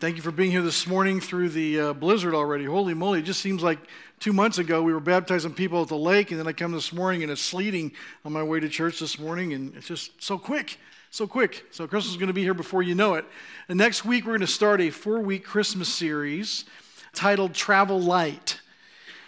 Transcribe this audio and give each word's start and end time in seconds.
Thank 0.00 0.14
you 0.14 0.22
for 0.22 0.30
being 0.30 0.52
here 0.52 0.62
this 0.62 0.86
morning 0.86 1.20
through 1.20 1.48
the 1.48 1.80
uh, 1.80 1.92
blizzard 1.92 2.32
already. 2.32 2.66
Holy 2.66 2.94
moly, 2.94 3.18
it 3.18 3.22
just 3.22 3.40
seems 3.40 3.64
like 3.64 3.80
two 4.20 4.32
months 4.32 4.58
ago 4.58 4.80
we 4.80 4.92
were 4.92 5.00
baptizing 5.00 5.52
people 5.52 5.82
at 5.82 5.88
the 5.88 5.96
lake, 5.96 6.30
and 6.30 6.38
then 6.38 6.46
I 6.46 6.52
come 6.52 6.70
this 6.70 6.92
morning 6.92 7.24
and 7.24 7.32
it's 7.32 7.40
sleeting 7.40 7.90
on 8.24 8.32
my 8.32 8.44
way 8.44 8.60
to 8.60 8.68
church 8.68 9.00
this 9.00 9.18
morning, 9.18 9.54
and 9.54 9.74
it's 9.74 9.88
just 9.88 10.22
so 10.22 10.38
quick, 10.38 10.78
so 11.10 11.26
quick. 11.26 11.66
So 11.72 11.88
Christmas 11.88 12.12
is 12.12 12.16
going 12.16 12.28
to 12.28 12.32
be 12.32 12.44
here 12.44 12.54
before 12.54 12.84
you 12.84 12.94
know 12.94 13.14
it. 13.14 13.24
And 13.68 13.76
next 13.76 14.04
week 14.04 14.24
we're 14.24 14.34
going 14.34 14.40
to 14.42 14.46
start 14.46 14.80
a 14.80 14.90
four 14.90 15.18
week 15.18 15.44
Christmas 15.44 15.88
series 15.88 16.64
titled 17.12 17.52
Travel 17.54 18.00
Light. 18.00 18.60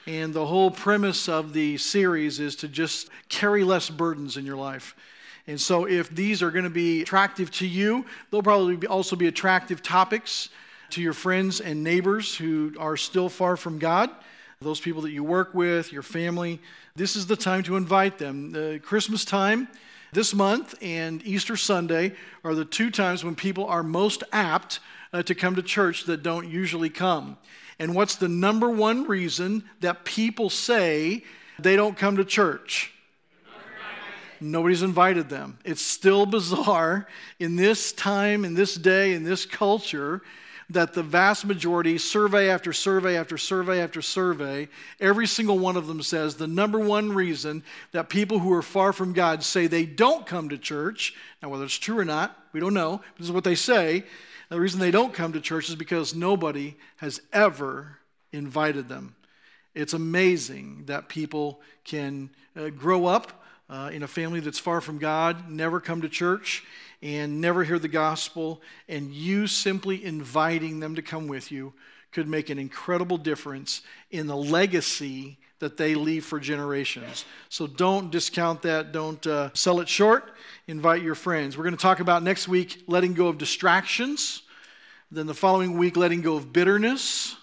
And 0.07 0.32
the 0.32 0.46
whole 0.46 0.71
premise 0.71 1.29
of 1.29 1.52
the 1.52 1.79
series 1.79 2.39
is 2.39 2.55
to 2.57 2.68
just 2.68 3.09
carry 3.29 3.64
less 3.64 3.91
burdens 3.91 4.37
in 4.37 4.46
your 4.46 4.57
life. 4.57 4.95
And 5.50 5.60
so, 5.60 5.84
if 5.84 6.08
these 6.10 6.44
are 6.44 6.52
going 6.52 6.62
to 6.62 6.70
be 6.70 7.02
attractive 7.02 7.50
to 7.54 7.66
you, 7.66 8.06
they'll 8.30 8.40
probably 8.40 8.86
also 8.86 9.16
be 9.16 9.26
attractive 9.26 9.82
topics 9.82 10.48
to 10.90 11.02
your 11.02 11.12
friends 11.12 11.60
and 11.60 11.82
neighbors 11.82 12.36
who 12.36 12.72
are 12.78 12.96
still 12.96 13.28
far 13.28 13.56
from 13.56 13.80
God, 13.80 14.10
those 14.60 14.80
people 14.80 15.02
that 15.02 15.10
you 15.10 15.24
work 15.24 15.52
with, 15.52 15.92
your 15.92 16.05
family. 16.05 16.60
This 16.94 17.16
is 17.16 17.27
the 17.27 17.34
time 17.34 17.64
to 17.64 17.74
invite 17.77 18.16
them. 18.18 18.52
The 18.52 18.80
Christmas 18.80 19.24
time 19.24 19.66
this 20.12 20.32
month 20.32 20.77
and 20.80 21.20
Easter 21.27 21.56
Sunday 21.56 22.14
are 22.44 22.55
the 22.55 22.64
two 22.64 22.88
times 22.88 23.24
when 23.24 23.34
people 23.34 23.66
are 23.66 23.82
most 23.82 24.22
apt 24.30 24.78
uh, 25.12 25.24
to 25.24 25.34
come 25.34 25.56
to 25.56 25.62
church 25.62 26.05
that 26.05 26.22
don't 26.22 26.48
usually 26.48 26.91
come. 26.91 27.36
And 27.80 27.96
what's 27.96 28.14
the 28.14 28.28
number 28.28 28.70
one 28.70 29.08
reason 29.08 29.64
that 29.80 30.05
people 30.05 30.48
say 30.48 31.24
they 31.58 31.74
don't 31.74 31.96
come 31.96 32.19
to 32.19 32.24
church? 32.24 32.92
Nobody's 34.40 34.82
invited 34.82 35.28
them. 35.28 35.58
It's 35.64 35.82
still 35.82 36.24
bizarre 36.26 37.06
in 37.38 37.56
this 37.56 37.92
time, 37.92 38.44
in 38.44 38.54
this 38.54 38.74
day, 38.74 39.12
in 39.12 39.24
this 39.24 39.44
culture 39.44 40.22
that 40.70 40.94
the 40.94 41.02
vast 41.02 41.44
majority, 41.44 41.98
survey 41.98 42.48
after 42.48 42.72
survey 42.72 43.16
after 43.16 43.36
survey 43.36 43.80
after 43.80 44.00
survey, 44.00 44.69
every 45.00 45.27
single 45.27 45.58
one 45.58 45.77
of 45.77 45.88
them 45.88 46.00
says 46.00 46.36
the 46.36 46.47
number 46.47 46.78
one 46.78 47.12
reason 47.12 47.64
that 47.91 48.08
people 48.08 48.38
who 48.38 48.52
are 48.52 48.62
far 48.62 48.92
from 48.92 49.12
God 49.12 49.42
say 49.42 49.66
they 49.66 49.84
don't 49.84 50.27
come 50.27 50.48
to 50.48 50.56
church, 50.56 51.14
now 51.42 51.48
whether 51.48 51.64
it's 51.64 51.77
true 51.77 51.98
or 51.98 52.04
not, 52.04 52.38
we 52.52 52.60
don't 52.60 52.75
know, 52.75 53.00
this 53.19 53.27
is 53.27 53.32
what 53.32 53.44
they 53.44 53.56
say. 53.56 54.04
The 54.48 54.60
reason 54.60 54.80
they 54.80 54.91
don't 54.92 55.12
come 55.12 55.32
to 55.32 55.41
church 55.41 55.69
is 55.69 55.77
because 55.77 56.14
nobody 56.14 56.77
has 56.97 57.20
ever 57.32 57.98
invited 58.32 58.88
them. 58.88 59.16
It's 59.75 59.92
amazing 59.92 60.84
that 60.86 61.08
people 61.08 61.60
can 61.84 62.30
uh, 62.56 62.70
grow 62.70 63.06
up 63.06 63.39
uh, 63.70 63.90
in 63.92 64.02
a 64.02 64.08
family 64.08 64.40
that's 64.40 64.58
far 64.58 64.80
from 64.80 64.98
God, 64.98 65.48
never 65.48 65.80
come 65.80 66.02
to 66.02 66.08
church, 66.08 66.64
and 67.00 67.40
never 67.40 67.64
hear 67.64 67.78
the 67.78 67.88
gospel, 67.88 68.60
and 68.88 69.14
you 69.14 69.46
simply 69.46 70.04
inviting 70.04 70.80
them 70.80 70.96
to 70.96 71.02
come 71.02 71.28
with 71.28 71.50
you 71.50 71.72
could 72.12 72.28
make 72.28 72.50
an 72.50 72.58
incredible 72.58 73.16
difference 73.16 73.82
in 74.10 74.26
the 74.26 74.36
legacy 74.36 75.38
that 75.60 75.76
they 75.76 75.94
leave 75.94 76.24
for 76.24 76.41
generations. 76.41 77.24
So 77.48 77.66
don't 77.66 78.10
discount 78.10 78.62
that. 78.62 78.92
Don't 78.92 79.24
uh, 79.26 79.50
sell 79.54 79.80
it 79.80 79.88
short. 79.88 80.32
Invite 80.66 81.02
your 81.02 81.14
friends. 81.14 81.56
We're 81.56 81.64
going 81.64 81.76
to 81.76 81.80
talk 81.80 82.00
about 82.00 82.22
next 82.22 82.48
week 82.48 82.82
letting 82.88 83.14
go 83.14 83.28
of 83.28 83.38
distractions. 83.38 84.42
Then 85.12 85.26
the 85.26 85.34
following 85.34 85.78
week, 85.78 85.96
letting 85.96 86.22
go 86.22 86.36
of 86.36 86.52
bitterness. 86.52 87.36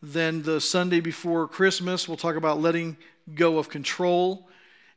Then 0.00 0.42
the 0.42 0.60
Sunday 0.60 1.00
before 1.00 1.46
Christmas, 1.46 2.08
we'll 2.08 2.16
talk 2.16 2.36
about 2.36 2.60
letting 2.60 2.96
go 3.34 3.58
of 3.58 3.68
control. 3.68 4.48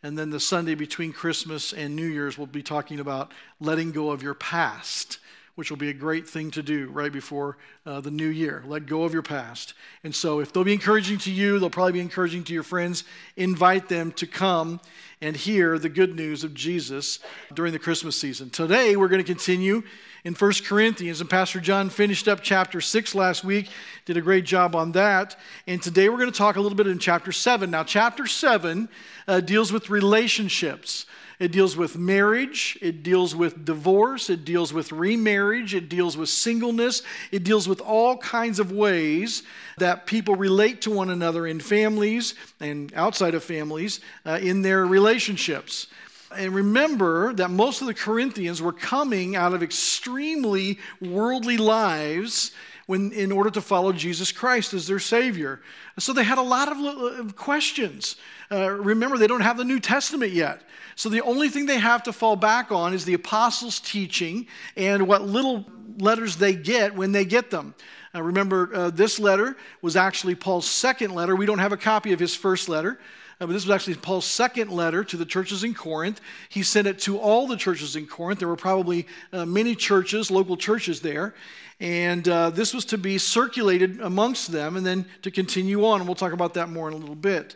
And 0.05 0.19
then 0.19 0.29
the 0.29 0.39
Sunday 0.39 0.75
between 0.75 1.13
Christmas 1.13 1.73
and 1.73 1.95
New 1.95 2.05
Year's, 2.05 2.37
we'll 2.37 2.45
be 2.45 2.61
talking 2.61 2.99
about 2.99 3.31
letting 3.59 3.91
go 3.91 4.11
of 4.11 4.21
your 4.21 4.35
past, 4.35 5.17
which 5.55 5.69
will 5.69 5.77
be 5.77 5.89
a 5.89 5.93
great 5.93 6.27
thing 6.27 6.51
to 6.51 6.61
do 6.61 6.87
right 6.89 7.11
before 7.11 7.57
uh, 7.85 8.01
the 8.01 8.11
new 8.11 8.27
year. 8.27 8.63
Let 8.67 8.85
go 8.85 9.03
of 9.03 9.13
your 9.13 9.21
past. 9.21 9.73
And 10.03 10.13
so, 10.13 10.39
if 10.39 10.53
they'll 10.53 10.63
be 10.63 10.73
encouraging 10.73 11.17
to 11.19 11.31
you, 11.31 11.59
they'll 11.59 11.69
probably 11.69 11.93
be 11.93 11.99
encouraging 12.01 12.43
to 12.45 12.53
your 12.53 12.63
friends. 12.63 13.03
Invite 13.35 13.89
them 13.89 14.11
to 14.13 14.27
come 14.27 14.79
and 15.21 15.35
hear 15.35 15.79
the 15.79 15.89
good 15.89 16.15
news 16.15 16.43
of 16.43 16.53
Jesus 16.53 17.19
during 17.53 17.73
the 17.73 17.79
Christmas 17.79 18.19
season. 18.19 18.49
Today, 18.49 18.95
we're 18.95 19.07
going 19.07 19.23
to 19.23 19.27
continue 19.27 19.83
in 20.25 20.33
1 20.33 20.51
Corinthians, 20.65 21.21
and 21.21 21.29
Pastor 21.29 21.59
John 21.59 21.91
finished 21.91 22.27
up 22.27 22.41
chapter 22.41 22.81
6 22.81 23.13
last 23.13 23.43
week, 23.43 23.69
did 24.05 24.17
a 24.17 24.21
great 24.21 24.43
job 24.43 24.75
on 24.75 24.91
that. 24.93 25.37
And 25.67 25.81
today 25.81 26.09
we're 26.09 26.17
going 26.17 26.31
to 26.31 26.37
talk 26.37 26.55
a 26.55 26.61
little 26.61 26.75
bit 26.75 26.87
in 26.87 26.97
chapter 26.97 27.31
7. 27.31 27.69
Now, 27.69 27.83
chapter 27.83 28.25
7 28.25 28.89
uh, 29.27 29.39
deals 29.41 29.71
with 29.71 29.91
relationships. 29.91 31.05
It 31.39 31.51
deals 31.51 31.75
with 31.75 31.97
marriage, 31.97 32.77
it 32.81 33.03
deals 33.03 33.35
with 33.35 33.65
divorce, 33.65 34.29
it 34.29 34.45
deals 34.45 34.71
with 34.71 34.91
remarriage, 34.91 35.75
it 35.75 35.89
deals 35.89 36.15
with 36.15 36.29
singleness, 36.29 37.03
it 37.31 37.43
deals 37.43 37.67
with 37.67 37.81
all 37.81 38.17
kinds 38.17 38.59
of 38.59 38.71
ways 38.71 39.43
that 39.77 40.05
people 40.05 40.35
relate 40.35 40.81
to 40.81 40.91
one 40.91 41.09
another 41.09 41.45
in 41.45 41.59
families 41.59 42.35
and 42.59 42.93
outside 42.95 43.35
of 43.35 43.43
families 43.43 43.99
uh, 44.25 44.39
in 44.41 44.61
their 44.61 44.85
relationships. 44.85 45.87
And 46.35 46.53
remember 46.53 47.33
that 47.33 47.49
most 47.49 47.81
of 47.81 47.87
the 47.87 47.93
Corinthians 47.93 48.61
were 48.61 48.73
coming 48.73 49.35
out 49.35 49.53
of 49.53 49.63
extremely 49.63 50.79
worldly 51.01 51.57
lives 51.57 52.51
when, 52.85 53.11
in 53.11 53.31
order 53.31 53.49
to 53.49 53.61
follow 53.61 53.91
Jesus 53.91 54.31
Christ 54.31 54.73
as 54.73 54.87
their 54.87 54.99
Savior. 54.99 55.61
So 55.97 56.13
they 56.13 56.23
had 56.23 56.37
a 56.37 56.43
lot 56.43 56.69
of 56.69 57.35
questions. 57.35 58.15
Uh, 58.51 58.69
remember, 58.69 59.17
they 59.17 59.27
don't 59.27 59.41
have 59.41 59.57
the 59.57 59.65
New 59.65 59.79
Testament 59.79 60.31
yet. 60.31 60.61
So 60.95 61.09
the 61.09 61.21
only 61.21 61.49
thing 61.49 61.65
they 61.65 61.79
have 61.79 62.03
to 62.03 62.13
fall 62.13 62.35
back 62.35 62.71
on 62.71 62.93
is 62.93 63.05
the 63.05 63.15
apostles' 63.15 63.79
teaching 63.79 64.47
and 64.77 65.07
what 65.07 65.23
little 65.23 65.65
letters 65.97 66.37
they 66.37 66.53
get 66.55 66.95
when 66.95 67.11
they 67.11 67.25
get 67.25 67.49
them. 67.51 67.73
Uh, 68.13 68.21
remember, 68.21 68.69
uh, 68.73 68.89
this 68.91 69.19
letter 69.19 69.57
was 69.81 69.95
actually 69.95 70.35
Paul's 70.35 70.69
second 70.69 71.11
letter. 71.11 71.35
We 71.35 71.45
don't 71.45 71.59
have 71.59 71.73
a 71.73 71.77
copy 71.77 72.13
of 72.13 72.19
his 72.19 72.35
first 72.35 72.69
letter. 72.69 72.99
Uh, 73.41 73.47
but 73.47 73.53
this 73.53 73.65
was 73.65 73.75
actually 73.75 73.95
Paul's 73.95 74.25
second 74.25 74.71
letter 74.71 75.03
to 75.03 75.17
the 75.17 75.25
churches 75.25 75.65
in 75.65 75.73
Corinth. 75.73 76.21
He 76.47 76.63
sent 76.63 76.87
it 76.87 76.99
to 76.99 77.17
all 77.17 77.47
the 77.47 77.57
churches 77.57 77.97
in 77.97 78.07
Corinth. 78.07 78.39
There 78.39 78.47
were 78.47 78.55
probably 78.55 79.07
uh, 79.33 79.45
many 79.45 79.75
churches, 79.75 80.31
local 80.31 80.55
churches 80.55 81.01
there. 81.01 81.33
And 81.79 82.27
uh, 82.27 82.51
this 82.51 82.73
was 82.73 82.85
to 82.85 82.97
be 82.97 83.17
circulated 83.17 83.99
amongst 83.99 84.51
them 84.51 84.77
and 84.77 84.85
then 84.85 85.05
to 85.23 85.31
continue 85.31 85.85
on. 85.85 86.05
We'll 86.05 86.15
talk 86.15 86.31
about 86.31 86.53
that 86.53 86.69
more 86.69 86.87
in 86.87 86.93
a 86.93 86.97
little 86.97 87.15
bit. 87.15 87.55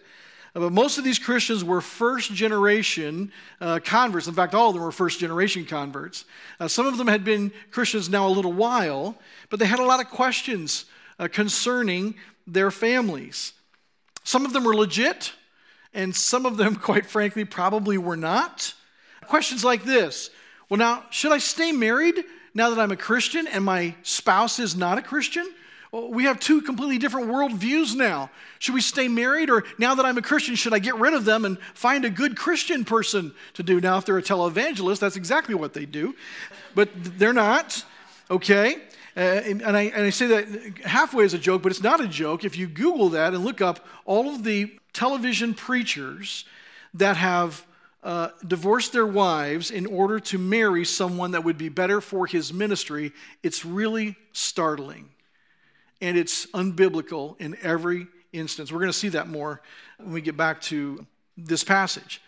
Uh, 0.56 0.62
but 0.62 0.72
most 0.72 0.98
of 0.98 1.04
these 1.04 1.20
Christians 1.20 1.64
were 1.64 1.82
first 1.82 2.34
generation 2.34 3.32
uh, 3.62 3.80
converts. 3.84 4.28
In 4.28 4.34
fact, 4.34 4.54
all 4.54 4.70
of 4.70 4.76
them 4.76 4.84
were 4.84 4.92
first 4.92 5.20
generation 5.20 5.66
converts. 5.66 6.26
Uh, 6.60 6.68
some 6.68 6.86
of 6.86 6.98
them 6.98 7.08
had 7.08 7.24
been 7.24 7.52
Christians 7.72 8.10
now 8.10 8.28
a 8.28 8.30
little 8.30 8.54
while, 8.54 9.18
but 9.50 9.60
they 9.60 9.66
had 9.66 9.80
a 9.80 9.86
lot 9.86 10.00
of 10.00 10.10
questions 10.10 10.86
uh, 11.18 11.28
concerning 11.28 12.16
their 12.46 12.72
families. 12.72 13.54
Some 14.24 14.46
of 14.46 14.54
them 14.54 14.64
were 14.64 14.76
legit, 14.76 15.34
and 15.94 16.16
some 16.16 16.46
of 16.46 16.58
them, 16.58 16.76
quite 16.90 17.06
frankly, 17.06 17.46
probably 17.46 17.98
were 17.98 18.18
not. 18.18 18.74
Questions 19.28 19.64
like 19.64 19.84
this 19.84 20.32
Well, 20.70 20.78
now, 20.78 21.04
should 21.10 21.32
I 21.32 21.40
stay 21.40 21.72
married 21.72 22.24
now 22.54 22.70
that 22.70 22.80
I'm 22.80 22.92
a 22.92 22.98
Christian 22.98 23.48
and 23.48 23.66
my 23.66 23.96
spouse 24.04 24.60
is 24.60 24.76
not 24.76 25.00
a 25.00 25.02
Christian? 25.02 25.52
Well, 25.92 26.12
we 26.12 26.26
have 26.26 26.40
two 26.40 26.62
completely 26.62 27.00
different 27.00 27.28
worldviews 27.28 27.96
now. 27.96 28.30
Should 28.60 28.76
we 28.76 28.82
stay 28.82 29.08
married, 29.08 29.50
or 29.50 29.64
now 29.80 29.96
that 29.96 30.06
I'm 30.06 30.20
a 30.20 30.22
Christian, 30.22 30.54
should 30.54 30.74
I 30.74 30.78
get 30.78 30.96
rid 30.98 31.16
of 31.16 31.26
them 31.26 31.46
and 31.46 31.58
find 31.74 32.06
a 32.06 32.12
good 32.12 32.38
Christian 32.38 32.86
person 32.86 33.34
to 33.56 33.64
do? 33.64 33.82
Now, 33.82 33.98
if 33.98 34.06
they're 34.06 34.20
a 34.20 34.22
televangelist, 34.22 35.00
that's 35.00 35.16
exactly 35.16 35.56
what 35.56 35.74
they 35.74 35.86
do, 35.88 36.16
but 36.76 36.90
they're 36.94 37.34
not, 37.34 37.84
okay? 38.30 38.76
Uh, 39.18 39.20
and, 39.20 39.64
and, 39.64 39.76
I, 39.76 39.82
and 39.86 40.06
I 40.06 40.12
say 40.12 40.28
that 40.28 40.78
halfway 40.86 41.26
as 41.26 41.34
a 41.34 41.40
joke, 41.40 41.64
but 41.64 41.72
it's 41.72 41.82
not 41.82 42.00
a 42.00 42.08
joke. 42.08 42.46
If 42.46 42.56
you 42.56 42.68
Google 42.68 43.10
that 43.10 43.34
and 43.34 43.44
look 43.44 43.60
up 43.60 43.84
all 44.06 44.30
of 44.30 44.44
the 44.44 44.78
television 44.94 45.56
preachers 45.56 46.46
that 46.94 47.18
have 47.18 47.66
uh, 48.02 48.30
divorced 48.48 48.94
their 48.94 49.06
wives 49.06 49.72
in 49.72 49.86
order 49.86 50.20
to 50.20 50.38
marry 50.38 50.86
someone 50.86 51.32
that 51.32 51.44
would 51.44 51.58
be 51.58 51.70
better 51.70 52.00
for 52.00 52.26
his 52.28 52.54
ministry, 52.54 53.12
it's 53.44 53.66
really 53.66 54.16
startling. 54.32 55.10
And 56.02 56.18
it's 56.18 56.46
unbiblical 56.48 57.40
in 57.42 57.58
every 57.62 58.08
instance. 58.32 58.72
We're 58.72 58.80
going 58.80 58.92
to 58.92 58.98
see 58.98 59.10
that 59.10 59.28
more 59.28 59.62
when 59.98 60.14
we 60.14 60.22
get 60.22 60.38
back 60.38 60.62
to 60.62 61.06
this 61.38 61.64
passage. 61.64 62.22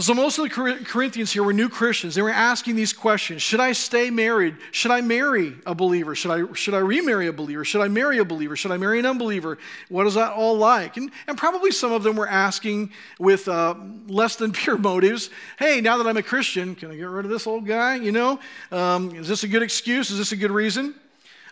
So, 0.00 0.12
most 0.12 0.38
of 0.38 0.44
the 0.44 0.50
Corinthians 0.50 1.32
here 1.32 1.44
were 1.44 1.52
new 1.52 1.68
Christians. 1.68 2.16
They 2.16 2.22
were 2.22 2.28
asking 2.28 2.74
these 2.74 2.92
questions 2.92 3.42
Should 3.42 3.60
I 3.60 3.70
stay 3.70 4.10
married? 4.10 4.56
Should 4.72 4.90
I 4.90 5.00
marry 5.00 5.54
a 5.66 5.74
believer? 5.74 6.16
Should 6.16 6.32
I, 6.32 6.52
should 6.52 6.74
I 6.74 6.78
remarry 6.78 7.28
a 7.28 7.32
believer? 7.32 7.64
Should 7.64 7.80
I 7.80 7.86
marry 7.86 8.18
a 8.18 8.24
believer? 8.24 8.56
Should 8.56 8.72
I 8.72 8.76
marry 8.76 8.98
an 8.98 9.06
unbeliever? 9.06 9.56
What 9.88 10.08
is 10.08 10.14
that 10.14 10.32
all 10.32 10.58
like? 10.58 10.96
And, 10.96 11.12
and 11.28 11.38
probably 11.38 11.70
some 11.70 11.92
of 11.92 12.02
them 12.02 12.16
were 12.16 12.26
asking 12.26 12.90
with 13.20 13.46
uh, 13.46 13.76
less 14.08 14.34
than 14.34 14.50
pure 14.52 14.78
motives 14.78 15.30
Hey, 15.60 15.80
now 15.80 15.96
that 15.98 16.08
I'm 16.08 16.16
a 16.16 16.24
Christian, 16.24 16.74
can 16.74 16.90
I 16.90 16.96
get 16.96 17.04
rid 17.04 17.24
of 17.24 17.30
this 17.30 17.46
old 17.46 17.64
guy? 17.64 17.94
You 17.94 18.10
know, 18.10 18.40
um, 18.72 19.14
is 19.14 19.28
this 19.28 19.44
a 19.44 19.48
good 19.48 19.62
excuse? 19.62 20.10
Is 20.10 20.18
this 20.18 20.32
a 20.32 20.36
good 20.36 20.50
reason? 20.50 20.96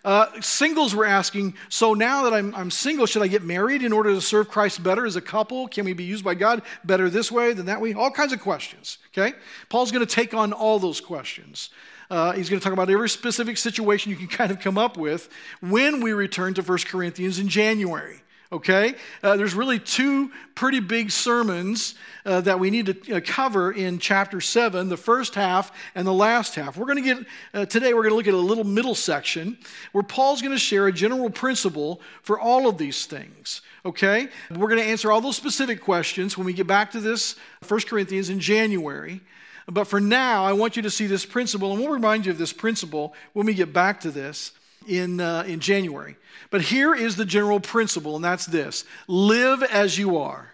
Uh, 0.05 0.27
singles 0.41 0.95
were 0.95 1.05
asking, 1.05 1.55
so 1.69 1.95
now 1.95 2.25
that 2.25 2.35
I'm, 2.35 2.55
I'm 2.55 2.71
single, 2.71 3.07
should 3.07 3.23
I 3.23 3.29
get 3.29 3.43
married 3.43 3.83
in 3.83 3.93
order 3.93 4.13
to 4.13 4.21
serve 4.21 4.49
Christ 4.49 4.83
better 4.83 5.07
as 5.07 5.15
a 5.15 5.21
couple? 5.21 5.69
Can 5.69 5.85
we 5.85 5.93
be 5.93 6.05
used 6.05 6.25
by 6.25 6.35
God 6.35 6.63
better 6.85 7.09
this 7.09 7.31
way 7.31 7.53
than 7.53 7.67
that 7.67 7.81
way? 7.81 7.95
All 7.95 8.11
kinds 8.11 8.33
of 8.33 8.41
questions, 8.41 8.99
okay? 9.17 9.37
Paul's 9.69 9.93
going 9.93 10.05
to 10.05 10.13
take 10.13 10.35
on 10.35 10.53
all 10.53 10.81
those 10.81 11.01
questions. 11.01 11.71
Uh, 12.11 12.33
he's 12.33 12.51
going 12.51 12.59
to 12.59 12.65
talk 12.65 12.73
about 12.73 12.91
every 12.91 13.09
specific 13.09 13.57
situation 13.57 14.11
you 14.11 14.17
can 14.17 14.27
kind 14.39 14.51
of 14.51 14.59
come 14.59 14.77
up 14.77 14.97
with 14.97 15.29
when 15.61 16.01
we 16.01 16.13
return 16.13 16.53
to 16.55 16.63
1 16.63 16.79
Corinthians 16.89 17.39
in 17.39 17.49
January 17.49 18.23
okay? 18.53 18.95
Uh, 19.23 19.37
there's 19.37 19.55
really 19.55 19.79
two 19.79 20.31
pretty 20.55 20.79
big 20.79 21.11
sermons 21.11 21.95
uh, 22.27 22.41
that 22.43 22.61
we 22.61 22.71
need 22.71 22.87
to 22.87 23.17
uh, 23.17 23.21
cover 23.25 23.73
in 23.73 23.99
chapter 23.99 24.41
7, 24.41 24.89
the 24.89 24.97
first 24.97 25.35
half 25.35 25.73
and 25.95 26.07
the 26.07 26.13
last 26.13 26.55
half. 26.55 26.77
We're 26.77 26.87
going 26.87 27.03
to 27.03 27.15
get, 27.15 27.27
uh, 27.55 27.65
today, 27.65 27.95
we're 27.95 28.03
going 28.03 28.13
to 28.13 28.17
look 28.17 28.29
at 28.29 28.35
a 28.35 28.37
little 28.37 28.65
middle 28.65 28.95
section 28.95 29.57
where 29.93 30.05
Paul's 30.05 30.43
going 30.43 30.53
to 30.53 30.59
share 30.59 30.87
a 30.87 30.93
general 30.93 31.31
principle 31.31 32.01
for 32.23 32.39
all 32.39 32.69
of 32.69 32.77
these 32.77 33.07
things, 33.07 33.63
okay? 33.87 34.29
We're 34.51 34.69
going 34.69 34.83
to 34.83 34.87
answer 34.87 35.11
all 35.11 35.21
those 35.21 35.37
specific 35.37 35.81
questions 35.81 36.37
when 36.37 36.45
we 36.45 36.53
get 36.53 36.67
back 36.67 36.93
to 36.93 37.01
this 37.01 37.37
1 37.67 37.81
Corinthians 37.81 38.29
in 38.29 38.39
January. 38.39 39.23
But 39.67 39.87
for 39.87 40.01
now, 40.01 40.45
I 40.45 40.53
want 40.53 40.77
you 40.77 40.83
to 40.83 40.91
see 40.91 41.07
this 41.07 41.25
principle, 41.25 41.73
and 41.73 41.81
we'll 41.81 41.93
remind 41.93 42.27
you 42.27 42.33
of 42.33 42.39
this 42.39 42.53
principle 42.53 43.15
when 43.33 43.47
we 43.47 43.55
get 43.55 43.73
back 43.73 44.01
to 44.01 44.11
this 44.11 44.53
in, 44.87 45.21
uh, 45.21 45.45
in 45.47 45.61
January. 45.61 46.17
But 46.51 46.63
here 46.63 46.95
is 46.95 47.17
the 47.17 47.25
general 47.25 47.61
principle, 47.61 48.17
and 48.17 48.25
that's 48.25 48.47
this 48.47 48.85
live 49.09 49.63
as 49.63 49.99
you 49.99 50.19
are. 50.19 50.51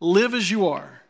Live 0.00 0.34
as 0.34 0.50
you 0.50 0.68
are. 0.68 1.02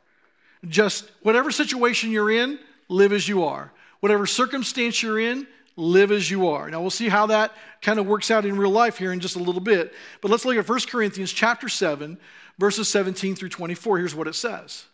Just 0.69 1.11
whatever 1.23 1.51
situation 1.51 2.11
you're 2.11 2.31
in, 2.31 2.59
live 2.89 3.13
as 3.13 3.29
you 3.29 3.45
are. 3.45 3.73
Whatever 4.01 4.27
circumstance 4.27 5.03
you're 5.03 5.21
in, 5.21 5.47
live 5.77 6.13
as 6.13 6.31
you 6.31 6.49
are. 6.49 6.71
Now 6.71 6.81
we'll 6.81 6.91
see 6.91 7.09
how 7.09 7.27
that 7.27 7.53
kind 7.81 7.99
of 7.99 8.07
works 8.07 8.31
out 8.31 8.45
in 8.45 8.57
real 8.57 8.71
life 8.71 8.99
here 8.99 9.13
in 9.13 9.21
just 9.21 9.37
a 9.37 9.43
little 9.43 9.61
bit. 9.61 9.95
But 10.21 10.31
let's 10.31 10.45
look 10.45 10.57
at 10.57 10.69
1 10.69 10.81
Corinthians 10.89 11.33
chapter 11.33 11.69
7, 11.69 12.19
verses 12.59 12.89
17 12.89 13.37
through 13.37 13.49
24. 13.49 13.99
Here's 13.99 14.15
what 14.15 14.29
it 14.29 14.35
says. 14.35 14.85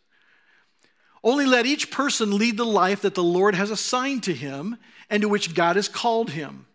Only 1.24 1.46
let 1.46 1.66
each 1.66 1.90
person 1.90 2.38
lead 2.38 2.56
the 2.56 2.64
life 2.64 3.02
that 3.02 3.14
the 3.14 3.24
Lord 3.24 3.54
has 3.54 3.70
assigned 3.70 4.22
to 4.24 4.34
him 4.34 4.76
and 5.10 5.22
to 5.22 5.28
which 5.28 5.54
God 5.54 5.76
has 5.76 5.88
called 5.88 6.30
him. 6.30 6.65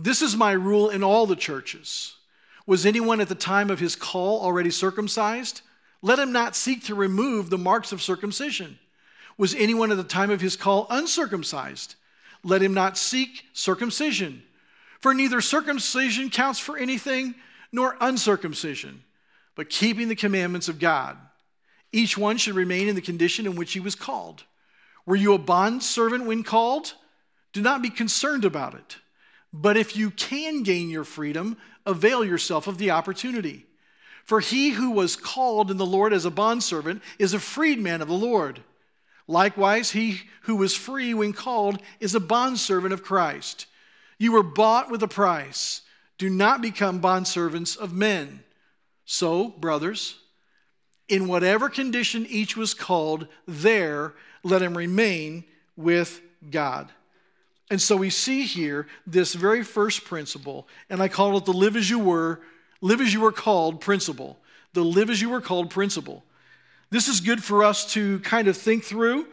This 0.00 0.22
is 0.22 0.36
my 0.36 0.52
rule 0.52 0.90
in 0.90 1.02
all 1.02 1.26
the 1.26 1.34
churches. 1.34 2.14
Was 2.66 2.86
anyone 2.86 3.20
at 3.20 3.28
the 3.28 3.34
time 3.34 3.68
of 3.68 3.80
his 3.80 3.96
call 3.96 4.40
already 4.40 4.70
circumcised? 4.70 5.62
Let 6.02 6.20
him 6.20 6.30
not 6.30 6.54
seek 6.54 6.84
to 6.84 6.94
remove 6.94 7.50
the 7.50 7.58
marks 7.58 7.90
of 7.90 8.00
circumcision. 8.00 8.78
Was 9.36 9.56
anyone 9.56 9.90
at 9.90 9.96
the 9.96 10.04
time 10.04 10.30
of 10.30 10.40
his 10.40 10.54
call 10.54 10.86
uncircumcised? 10.88 11.96
Let 12.44 12.62
him 12.62 12.74
not 12.74 12.96
seek 12.96 13.46
circumcision. 13.52 14.44
For 15.00 15.14
neither 15.14 15.40
circumcision 15.40 16.30
counts 16.30 16.60
for 16.60 16.78
anything, 16.78 17.34
nor 17.72 17.96
uncircumcision, 18.00 19.02
but 19.56 19.68
keeping 19.68 20.08
the 20.08 20.14
commandments 20.14 20.68
of 20.68 20.78
God. 20.78 21.16
Each 21.90 22.16
one 22.16 22.36
should 22.36 22.54
remain 22.54 22.88
in 22.88 22.94
the 22.94 23.00
condition 23.00 23.46
in 23.46 23.56
which 23.56 23.72
he 23.72 23.80
was 23.80 23.96
called. 23.96 24.44
Were 25.06 25.16
you 25.16 25.34
a 25.34 25.38
bond 25.38 25.82
servant 25.82 26.24
when 26.24 26.44
called? 26.44 26.94
Do 27.52 27.60
not 27.62 27.82
be 27.82 27.90
concerned 27.90 28.44
about 28.44 28.74
it. 28.74 28.98
But 29.52 29.76
if 29.76 29.96
you 29.96 30.10
can 30.10 30.62
gain 30.62 30.90
your 30.90 31.04
freedom, 31.04 31.56
avail 31.86 32.24
yourself 32.24 32.66
of 32.66 32.78
the 32.78 32.90
opportunity. 32.90 33.66
For 34.24 34.40
he 34.40 34.70
who 34.70 34.90
was 34.90 35.16
called 35.16 35.70
in 35.70 35.78
the 35.78 35.86
Lord 35.86 36.12
as 36.12 36.26
a 36.26 36.30
bondservant 36.30 37.02
is 37.18 37.32
a 37.32 37.40
freedman 37.40 38.02
of 38.02 38.08
the 38.08 38.14
Lord. 38.14 38.62
Likewise, 39.26 39.92
he 39.92 40.22
who 40.42 40.56
was 40.56 40.74
free 40.74 41.14
when 41.14 41.32
called 41.32 41.80
is 42.00 42.14
a 42.14 42.20
bondservant 42.20 42.92
of 42.92 43.02
Christ. 43.02 43.66
You 44.18 44.32
were 44.32 44.42
bought 44.42 44.90
with 44.90 45.02
a 45.02 45.08
price. 45.08 45.82
Do 46.18 46.28
not 46.28 46.60
become 46.60 47.00
bondservants 47.00 47.76
of 47.76 47.92
men. 47.92 48.42
So, 49.04 49.48
brothers, 49.48 50.18
in 51.08 51.28
whatever 51.28 51.70
condition 51.70 52.26
each 52.28 52.56
was 52.56 52.74
called, 52.74 53.28
there 53.46 54.14
let 54.42 54.60
him 54.60 54.76
remain 54.76 55.44
with 55.76 56.20
God. 56.50 56.90
And 57.70 57.80
so 57.80 57.96
we 57.96 58.10
see 58.10 58.44
here 58.44 58.86
this 59.06 59.34
very 59.34 59.62
first 59.62 60.04
principle, 60.04 60.66
and 60.88 61.02
I 61.02 61.08
call 61.08 61.36
it 61.36 61.44
the 61.44 61.52
live 61.52 61.76
as 61.76 61.90
you 61.90 61.98
were, 61.98 62.40
live 62.80 63.00
as 63.00 63.12
you 63.12 63.20
were 63.20 63.32
called 63.32 63.80
principle. 63.80 64.38
The 64.72 64.84
live 64.84 65.10
as 65.10 65.20
you 65.20 65.28
were 65.28 65.40
called 65.40 65.70
principle. 65.70 66.24
This 66.90 67.08
is 67.08 67.20
good 67.20 67.44
for 67.44 67.62
us 67.64 67.92
to 67.92 68.20
kind 68.20 68.48
of 68.48 68.56
think 68.56 68.84
through 68.84 69.26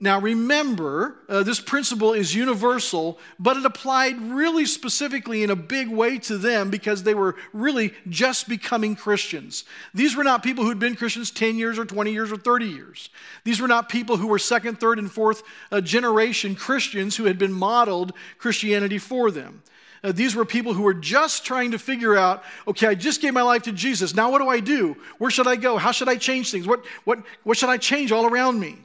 now, 0.00 0.20
remember, 0.20 1.18
uh, 1.28 1.44
this 1.44 1.60
principle 1.60 2.12
is 2.14 2.34
universal, 2.34 3.18
but 3.38 3.56
it 3.56 3.64
applied 3.64 4.20
really 4.20 4.66
specifically 4.66 5.44
in 5.44 5.50
a 5.50 5.56
big 5.56 5.88
way 5.88 6.18
to 6.18 6.36
them 6.36 6.68
because 6.68 7.04
they 7.04 7.14
were 7.14 7.36
really 7.52 7.94
just 8.08 8.48
becoming 8.48 8.96
Christians. 8.96 9.64
These 9.94 10.16
were 10.16 10.24
not 10.24 10.42
people 10.42 10.64
who'd 10.64 10.80
been 10.80 10.96
Christians 10.96 11.30
10 11.30 11.56
years 11.56 11.78
or 11.78 11.84
20 11.84 12.12
years 12.12 12.32
or 12.32 12.36
30 12.36 12.66
years. 12.66 13.08
These 13.44 13.60
were 13.60 13.68
not 13.68 13.88
people 13.88 14.16
who 14.16 14.26
were 14.26 14.38
second, 14.38 14.80
third, 14.80 14.98
and 14.98 15.10
fourth 15.10 15.44
uh, 15.70 15.80
generation 15.80 16.56
Christians 16.56 17.16
who 17.16 17.24
had 17.24 17.38
been 17.38 17.52
modeled 17.52 18.12
Christianity 18.38 18.98
for 18.98 19.30
them. 19.30 19.62
Uh, 20.02 20.10
these 20.10 20.34
were 20.34 20.44
people 20.44 20.74
who 20.74 20.82
were 20.82 20.92
just 20.92 21.46
trying 21.46 21.70
to 21.70 21.78
figure 21.78 22.16
out 22.16 22.42
okay, 22.66 22.88
I 22.88 22.94
just 22.96 23.22
gave 23.22 23.32
my 23.32 23.42
life 23.42 23.62
to 23.62 23.72
Jesus. 23.72 24.12
Now, 24.12 24.30
what 24.32 24.40
do 24.40 24.48
I 24.48 24.58
do? 24.58 24.96
Where 25.18 25.30
should 25.30 25.46
I 25.46 25.54
go? 25.54 25.76
How 25.76 25.92
should 25.92 26.08
I 26.08 26.16
change 26.16 26.50
things? 26.50 26.66
What, 26.66 26.84
what, 27.04 27.20
what 27.44 27.56
should 27.56 27.70
I 27.70 27.76
change 27.76 28.10
all 28.10 28.26
around 28.26 28.58
me? 28.58 28.76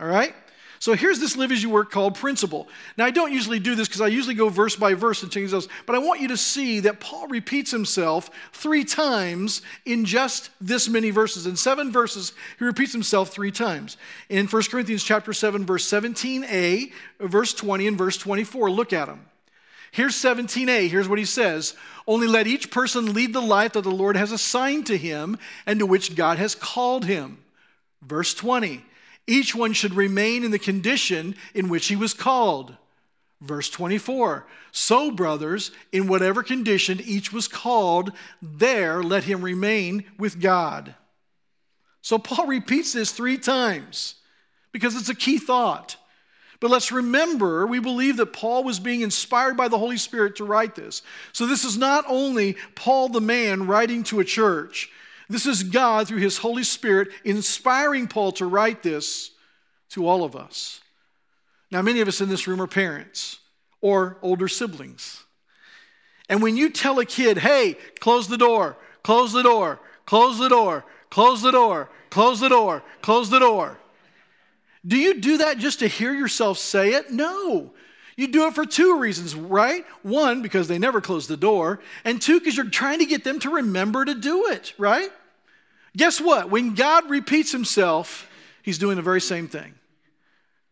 All 0.00 0.08
right? 0.08 0.34
So 0.78 0.94
here's 0.94 1.18
this 1.18 1.36
live 1.36 1.52
as 1.52 1.62
you 1.62 1.70
work 1.70 1.90
called 1.90 2.14
principle. 2.14 2.68
Now, 2.96 3.06
I 3.06 3.10
don't 3.10 3.32
usually 3.32 3.58
do 3.58 3.74
this 3.74 3.88
because 3.88 4.00
I 4.00 4.08
usually 4.08 4.34
go 4.34 4.48
verse 4.48 4.76
by 4.76 4.94
verse 4.94 5.22
and 5.22 5.32
change 5.32 5.50
those, 5.50 5.68
but 5.86 5.96
I 5.96 5.98
want 5.98 6.20
you 6.20 6.28
to 6.28 6.36
see 6.36 6.80
that 6.80 7.00
Paul 7.00 7.28
repeats 7.28 7.70
himself 7.70 8.30
three 8.52 8.84
times 8.84 9.62
in 9.84 10.04
just 10.04 10.50
this 10.60 10.88
many 10.88 11.10
verses. 11.10 11.46
In 11.46 11.56
seven 11.56 11.90
verses, 11.90 12.32
he 12.58 12.64
repeats 12.64 12.92
himself 12.92 13.30
three 13.30 13.50
times. 13.50 13.96
In 14.28 14.46
1 14.46 14.62
Corinthians 14.70 15.02
chapter 15.02 15.32
7, 15.32 15.64
verse 15.64 15.88
17a, 15.90 16.92
verse 17.20 17.54
20, 17.54 17.86
and 17.86 17.98
verse 17.98 18.18
24. 18.18 18.70
Look 18.70 18.92
at 18.92 19.06
them. 19.06 19.26
Here's 19.92 20.14
17a. 20.16 20.90
Here's 20.90 21.08
what 21.08 21.18
he 21.18 21.24
says 21.24 21.74
Only 22.06 22.26
let 22.26 22.46
each 22.46 22.70
person 22.70 23.14
lead 23.14 23.32
the 23.32 23.40
life 23.40 23.72
that 23.72 23.82
the 23.82 23.90
Lord 23.90 24.16
has 24.16 24.30
assigned 24.30 24.86
to 24.88 24.98
him 24.98 25.38
and 25.64 25.78
to 25.78 25.86
which 25.86 26.14
God 26.14 26.38
has 26.38 26.54
called 26.54 27.06
him. 27.06 27.38
Verse 28.02 28.34
20 28.34 28.84
each 29.26 29.54
one 29.54 29.72
should 29.72 29.94
remain 29.94 30.44
in 30.44 30.50
the 30.50 30.58
condition 30.58 31.34
in 31.54 31.68
which 31.68 31.88
he 31.88 31.96
was 31.96 32.14
called. 32.14 32.76
Verse 33.40 33.68
24 33.68 34.46
So, 34.72 35.10
brothers, 35.10 35.70
in 35.92 36.08
whatever 36.08 36.42
condition 36.42 37.00
each 37.04 37.32
was 37.32 37.48
called, 37.48 38.12
there 38.40 39.02
let 39.02 39.24
him 39.24 39.42
remain 39.42 40.04
with 40.18 40.40
God. 40.40 40.94
So, 42.02 42.18
Paul 42.18 42.46
repeats 42.46 42.92
this 42.92 43.12
three 43.12 43.38
times 43.38 44.14
because 44.72 44.96
it's 44.96 45.08
a 45.08 45.14
key 45.14 45.38
thought. 45.38 45.96
But 46.58 46.70
let's 46.70 46.90
remember, 46.90 47.66
we 47.66 47.80
believe 47.80 48.16
that 48.16 48.32
Paul 48.32 48.64
was 48.64 48.80
being 48.80 49.02
inspired 49.02 49.58
by 49.58 49.68
the 49.68 49.78
Holy 49.78 49.98
Spirit 49.98 50.36
to 50.36 50.44
write 50.44 50.74
this. 50.74 51.02
So, 51.32 51.46
this 51.46 51.64
is 51.64 51.76
not 51.76 52.04
only 52.08 52.56
Paul 52.74 53.10
the 53.10 53.20
man 53.20 53.66
writing 53.66 54.02
to 54.04 54.20
a 54.20 54.24
church, 54.24 54.90
this 55.28 55.46
is 55.46 55.62
God, 55.62 56.08
through 56.08 56.18
His 56.18 56.38
Holy 56.38 56.62
Spirit, 56.62 57.08
inspiring 57.24 58.06
Paul 58.06 58.32
to 58.32 58.46
write 58.46 58.82
this 58.82 59.30
to 59.90 60.06
all 60.06 60.24
of 60.24 60.36
us. 60.36 60.80
Now, 61.70 61.82
many 61.82 62.00
of 62.00 62.08
us 62.08 62.20
in 62.20 62.28
this 62.28 62.46
room 62.46 62.60
are 62.62 62.66
parents 62.66 63.38
or 63.80 64.18
older 64.22 64.48
siblings. 64.48 65.24
And 66.28 66.42
when 66.42 66.56
you 66.56 66.70
tell 66.70 66.98
a 66.98 67.04
kid, 67.04 67.38
hey, 67.38 67.76
close 68.00 68.28
the 68.28 68.38
door, 68.38 68.76
close 69.02 69.32
the 69.32 69.42
door, 69.42 69.80
close 70.04 70.38
the 70.38 70.48
door, 70.48 70.84
close 71.10 71.42
the 71.42 71.52
door, 71.52 71.90
close 72.10 72.40
the 72.40 72.48
door, 72.48 72.82
close 73.02 73.30
the 73.30 73.38
door, 73.38 73.78
do 74.86 74.96
you 74.96 75.20
do 75.20 75.38
that 75.38 75.58
just 75.58 75.80
to 75.80 75.88
hear 75.88 76.14
yourself 76.14 76.58
say 76.58 76.90
it? 76.90 77.10
No. 77.10 77.72
You 78.16 78.28
do 78.28 78.46
it 78.46 78.54
for 78.54 78.64
two 78.64 78.98
reasons, 78.98 79.34
right? 79.34 79.84
One, 80.02 80.40
because 80.40 80.68
they 80.68 80.78
never 80.78 81.00
close 81.00 81.26
the 81.26 81.36
door, 81.36 81.80
and 82.04 82.20
two, 82.20 82.38
because 82.38 82.56
you're 82.56 82.70
trying 82.70 83.00
to 83.00 83.06
get 83.06 83.24
them 83.24 83.38
to 83.40 83.50
remember 83.50 84.04
to 84.04 84.14
do 84.14 84.46
it, 84.46 84.72
right? 84.78 85.10
Guess 85.96 86.20
what? 86.20 86.50
When 86.50 86.74
God 86.74 87.10
repeats 87.10 87.52
himself, 87.52 88.28
he's 88.62 88.78
doing 88.78 88.96
the 88.96 89.02
very 89.02 89.20
same 89.20 89.48
thing. 89.48 89.74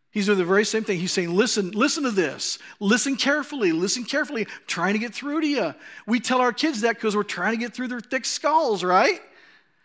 He's 0.09 0.27
doing 0.27 0.37
the 0.37 0.45
very 0.45 0.63
same 0.63 0.85
thing. 0.85 0.97
He's 0.97 1.11
saying, 1.11 1.35
listen, 1.35 1.71
listen 1.71 2.03
to 2.03 2.11
this. 2.11 2.57
Listen 2.79 3.17
carefully. 3.17 3.73
Listen 3.73 4.05
carefully. 4.05 4.43
I'm 4.43 4.51
trying 4.65 4.93
to 4.93 4.99
get 4.99 5.13
through 5.13 5.41
to 5.41 5.47
you. 5.47 5.75
We 6.07 6.21
tell 6.21 6.39
our 6.39 6.53
kids 6.53 6.81
that 6.81 6.95
because 6.95 7.17
we're 7.17 7.23
trying 7.23 7.51
to 7.51 7.57
get 7.57 7.73
through 7.73 7.89
their 7.89 7.99
thick 7.99 8.23
skulls, 8.23 8.81
right? 8.81 9.21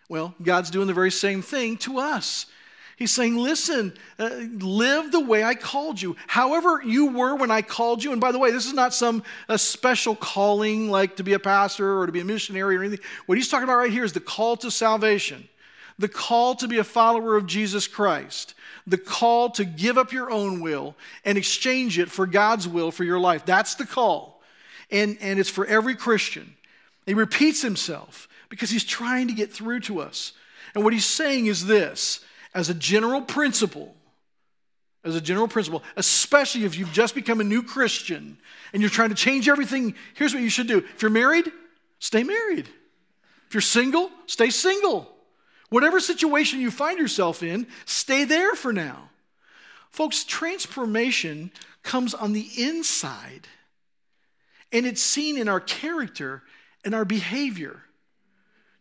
Well, 0.09 0.35
God's 0.41 0.71
doing 0.71 0.87
the 0.87 0.95
very 0.95 1.11
same 1.11 1.43
thing 1.43 1.79
to 1.79 1.99
us. 1.99 2.47
He's 3.01 3.13
saying, 3.13 3.39
listen, 3.39 3.95
uh, 4.19 4.29
live 4.59 5.11
the 5.11 5.21
way 5.21 5.43
I 5.43 5.55
called 5.55 6.03
you. 6.03 6.17
However, 6.27 6.83
you 6.85 7.07
were 7.07 7.35
when 7.35 7.51
I 7.51 7.63
called 7.63 8.05
you. 8.05 8.13
And 8.13 8.21
by 8.21 8.31
the 8.31 8.39
way, 8.39 8.51
this 8.51 8.67
is 8.67 8.75
not 8.75 8.93
some 8.93 9.23
a 9.49 9.57
special 9.57 10.15
calling 10.15 10.91
like 10.91 11.17
to 11.17 11.23
be 11.25 11.33
a 11.33 11.39
pastor 11.39 11.99
or 11.99 12.05
to 12.05 12.13
be 12.13 12.21
a 12.21 12.27
missionary 12.27 12.77
or 12.77 12.83
anything. 12.83 13.03
What 13.25 13.39
he's 13.39 13.49
talking 13.49 13.65
about 13.65 13.79
right 13.79 13.91
here 13.91 14.05
is 14.05 14.13
the 14.13 14.21
call 14.21 14.59
to 14.59 14.71
salvation, 14.71 15.49
the 15.99 16.09
call 16.09 16.55
to 16.57 16.69
be 16.69 16.77
a 16.77 16.85
follower 16.85 17.39
of 17.39 17.47
Jesus 17.47 17.89
Christ, 17.89 18.53
the 18.87 18.99
call 18.99 19.49
to 19.53 19.65
give 19.65 19.97
up 19.97 20.13
your 20.13 20.31
own 20.31 20.61
will 20.61 20.95
and 21.25 21.39
exchange 21.39 21.99
it 21.99 22.11
for 22.11 22.27
God's 22.27 22.69
will 22.69 22.91
for 22.91 23.05
your 23.05 23.19
life. 23.19 23.47
That's 23.47 23.77
the 23.77 23.87
call. 23.87 24.43
And, 24.91 25.17
and 25.23 25.39
it's 25.39 25.49
for 25.49 25.65
every 25.65 25.95
Christian. 25.95 26.55
He 27.07 27.15
repeats 27.15 27.63
himself 27.63 28.29
because 28.51 28.69
he's 28.69 28.85
trying 28.85 29.29
to 29.29 29.33
get 29.33 29.51
through 29.51 29.81
to 29.81 30.01
us. 30.01 30.35
And 30.75 30.85
what 30.85 30.93
he's 30.93 31.07
saying 31.07 31.47
is 31.47 31.65
this 31.65 32.21
as 32.55 32.69
a 32.69 32.75
general 32.75 33.23
principle, 33.23 33.95
as 35.05 35.17
a 35.17 35.21
general 35.21 35.49
principle, 35.49 35.83
especially 35.97 36.65
if 36.65 36.77
you've 36.77 36.93
just 36.93 37.15
become 37.15 37.41
a 37.41 37.45
new 37.45 37.63
Christian 37.63 38.39
and 38.73 38.83
you're 38.83 38.91
trying 38.91 39.09
to 39.11 39.15
change 39.15 39.49
everything, 39.49 39.95
here's 40.15 40.35
what 40.35 40.43
you 40.43 40.51
should 40.51 40.67
do. 40.67 40.79
If 40.79 41.03
you're 41.03 41.11
married, 41.11 41.51
stay 41.99 42.23
married. 42.23 42.69
If 43.47 43.55
you're 43.55 43.61
single, 43.61 44.11
stay 44.27 44.51
single. 44.51 45.11
Whatever 45.71 46.01
situation 46.01 46.61
you 46.61 46.71
find 46.71 46.99
yourself 46.99 47.43
in, 47.43 47.67
stay 47.85 48.25
there 48.25 48.55
for 48.55 48.73
now. 48.73 49.11
Folks, 49.91 50.25
transformation 50.25 51.51
comes 51.83 52.15
on 52.15 52.33
the 52.33 52.49
inside, 52.59 53.49
and 54.73 54.87
it's 54.87 55.01
seen 55.01 55.39
in 55.39 55.49
our 55.49 55.61
character 55.61 56.43
and 56.85 56.95
our 56.95 57.05
behavior. 57.05 57.83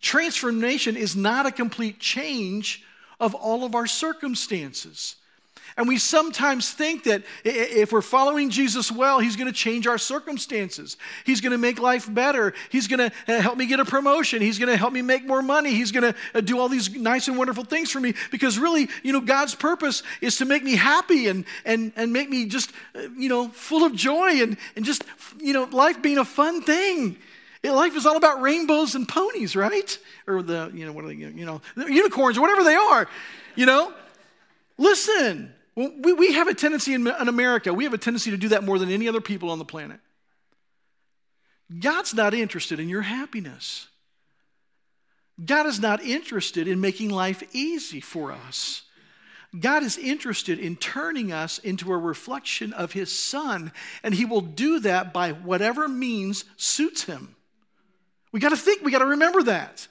Transformation 0.02 0.96
is 0.96 1.16
not 1.16 1.46
a 1.46 1.52
complete 1.52 2.00
change 2.00 2.84
of 3.20 3.36
all 3.36 3.64
of 3.64 3.76
our 3.76 3.88
circumstances. 3.88 5.16
And 5.78 5.88
we 5.88 5.98
sometimes 5.98 6.72
think 6.72 7.06
that 7.06 7.24
if 7.46 7.94
we're 7.94 8.02
following 8.02 8.50
Jesus 8.50 8.92
well, 8.92 9.20
He's 9.20 9.38
going 9.38 9.48
to 9.48 9.54
change 9.54 9.88
our 9.88 9.98
circumstances. 9.98 10.98
He's 11.26 11.40
going 11.40 11.54
to 11.54 11.58
make 11.58 11.80
life 11.80 12.14
better. 12.14 12.54
He's 12.70 12.88
going 12.88 13.10
to 13.10 13.16
uh, 13.34 13.40
help 13.40 13.58
me 13.58 13.66
get 13.66 13.80
a 13.80 13.86
promotion. 13.86 14.42
He's 14.42 14.60
going 14.60 14.70
to 14.70 14.76
help 14.76 14.92
me 14.92 15.02
make 15.02 15.26
more 15.26 15.42
money. 15.42 15.74
He's 15.74 15.94
going 15.94 16.12
to 16.12 16.20
uh, 16.36 16.42
do 16.42 16.60
all 16.60 16.68
these 16.68 16.94
nice 16.96 17.30
and 17.30 17.38
wonderful 17.38 17.64
things 17.64 17.92
for 17.92 18.02
me. 18.02 18.14
Because 18.30 18.60
really, 18.60 18.90
you 19.04 19.14
know, 19.14 19.22
God's 19.22 19.56
purpose 19.56 20.04
is 20.20 20.36
to 20.38 20.46
make 20.46 20.64
me 20.64 20.76
happy 20.76 21.28
and, 21.28 21.46
and, 21.64 21.94
and 21.96 22.12
make 22.12 22.30
me 22.30 22.46
just, 22.46 22.74
uh, 22.94 23.02
you 23.18 23.30
know, 23.30 23.48
full 23.48 23.86
of 23.86 23.96
joy 23.96 24.42
and, 24.42 24.58
and 24.76 24.84
just, 24.84 25.06
you 25.40 25.54
know, 25.54 25.64
life 25.72 26.02
being 26.02 26.18
a 26.18 26.26
fun 26.26 26.62
thing. 26.62 27.16
Life 27.64 27.96
is 27.96 28.06
all 28.06 28.16
about 28.16 28.42
rainbows 28.42 28.96
and 28.96 29.08
ponies, 29.08 29.56
right? 29.56 29.98
Or 30.28 30.42
the, 30.42 30.72
you 30.74 30.86
know, 30.86 30.94
what 30.94 31.04
are 31.04 31.10
they, 31.10 31.16
you 31.16 31.46
know, 31.46 31.62
unicorns 31.76 32.38
or 32.38 32.42
whatever 32.42 32.64
they 32.64 32.76
are, 32.76 33.08
you 33.56 33.66
know? 33.66 33.94
Listen, 34.78 35.54
we, 35.76 36.14
we 36.14 36.34
have 36.34 36.48
a 36.48 36.54
tendency 36.54 36.94
in, 36.94 37.06
in 37.06 37.28
America, 37.28 37.74
we 37.74 37.84
have 37.84 37.94
a 37.94 37.98
tendency 37.98 38.32
to 38.32 38.38
do 38.38 38.50
that 38.50 38.64
more 38.64 38.80
than 38.80 38.90
any 38.90 39.08
other 39.10 39.22
people 39.22 39.50
on 39.50 39.60
the 39.60 39.66
planet. 39.66 40.00
God's 41.80 42.14
not 42.14 42.34
interested 42.34 42.80
in 42.80 42.90
your 42.90 43.02
happiness. 43.02 43.88
God 45.44 45.66
is 45.66 45.80
not 45.80 46.02
interested 46.02 46.68
in 46.68 46.82
making 46.82 47.10
life 47.10 47.44
easy 47.54 48.02
for 48.02 48.32
us. 48.32 48.84
God 49.58 49.84
is 49.84 49.98
interested 49.98 50.60
in 50.60 50.76
turning 50.76 51.32
us 51.32 51.58
into 51.60 51.92
a 51.92 51.98
reflection 51.98 52.72
of 52.74 52.92
His 52.92 53.12
Son, 53.12 53.72
and 54.04 54.14
He 54.14 54.26
will 54.26 54.42
do 54.42 54.80
that 54.82 55.14
by 55.14 55.32
whatever 55.32 55.88
means 55.88 56.46
suits 56.56 57.04
Him. 57.04 57.36
We 58.32 58.40
got 58.40 58.50
to 58.50 58.58
think, 58.58 58.84
we 58.84 58.92
got 58.92 59.00
to 59.00 59.06
remember 59.06 59.44
that. 59.44 59.88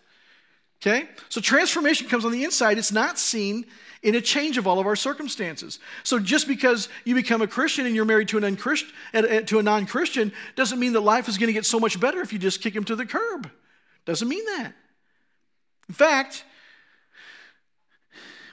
Okay? 0.80 1.08
So 1.28 1.40
transformation 1.40 2.08
comes 2.08 2.24
on 2.24 2.32
the 2.32 2.44
inside. 2.44 2.78
It's 2.78 2.92
not 2.92 3.18
seen 3.18 3.66
in 4.02 4.14
a 4.14 4.20
change 4.20 4.58
of 4.58 4.66
all 4.66 4.78
of 4.78 4.86
our 4.86 4.94
circumstances. 4.94 5.80
So 6.04 6.18
just 6.18 6.46
because 6.46 6.88
you 7.04 7.14
become 7.14 7.42
a 7.42 7.48
Christian 7.48 7.84
and 7.86 7.96
you're 7.96 8.04
married 8.04 8.28
to, 8.28 8.38
an 8.38 8.56
unchrist- 8.56 9.46
to 9.46 9.58
a 9.58 9.62
non 9.62 9.86
Christian 9.86 10.32
doesn't 10.54 10.78
mean 10.78 10.92
that 10.92 11.00
life 11.00 11.28
is 11.28 11.36
going 11.36 11.48
to 11.48 11.52
get 11.52 11.66
so 11.66 11.80
much 11.80 11.98
better 11.98 12.20
if 12.20 12.32
you 12.32 12.38
just 12.38 12.60
kick 12.60 12.74
him 12.74 12.84
to 12.84 12.96
the 12.96 13.06
curb. 13.06 13.50
Doesn't 14.04 14.28
mean 14.28 14.44
that. 14.44 14.72
In 15.88 15.94
fact, 15.94 16.44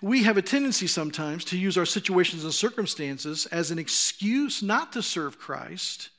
we 0.01 0.23
have 0.23 0.37
a 0.37 0.41
tendency 0.41 0.87
sometimes 0.87 1.45
to 1.45 1.57
use 1.57 1.77
our 1.77 1.85
situations 1.85 2.43
and 2.43 2.53
circumstances 2.53 3.45
as 3.47 3.71
an 3.71 3.79
excuse 3.79 4.61
not 4.61 4.93
to 4.93 5.01
serve 5.01 5.39
Christ, 5.39 6.09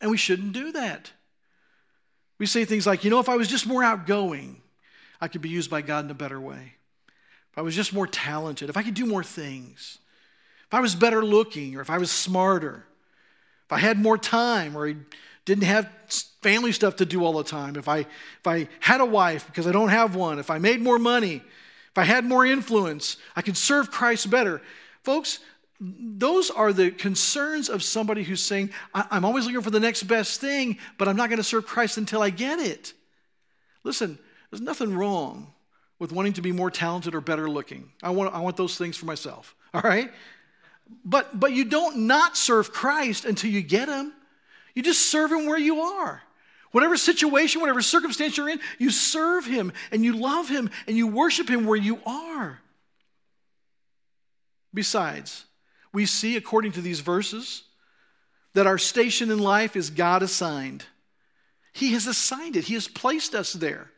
and 0.00 0.10
we 0.10 0.16
shouldn't 0.16 0.52
do 0.52 0.72
that. 0.72 1.12
We 2.38 2.46
say 2.46 2.64
things 2.64 2.86
like, 2.86 3.04
you 3.04 3.10
know, 3.10 3.18
if 3.18 3.28
I 3.28 3.36
was 3.36 3.48
just 3.48 3.66
more 3.66 3.82
outgoing, 3.82 4.60
I 5.20 5.28
could 5.28 5.42
be 5.42 5.48
used 5.48 5.70
by 5.70 5.82
God 5.82 6.04
in 6.04 6.10
a 6.10 6.14
better 6.14 6.40
way. 6.40 6.74
If 7.52 7.58
I 7.58 7.62
was 7.62 7.74
just 7.74 7.92
more 7.92 8.06
talented, 8.06 8.70
if 8.70 8.76
I 8.76 8.82
could 8.82 8.94
do 8.94 9.06
more 9.06 9.24
things, 9.24 9.98
if 10.66 10.74
I 10.74 10.80
was 10.80 10.94
better 10.94 11.24
looking, 11.24 11.76
or 11.76 11.80
if 11.80 11.90
I 11.90 11.98
was 11.98 12.10
smarter, 12.10 12.84
if 13.66 13.72
I 13.72 13.78
had 13.78 13.98
more 13.98 14.16
time, 14.16 14.76
or 14.76 14.94
didn't 15.44 15.64
have 15.64 15.88
family 16.42 16.72
stuff 16.72 16.96
to 16.96 17.06
do 17.06 17.24
all 17.24 17.32
the 17.32 17.42
time, 17.42 17.76
if 17.76 17.88
I, 17.88 17.98
if 17.98 18.46
I 18.46 18.68
had 18.80 19.00
a 19.00 19.06
wife 19.06 19.46
because 19.46 19.66
I 19.66 19.72
don't 19.72 19.88
have 19.88 20.14
one, 20.14 20.38
if 20.38 20.50
I 20.50 20.58
made 20.58 20.80
more 20.80 20.98
money, 20.98 21.42
if 21.90 21.98
I 21.98 22.04
had 22.04 22.24
more 22.24 22.46
influence, 22.46 23.16
I 23.34 23.42
could 23.42 23.56
serve 23.56 23.90
Christ 23.90 24.30
better. 24.30 24.60
Folks, 25.02 25.40
those 25.80 26.50
are 26.50 26.72
the 26.72 26.90
concerns 26.90 27.68
of 27.68 27.82
somebody 27.82 28.24
who's 28.24 28.42
saying, 28.42 28.70
I'm 28.94 29.24
always 29.24 29.46
looking 29.46 29.62
for 29.62 29.70
the 29.70 29.78
next 29.80 30.04
best 30.04 30.40
thing, 30.40 30.78
but 30.98 31.06
I'm 31.06 31.16
not 31.16 31.28
going 31.28 31.36
to 31.38 31.44
serve 31.44 31.66
Christ 31.66 31.98
until 31.98 32.20
I 32.20 32.30
get 32.30 32.58
it. 32.58 32.92
Listen, 33.84 34.18
there's 34.50 34.60
nothing 34.60 34.94
wrong 34.94 35.52
with 36.00 36.10
wanting 36.10 36.32
to 36.34 36.42
be 36.42 36.52
more 36.52 36.70
talented 36.70 37.14
or 37.14 37.20
better 37.20 37.48
looking. 37.48 37.90
I 38.02 38.10
want, 38.10 38.34
I 38.34 38.40
want 38.40 38.56
those 38.56 38.76
things 38.76 38.96
for 38.96 39.06
myself, 39.06 39.54
all 39.74 39.82
right? 39.82 40.10
But, 41.04 41.38
but 41.38 41.52
you 41.52 41.64
don't 41.64 42.06
not 42.06 42.36
serve 42.36 42.72
Christ 42.72 43.24
until 43.24 43.50
you 43.50 43.62
get 43.62 43.88
him. 43.88 44.12
You 44.74 44.82
just 44.82 45.10
serve 45.10 45.30
him 45.30 45.46
where 45.46 45.58
you 45.58 45.80
are. 45.80 46.22
Whatever 46.72 46.96
situation, 46.96 47.60
whatever 47.60 47.80
circumstance 47.82 48.36
you're 48.36 48.48
in, 48.48 48.60
you 48.78 48.90
serve 48.90 49.46
him 49.46 49.72
and 49.90 50.04
you 50.04 50.14
love 50.14 50.48
him 50.48 50.70
and 50.86 50.96
you 50.96 51.06
worship 51.06 51.48
him 51.48 51.66
where 51.66 51.78
you 51.78 52.00
are. 52.04 52.60
Besides, 54.74 55.46
we 55.92 56.06
see, 56.06 56.36
according 56.36 56.72
to 56.72 56.80
these 56.80 57.00
verses, 57.00 57.62
that 58.54 58.66
our 58.66 58.78
station 58.78 59.30
in 59.30 59.38
life 59.38 59.76
is 59.76 59.90
God 59.90 60.22
assigned. 60.22 60.84
He 61.72 61.92
has 61.92 62.06
assigned 62.06 62.56
it, 62.56 62.64
He 62.64 62.74
has 62.74 62.88
placed 62.88 63.34
us 63.34 63.52
there. 63.52 63.90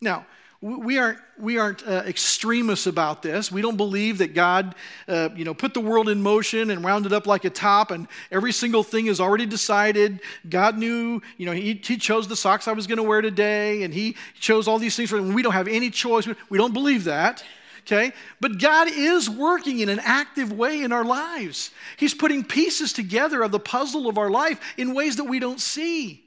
Now, 0.00 0.26
we 0.60 0.96
aren't, 0.96 1.18
we 1.38 1.58
aren't 1.58 1.86
uh, 1.86 2.04
extremists 2.06 2.86
about 2.86 3.22
this. 3.22 3.52
We 3.52 3.60
don't 3.60 3.76
believe 3.76 4.18
that 4.18 4.32
God, 4.32 4.74
uh, 5.06 5.28
you 5.36 5.44
know, 5.44 5.52
put 5.52 5.74
the 5.74 5.80
world 5.80 6.08
in 6.08 6.22
motion 6.22 6.70
and 6.70 6.82
wound 6.82 7.04
it 7.04 7.12
up 7.12 7.26
like 7.26 7.44
a 7.44 7.50
top, 7.50 7.90
and 7.90 8.08
every 8.30 8.50
single 8.50 8.82
thing 8.82 9.06
is 9.06 9.20
already 9.20 9.44
decided. 9.44 10.20
God 10.48 10.78
knew, 10.78 11.20
you 11.36 11.44
know, 11.44 11.52
He, 11.52 11.74
he 11.84 11.98
chose 11.98 12.28
the 12.28 12.36
socks 12.36 12.66
I 12.66 12.72
was 12.72 12.86
going 12.86 12.96
to 12.96 13.02
wear 13.02 13.20
today, 13.20 13.82
and 13.82 13.92
He 13.92 14.16
chose 14.40 14.66
all 14.66 14.78
these 14.78 14.96
things. 14.96 15.10
For, 15.10 15.20
me. 15.20 15.34
we 15.34 15.42
don't 15.42 15.52
have 15.52 15.68
any 15.68 15.90
choice. 15.90 16.26
We 16.48 16.56
don't 16.56 16.72
believe 16.72 17.04
that 17.04 17.44
okay? 17.86 18.12
But 18.40 18.58
God 18.58 18.88
is 18.90 19.28
working 19.28 19.80
in 19.80 19.88
an 19.88 20.00
active 20.02 20.52
way 20.52 20.82
in 20.82 20.92
our 20.92 21.04
lives. 21.04 21.70
He's 21.96 22.14
putting 22.14 22.44
pieces 22.44 22.92
together 22.92 23.42
of 23.42 23.52
the 23.52 23.60
puzzle 23.60 24.08
of 24.08 24.18
our 24.18 24.30
life 24.30 24.60
in 24.76 24.94
ways 24.94 25.16
that 25.16 25.24
we 25.24 25.38
don't 25.38 25.60
see. 25.60 26.24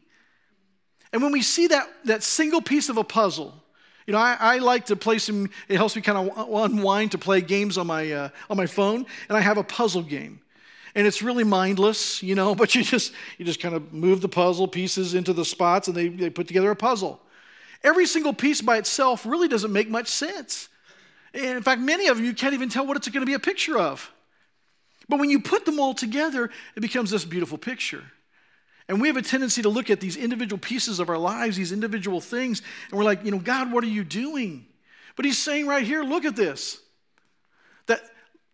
And 1.11 1.21
when 1.21 1.31
we 1.31 1.41
see 1.41 1.67
that, 1.67 1.87
that 2.05 2.23
single 2.23 2.61
piece 2.61 2.89
of 2.89 2.97
a 2.97 3.03
puzzle, 3.03 3.63
you 4.05 4.13
know, 4.13 4.19
I, 4.19 4.37
I 4.39 4.57
like 4.59 4.85
to 4.85 4.95
play 4.95 5.17
some, 5.17 5.49
it 5.67 5.77
helps 5.77 5.95
me 5.95 6.01
kind 6.01 6.29
of 6.29 6.49
unwind 6.49 7.11
to 7.11 7.17
play 7.17 7.41
games 7.41 7.77
on 7.77 7.87
my, 7.87 8.11
uh, 8.11 8.29
on 8.49 8.55
my 8.57 8.65
phone, 8.65 9.05
and 9.27 9.37
I 9.37 9.41
have 9.41 9.57
a 9.57 9.63
puzzle 9.63 10.03
game. 10.03 10.39
And 10.95 11.05
it's 11.05 11.21
really 11.21 11.43
mindless, 11.43 12.23
you 12.23 12.35
know, 12.35 12.55
but 12.55 12.75
you 12.75 12.83
just, 12.83 13.13
you 13.37 13.45
just 13.45 13.59
kind 13.59 13.75
of 13.75 13.93
move 13.93 14.21
the 14.21 14.29
puzzle 14.29 14.67
pieces 14.67 15.13
into 15.13 15.33
the 15.33 15.45
spots 15.45 15.87
and 15.87 15.97
they, 15.97 16.07
they 16.07 16.29
put 16.29 16.47
together 16.47 16.71
a 16.71 16.75
puzzle. 16.75 17.21
Every 17.83 18.05
single 18.05 18.33
piece 18.33 18.61
by 18.61 18.77
itself 18.77 19.25
really 19.25 19.47
doesn't 19.47 19.71
make 19.71 19.89
much 19.89 20.07
sense. 20.07 20.69
In 21.37 21.61
fact, 21.61 21.81
many 21.81 22.07
of 22.07 22.17
them 22.17 22.25
you 22.25 22.33
can't 22.33 22.53
even 22.53 22.69
tell 22.69 22.85
what 22.85 22.97
it's 22.97 23.07
going 23.07 23.21
to 23.21 23.27
be 23.27 23.33
a 23.33 23.39
picture 23.39 23.77
of. 23.77 24.11
But 25.07 25.19
when 25.19 25.29
you 25.29 25.39
put 25.39 25.65
them 25.65 25.79
all 25.79 25.93
together, 25.93 26.49
it 26.75 26.79
becomes 26.79 27.11
this 27.11 27.25
beautiful 27.25 27.57
picture. 27.57 28.03
And 28.89 28.99
we 28.99 29.07
have 29.07 29.17
a 29.17 29.21
tendency 29.21 29.61
to 29.61 29.69
look 29.69 29.89
at 29.89 29.99
these 29.99 30.17
individual 30.17 30.59
pieces 30.59 30.99
of 30.99 31.09
our 31.09 31.17
lives, 31.17 31.57
these 31.57 31.71
individual 31.71 32.21
things, 32.21 32.61
and 32.89 32.97
we're 32.97 33.03
like, 33.03 33.23
you 33.23 33.31
know, 33.31 33.39
God, 33.39 33.71
what 33.71 33.83
are 33.83 33.87
you 33.87 34.03
doing? 34.03 34.65
But 35.15 35.25
He's 35.25 35.37
saying 35.37 35.67
right 35.67 35.85
here, 35.85 36.03
look 36.03 36.25
at 36.25 36.35
this. 36.35 36.79
That 37.87 38.01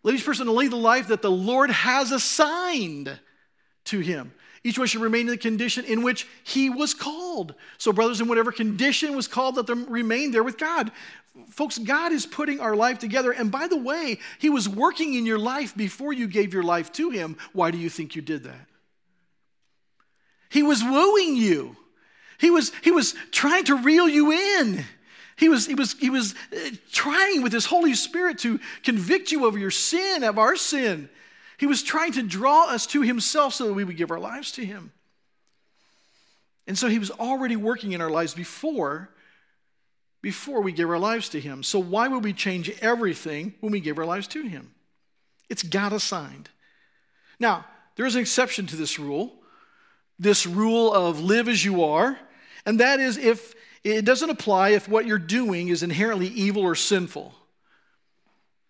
let 0.02 0.14
each 0.14 0.24
person 0.24 0.54
lead 0.54 0.70
the 0.70 0.76
life 0.76 1.08
that 1.08 1.22
the 1.22 1.30
Lord 1.30 1.70
has 1.70 2.12
assigned 2.12 3.18
to 3.86 4.00
him. 4.00 4.32
Each 4.66 4.78
one 4.78 4.86
should 4.86 5.02
remain 5.02 5.22
in 5.22 5.26
the 5.26 5.36
condition 5.36 5.84
in 5.84 6.02
which 6.02 6.26
he 6.42 6.70
was 6.70 6.94
called. 6.94 7.54
So, 7.76 7.92
brothers, 7.92 8.22
in 8.22 8.28
whatever 8.28 8.50
condition 8.50 9.14
was 9.14 9.28
called, 9.28 9.56
let 9.56 9.66
them 9.66 9.84
remain 9.90 10.30
there 10.30 10.42
with 10.42 10.56
God. 10.56 10.90
Folks, 11.50 11.76
God 11.76 12.12
is 12.12 12.24
putting 12.24 12.60
our 12.60 12.74
life 12.74 12.98
together. 12.98 13.30
And 13.30 13.50
by 13.50 13.66
the 13.66 13.76
way, 13.76 14.18
He 14.38 14.48
was 14.48 14.66
working 14.66 15.14
in 15.14 15.26
your 15.26 15.38
life 15.38 15.76
before 15.76 16.14
you 16.14 16.26
gave 16.26 16.54
your 16.54 16.62
life 16.62 16.90
to 16.92 17.10
Him. 17.10 17.36
Why 17.52 17.70
do 17.70 17.78
you 17.78 17.90
think 17.90 18.16
you 18.16 18.22
did 18.22 18.44
that? 18.44 18.66
He 20.48 20.62
was 20.62 20.82
wooing 20.82 21.36
you, 21.36 21.76
He 22.38 22.50
was, 22.50 22.72
he 22.82 22.90
was 22.90 23.14
trying 23.32 23.64
to 23.64 23.76
reel 23.76 24.08
you 24.08 24.32
in. 24.32 24.84
He 25.36 25.48
was, 25.48 25.66
he, 25.66 25.74
was, 25.74 25.94
he 25.94 26.10
was 26.10 26.34
uh, 26.52 26.70
trying 26.92 27.42
with 27.42 27.52
His 27.52 27.66
Holy 27.66 27.94
Spirit 27.94 28.38
to 28.38 28.60
convict 28.84 29.32
you 29.32 29.46
of 29.46 29.58
your 29.58 29.72
sin, 29.72 30.22
of 30.22 30.38
our 30.38 30.54
sin. 30.54 31.08
He 31.58 31.66
was 31.66 31.82
trying 31.82 32.12
to 32.12 32.22
draw 32.22 32.66
us 32.66 32.86
to 32.88 33.02
Himself 33.02 33.54
so 33.54 33.66
that 33.66 33.74
we 33.74 33.84
would 33.84 33.96
give 33.96 34.10
our 34.10 34.20
lives 34.20 34.52
to 34.52 34.64
Him. 34.64 34.92
And 36.66 36.76
so 36.76 36.88
He 36.88 36.98
was 36.98 37.10
already 37.10 37.56
working 37.56 37.92
in 37.92 38.00
our 38.00 38.10
lives 38.10 38.34
before 38.34 39.10
before 40.22 40.62
we 40.62 40.72
give 40.72 40.88
our 40.88 40.98
lives 40.98 41.28
to 41.28 41.40
Him. 41.40 41.62
So, 41.62 41.78
why 41.78 42.08
would 42.08 42.24
we 42.24 42.32
change 42.32 42.70
everything 42.80 43.54
when 43.60 43.72
we 43.72 43.80
give 43.80 43.98
our 43.98 44.06
lives 44.06 44.26
to 44.28 44.42
Him? 44.42 44.72
It's 45.50 45.62
God 45.62 45.92
assigned. 45.92 46.48
Now, 47.38 47.66
there 47.96 48.06
is 48.06 48.14
an 48.14 48.22
exception 48.22 48.66
to 48.68 48.76
this 48.76 48.98
rule 48.98 49.34
this 50.18 50.46
rule 50.46 50.92
of 50.92 51.20
live 51.20 51.48
as 51.48 51.64
you 51.64 51.84
are, 51.84 52.18
and 52.64 52.80
that 52.80 53.00
is 53.00 53.18
if 53.18 53.54
it 53.82 54.04
doesn't 54.04 54.30
apply 54.30 54.70
if 54.70 54.88
what 54.88 55.06
you're 55.06 55.18
doing 55.18 55.68
is 55.68 55.82
inherently 55.82 56.28
evil 56.28 56.62
or 56.62 56.74
sinful. 56.74 57.34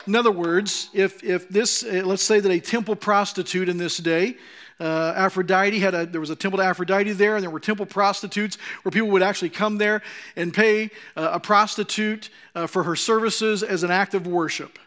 In 0.06 0.14
other 0.16 0.30
words, 0.30 0.90
if, 0.92 1.24
if 1.24 1.48
this, 1.48 1.82
uh, 1.82 2.02
let's 2.04 2.22
say 2.22 2.40
that 2.40 2.50
a 2.50 2.60
temple 2.60 2.96
prostitute 2.96 3.68
in 3.68 3.78
this 3.78 3.96
day, 3.96 4.36
uh, 4.80 5.14
Aphrodite 5.16 5.78
had 5.78 5.94
a, 5.94 6.04
there 6.04 6.20
was 6.20 6.30
a 6.30 6.36
temple 6.36 6.58
to 6.58 6.64
Aphrodite 6.64 7.12
there, 7.12 7.36
and 7.36 7.42
there 7.42 7.50
were 7.50 7.60
temple 7.60 7.86
prostitutes 7.86 8.58
where 8.82 8.90
people 8.90 9.08
would 9.08 9.22
actually 9.22 9.50
come 9.50 9.78
there 9.78 10.02
and 10.36 10.52
pay 10.52 10.90
uh, 11.16 11.30
a 11.32 11.40
prostitute 11.40 12.28
uh, 12.54 12.66
for 12.66 12.82
her 12.82 12.96
services 12.96 13.62
as 13.62 13.82
an 13.82 13.90
act 13.90 14.14
of 14.14 14.26
worship. 14.26 14.78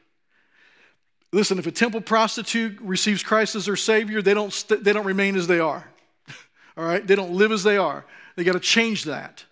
Listen, 1.31 1.57
if 1.57 1.67
a 1.67 1.71
temple 1.71 2.01
prostitute 2.01 2.79
receives 2.81 3.23
Christ 3.23 3.55
as 3.55 3.65
their 3.65 3.75
Savior, 3.75 4.21
they 4.21 4.33
don't, 4.33 4.53
st- 4.53 4.83
they 4.83 4.93
don't 4.93 5.05
remain 5.05 5.35
as 5.35 5.47
they 5.47 5.59
are. 5.59 5.89
All 6.77 6.85
right? 6.85 7.05
They 7.05 7.15
don't 7.15 7.31
live 7.31 7.51
as 7.51 7.63
they 7.63 7.77
are. 7.77 8.05
They 8.35 8.43
got 8.43 8.53
to 8.53 8.59
change 8.59 9.05
that. 9.05 9.45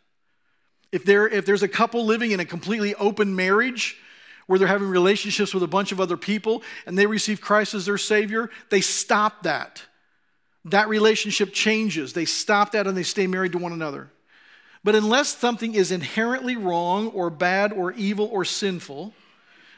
If, 0.91 1.05
there, 1.05 1.27
if 1.27 1.45
there's 1.45 1.63
a 1.63 1.67
couple 1.67 2.05
living 2.05 2.31
in 2.31 2.39
a 2.39 2.45
completely 2.45 2.93
open 2.95 3.35
marriage, 3.35 3.97
where 4.47 4.59
they're 4.59 4.67
having 4.67 4.87
relationships 4.87 5.53
with 5.53 5.63
a 5.63 5.67
bunch 5.67 5.91
of 5.91 5.99
other 5.99 6.17
people 6.17 6.61
and 6.85 6.97
they 6.97 7.07
receive 7.07 7.41
Christ 7.41 7.73
as 7.73 7.85
their 7.85 7.97
Savior, 7.97 8.49
they 8.69 8.81
stop 8.81 9.43
that. 9.43 9.83
That 10.65 10.89
relationship 10.89 11.53
changes. 11.53 12.13
They 12.13 12.25
stop 12.25 12.71
that 12.71 12.87
and 12.87 12.97
they 12.97 13.03
stay 13.03 13.27
married 13.27 13.51
to 13.53 13.57
one 13.57 13.73
another. 13.73 14.09
But 14.83 14.95
unless 14.95 15.29
something 15.29 15.73
is 15.73 15.91
inherently 15.91 16.55
wrong 16.55 17.07
or 17.07 17.29
bad 17.29 17.73
or 17.73 17.91
evil 17.93 18.27
or 18.31 18.45
sinful, 18.45 19.13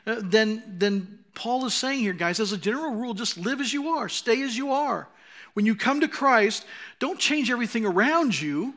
uh, 0.06 0.18
then, 0.22 0.64
then 0.68 1.20
Paul 1.34 1.66
is 1.66 1.74
saying 1.74 2.00
here, 2.00 2.14
guys, 2.14 2.40
as 2.40 2.52
a 2.52 2.58
general 2.58 2.94
rule, 2.94 3.14
just 3.14 3.38
live 3.38 3.62
as 3.62 3.72
you 3.72 3.90
are, 3.90 4.10
stay 4.10 4.42
as 4.42 4.58
you 4.58 4.72
are. 4.72 5.08
When 5.54 5.66
you 5.66 5.76
come 5.76 6.02
to 6.02 6.08
Christ, 6.08 6.66
don't 7.00 7.20
change 7.20 7.50
everything 7.50 7.86
around 7.86 8.40
you. 8.40 8.76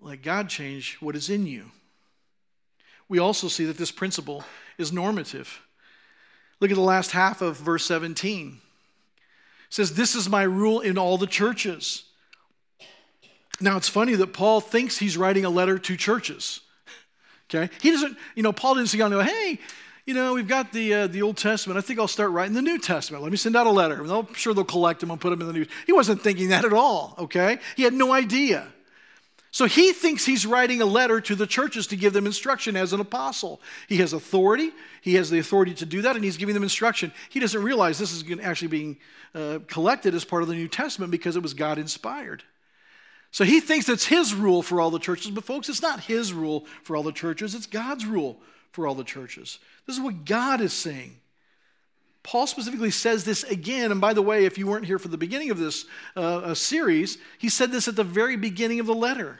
Let 0.00 0.22
God 0.22 0.48
change 0.48 0.96
what 1.00 1.16
is 1.16 1.30
in 1.30 1.46
you. 1.46 1.70
We 3.08 3.18
also 3.18 3.48
see 3.48 3.64
that 3.66 3.78
this 3.78 3.90
principle 3.90 4.44
is 4.78 4.92
normative. 4.92 5.60
Look 6.60 6.70
at 6.70 6.76
the 6.76 6.80
last 6.80 7.10
half 7.10 7.42
of 7.42 7.56
verse 7.56 7.84
17. 7.84 8.48
It 8.48 8.54
says, 9.68 9.94
This 9.94 10.14
is 10.14 10.28
my 10.28 10.42
rule 10.42 10.80
in 10.80 10.98
all 10.98 11.18
the 11.18 11.26
churches. 11.26 12.04
Now, 13.60 13.76
it's 13.76 13.88
funny 13.88 14.14
that 14.14 14.32
Paul 14.32 14.60
thinks 14.60 14.98
he's 14.98 15.16
writing 15.16 15.44
a 15.44 15.50
letter 15.50 15.78
to 15.78 15.96
churches. 15.96 16.60
Okay? 17.52 17.68
He 17.82 17.90
doesn't, 17.90 18.16
you 18.34 18.42
know, 18.42 18.54
Paul 18.54 18.76
didn't 18.76 18.88
sit 18.88 18.96
down 18.96 19.12
and 19.12 19.20
go, 19.20 19.32
hey, 19.32 19.58
you 20.06 20.14
know, 20.14 20.32
we've 20.32 20.48
got 20.48 20.72
the, 20.72 20.94
uh, 20.94 21.06
the 21.06 21.20
Old 21.20 21.36
Testament. 21.36 21.78
I 21.78 21.82
think 21.82 21.98
I'll 21.98 22.08
start 22.08 22.30
writing 22.30 22.54
the 22.54 22.62
New 22.62 22.78
Testament. 22.78 23.22
Let 23.22 23.30
me 23.30 23.36
send 23.36 23.54
out 23.54 23.66
a 23.66 23.70
letter. 23.70 24.02
I'm 24.02 24.34
sure 24.34 24.54
they'll 24.54 24.64
collect 24.64 25.00
them 25.00 25.10
and 25.10 25.20
put 25.20 25.28
them 25.28 25.42
in 25.42 25.46
the 25.46 25.52
New. 25.52 25.66
He 25.86 25.92
wasn't 25.92 26.22
thinking 26.22 26.48
that 26.48 26.64
at 26.64 26.72
all, 26.72 27.14
okay? 27.18 27.58
He 27.76 27.82
had 27.82 27.92
no 27.92 28.12
idea. 28.12 28.66
So 29.54 29.66
he 29.66 29.92
thinks 29.92 30.24
he's 30.24 30.46
writing 30.46 30.82
a 30.82 30.84
letter 30.84 31.20
to 31.20 31.36
the 31.36 31.46
churches 31.46 31.86
to 31.86 31.96
give 31.96 32.12
them 32.12 32.26
instruction 32.26 32.76
as 32.76 32.92
an 32.92 32.98
apostle. 32.98 33.60
He 33.88 33.98
has 33.98 34.12
authority. 34.12 34.72
He 35.00 35.14
has 35.14 35.30
the 35.30 35.38
authority 35.38 35.74
to 35.74 35.86
do 35.86 36.02
that, 36.02 36.16
and 36.16 36.24
he's 36.24 36.36
giving 36.36 36.54
them 36.54 36.64
instruction. 36.64 37.12
He 37.28 37.38
doesn't 37.38 37.62
realize 37.62 37.96
this 37.96 38.10
is 38.10 38.24
actually 38.42 38.66
being 38.66 38.96
uh, 39.32 39.60
collected 39.68 40.12
as 40.12 40.24
part 40.24 40.42
of 40.42 40.48
the 40.48 40.56
New 40.56 40.66
Testament 40.66 41.12
because 41.12 41.36
it 41.36 41.42
was 41.44 41.54
God 41.54 41.78
inspired. 41.78 42.42
So 43.30 43.44
he 43.44 43.60
thinks 43.60 43.88
it's 43.88 44.06
his 44.06 44.34
rule 44.34 44.60
for 44.60 44.80
all 44.80 44.90
the 44.90 44.98
churches, 44.98 45.30
but 45.30 45.44
folks, 45.44 45.68
it's 45.68 45.80
not 45.80 46.00
his 46.00 46.32
rule 46.32 46.66
for 46.82 46.96
all 46.96 47.04
the 47.04 47.12
churches, 47.12 47.54
it's 47.54 47.68
God's 47.68 48.06
rule 48.06 48.40
for 48.72 48.88
all 48.88 48.96
the 48.96 49.04
churches. 49.04 49.60
This 49.86 49.96
is 49.96 50.02
what 50.02 50.24
God 50.24 50.62
is 50.62 50.72
saying. 50.72 51.20
Paul 52.24 52.48
specifically 52.48 52.90
says 52.90 53.24
this 53.24 53.44
again. 53.44 53.92
And 53.92 54.00
by 54.00 54.14
the 54.14 54.22
way, 54.22 54.46
if 54.46 54.58
you 54.58 54.66
weren't 54.66 54.86
here 54.86 54.98
for 54.98 55.08
the 55.08 55.16
beginning 55.16 55.52
of 55.52 55.58
this 55.58 55.84
uh, 56.16 56.54
series, 56.54 57.18
he 57.38 57.48
said 57.48 57.70
this 57.70 57.86
at 57.86 57.94
the 57.94 58.02
very 58.02 58.34
beginning 58.34 58.80
of 58.80 58.86
the 58.86 58.94
letter. 58.94 59.38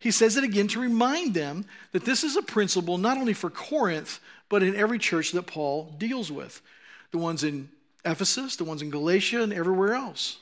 He 0.00 0.10
says 0.10 0.36
it 0.38 0.44
again 0.44 0.66
to 0.68 0.80
remind 0.80 1.34
them 1.34 1.66
that 1.92 2.06
this 2.06 2.24
is 2.24 2.34
a 2.34 2.42
principle 2.42 2.98
not 2.98 3.18
only 3.18 3.34
for 3.34 3.50
Corinth, 3.50 4.18
but 4.48 4.62
in 4.62 4.74
every 4.74 4.98
church 4.98 5.32
that 5.32 5.46
Paul 5.46 5.94
deals 5.98 6.32
with 6.32 6.60
the 7.12 7.18
ones 7.18 7.44
in 7.44 7.68
Ephesus, 8.04 8.56
the 8.56 8.64
ones 8.64 8.82
in 8.82 8.90
Galatia, 8.90 9.42
and 9.42 9.52
everywhere 9.52 9.94
else. 9.94 10.38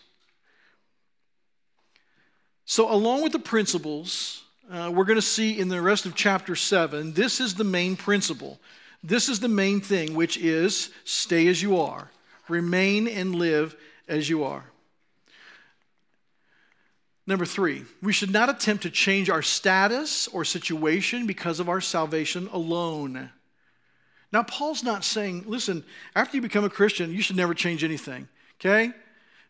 So, 2.64 2.92
along 2.92 3.22
with 3.22 3.32
the 3.32 3.38
principles, 3.38 4.44
uh, 4.70 4.92
we're 4.94 5.04
going 5.04 5.16
to 5.16 5.22
see 5.22 5.58
in 5.58 5.68
the 5.68 5.80
rest 5.80 6.06
of 6.06 6.14
chapter 6.14 6.54
7, 6.54 7.14
this 7.14 7.40
is 7.40 7.54
the 7.54 7.64
main 7.64 7.96
principle. 7.96 8.60
This 9.02 9.28
is 9.28 9.40
the 9.40 9.48
main 9.48 9.80
thing, 9.80 10.14
which 10.14 10.36
is 10.36 10.90
stay 11.04 11.48
as 11.48 11.62
you 11.62 11.80
are, 11.80 12.10
remain 12.48 13.08
and 13.08 13.34
live 13.34 13.74
as 14.06 14.28
you 14.28 14.44
are. 14.44 14.64
Number 17.28 17.44
three, 17.44 17.84
we 18.00 18.14
should 18.14 18.30
not 18.30 18.48
attempt 18.48 18.84
to 18.84 18.90
change 18.90 19.28
our 19.28 19.42
status 19.42 20.28
or 20.28 20.46
situation 20.46 21.26
because 21.26 21.60
of 21.60 21.68
our 21.68 21.82
salvation 21.82 22.48
alone. 22.54 23.30
Now, 24.32 24.44
Paul's 24.44 24.82
not 24.82 25.04
saying, 25.04 25.44
listen, 25.46 25.84
after 26.16 26.38
you 26.38 26.40
become 26.40 26.64
a 26.64 26.70
Christian, 26.70 27.12
you 27.12 27.20
should 27.20 27.36
never 27.36 27.52
change 27.52 27.84
anything, 27.84 28.28
okay? 28.58 28.94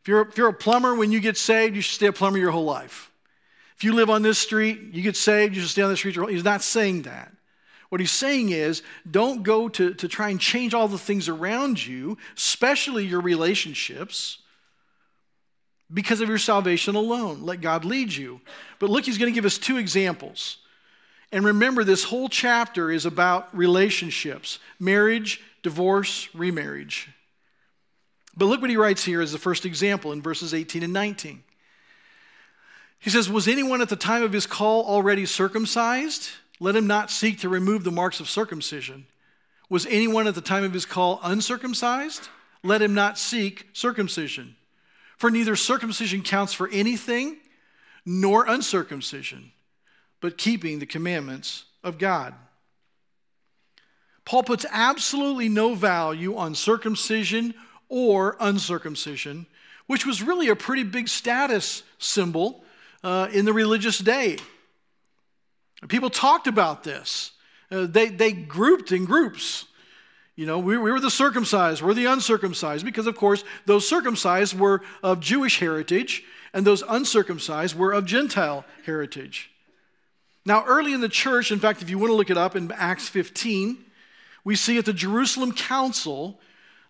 If 0.01 0.09
you're, 0.09 0.23
if 0.23 0.37
you're 0.37 0.49
a 0.49 0.53
plumber, 0.53 0.97
when 0.97 1.13
you 1.13 1.21
get 1.21 1.37
saved, 1.37 1.77
you 1.77 1.81
should 1.81 1.95
stay 1.95 2.07
a 2.07 2.13
plumber 2.13 2.39
your 2.39 2.51
whole 2.51 2.65
life. 2.65 3.13
If 3.77 3.85
you 3.85 3.93
live 3.93 4.11
on 4.11 4.23
this 4.23 4.41
street, 4.41 4.81
you 4.91 5.01
get 5.01 5.15
saved, 5.17 5.55
you 5.55 5.61
should 5.61 5.71
stay 5.71 5.83
on 5.83 5.91
this 5.91 6.01
street. 6.01 6.17
He's 6.31 6.43
not 6.43 6.63
saying 6.63 7.03
that. 7.03 7.33
What 7.91 8.01
he's 8.01 8.11
saying 8.11 8.51
is, 8.51 8.83
don't 9.09 9.45
go 9.45 9.69
to, 9.69 9.95
to 9.95 10.09
try 10.09 10.31
and 10.31 10.41
change 10.41 10.75
all 10.75 10.89
the 10.89 10.99
things 10.99 11.29
around 11.29 11.87
you, 11.87 12.19
especially 12.37 13.07
your 13.07 13.21
relationships 13.21 14.39
because 15.93 16.21
of 16.21 16.29
your 16.29 16.39
salvation 16.39 16.95
alone. 16.95 17.43
Let 17.43 17.61
God 17.61 17.85
lead 17.85 18.13
you. 18.13 18.41
But 18.79 18.91
look, 18.91 19.05
he's 19.05 19.19
going 19.19 19.33
to 19.33 19.35
give 19.35 19.47
us 19.47 19.59
two 19.59 19.79
examples. 19.79 20.59
And 21.33 21.45
remember, 21.45 21.85
this 21.85 22.05
whole 22.05 22.29
chapter 22.29 22.91
is 22.91 23.07
about 23.07 23.55
relationships 23.57 24.59
marriage, 24.79 25.41
divorce, 25.63 26.29
remarriage. 26.35 27.09
But 28.37 28.47
look 28.47 28.61
what 28.61 28.71
he 28.71 28.77
writes 28.77 29.05
here 29.05 29.21
as 29.21 29.33
the 29.33 29.39
first 29.39 29.67
example 29.67 30.13
in 30.13 30.23
verses 30.23 30.55
18 30.55 30.85
and 30.85 30.93
19. 30.93 31.43
He 33.01 33.11
says, 33.11 33.29
Was 33.29 33.49
anyone 33.49 33.83
at 33.83 33.89
the 33.89 33.97
time 33.97 34.23
of 34.23 34.33
his 34.33 34.47
call 34.47 34.85
already 34.85 35.27
circumcised? 35.27 36.31
Let 36.61 36.77
him 36.77 36.87
not 36.87 37.11
seek 37.11 37.41
to 37.41 37.49
remove 37.49 37.85
the 37.85 37.91
marks 37.91 38.21
of 38.21 38.29
circumcision. 38.29 39.07
Was 39.69 39.87
anyone 39.87 40.27
at 40.27 40.35
the 40.35 40.41
time 40.41 40.65
of 40.65 40.73
his 40.73 40.87
call 40.87 41.21
uncircumcised? 41.23 42.29
Let 42.63 42.83
him 42.83 42.95
not 42.95 43.19
seek 43.19 43.69
circumcision. 43.73 44.57
For 45.19 45.31
neither 45.31 45.57
circumcision 45.57 46.23
counts 46.23 46.55
for 46.55 46.69
anything, 46.69 47.37
nor 48.07 48.47
uncircumcision, 48.47 49.53
but 50.21 50.39
keeping 50.39 50.79
the 50.79 50.87
commandments 50.87 51.65
of 51.85 51.99
God. 51.99 52.35
Paul 54.25 54.43
puts 54.43 54.65
absolutely 54.71 55.49
no 55.49 55.75
value 55.75 56.37
on 56.37 56.55
circumcision 56.55 57.55
or 57.89 58.37
uncircumcision, 58.41 59.47
which 59.87 60.07
was 60.07 60.23
really 60.23 60.49
a 60.49 60.57
pretty 60.57 60.85
big 60.85 61.09
status 61.09 61.83
symbol 61.99 62.65
uh, 63.03 63.29
in 63.33 63.45
the 63.45 63.53
religious 63.53 63.99
day. 63.99 64.39
People 65.89 66.11
talked 66.11 66.47
about 66.47 66.85
this. 66.85 67.33
Uh, 67.71 67.87
they, 67.87 68.09
they 68.09 68.33
grouped 68.33 68.93
in 68.93 69.05
groups. 69.05 69.67
You 70.39 70.47
know, 70.47 70.61
we, 70.61 70.79
we 70.79 70.93
were 70.93 71.01
the 71.01 71.11
circumcised, 71.11 71.83
we're 71.83 71.95
the 71.95 72.05
uncircumcised, 72.05 72.85
because 72.85 73.09
of 73.09 73.17
course, 73.17 73.43
those 73.67 73.89
circumcised 73.89 74.57
were 74.57 74.83
of 75.03 75.19
Jewish 75.19 75.59
heritage, 75.59 76.23
and 76.55 76.65
those 76.65 76.85
uncircumcised 76.89 77.77
were 77.77 77.93
of 77.93 78.05
Gentile 78.05 78.65
heritage. 78.87 79.51
Now, 80.47 80.65
early 80.65 80.93
in 80.93 81.01
the 81.01 81.09
church, 81.09 81.51
in 81.51 81.59
fact, 81.59 81.83
if 81.83 81.91
you 81.91 81.99
want 81.99 82.11
to 82.11 82.15
look 82.15 82.31
it 82.31 82.39
up 82.39 82.55
in 82.55 82.71
Acts 82.71 83.09
15, 83.09 83.79
we 84.45 84.55
see 84.55 84.79
at 84.79 84.85
the 84.85 84.93
Jerusalem 84.93 85.51
Council 85.51 86.39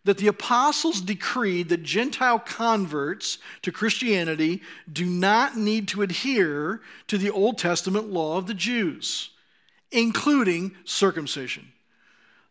that 0.05 0.19
the 0.19 0.29
apostles 0.29 1.01
decreed 1.01 1.71
that 1.71 1.83
Gentile 1.83 2.41
converts 2.41 3.39
to 3.63 3.73
Christianity 3.73 4.61
do 4.93 5.07
not 5.07 5.57
need 5.57 5.89
to 5.89 6.03
adhere 6.03 6.83
to 7.07 7.17
the 7.17 7.31
Old 7.31 7.57
Testament 7.57 8.11
law 8.11 8.37
of 8.37 8.47
the 8.47 8.53
Jews, 8.53 9.31
including 9.91 10.77
circumcision. 10.85 11.73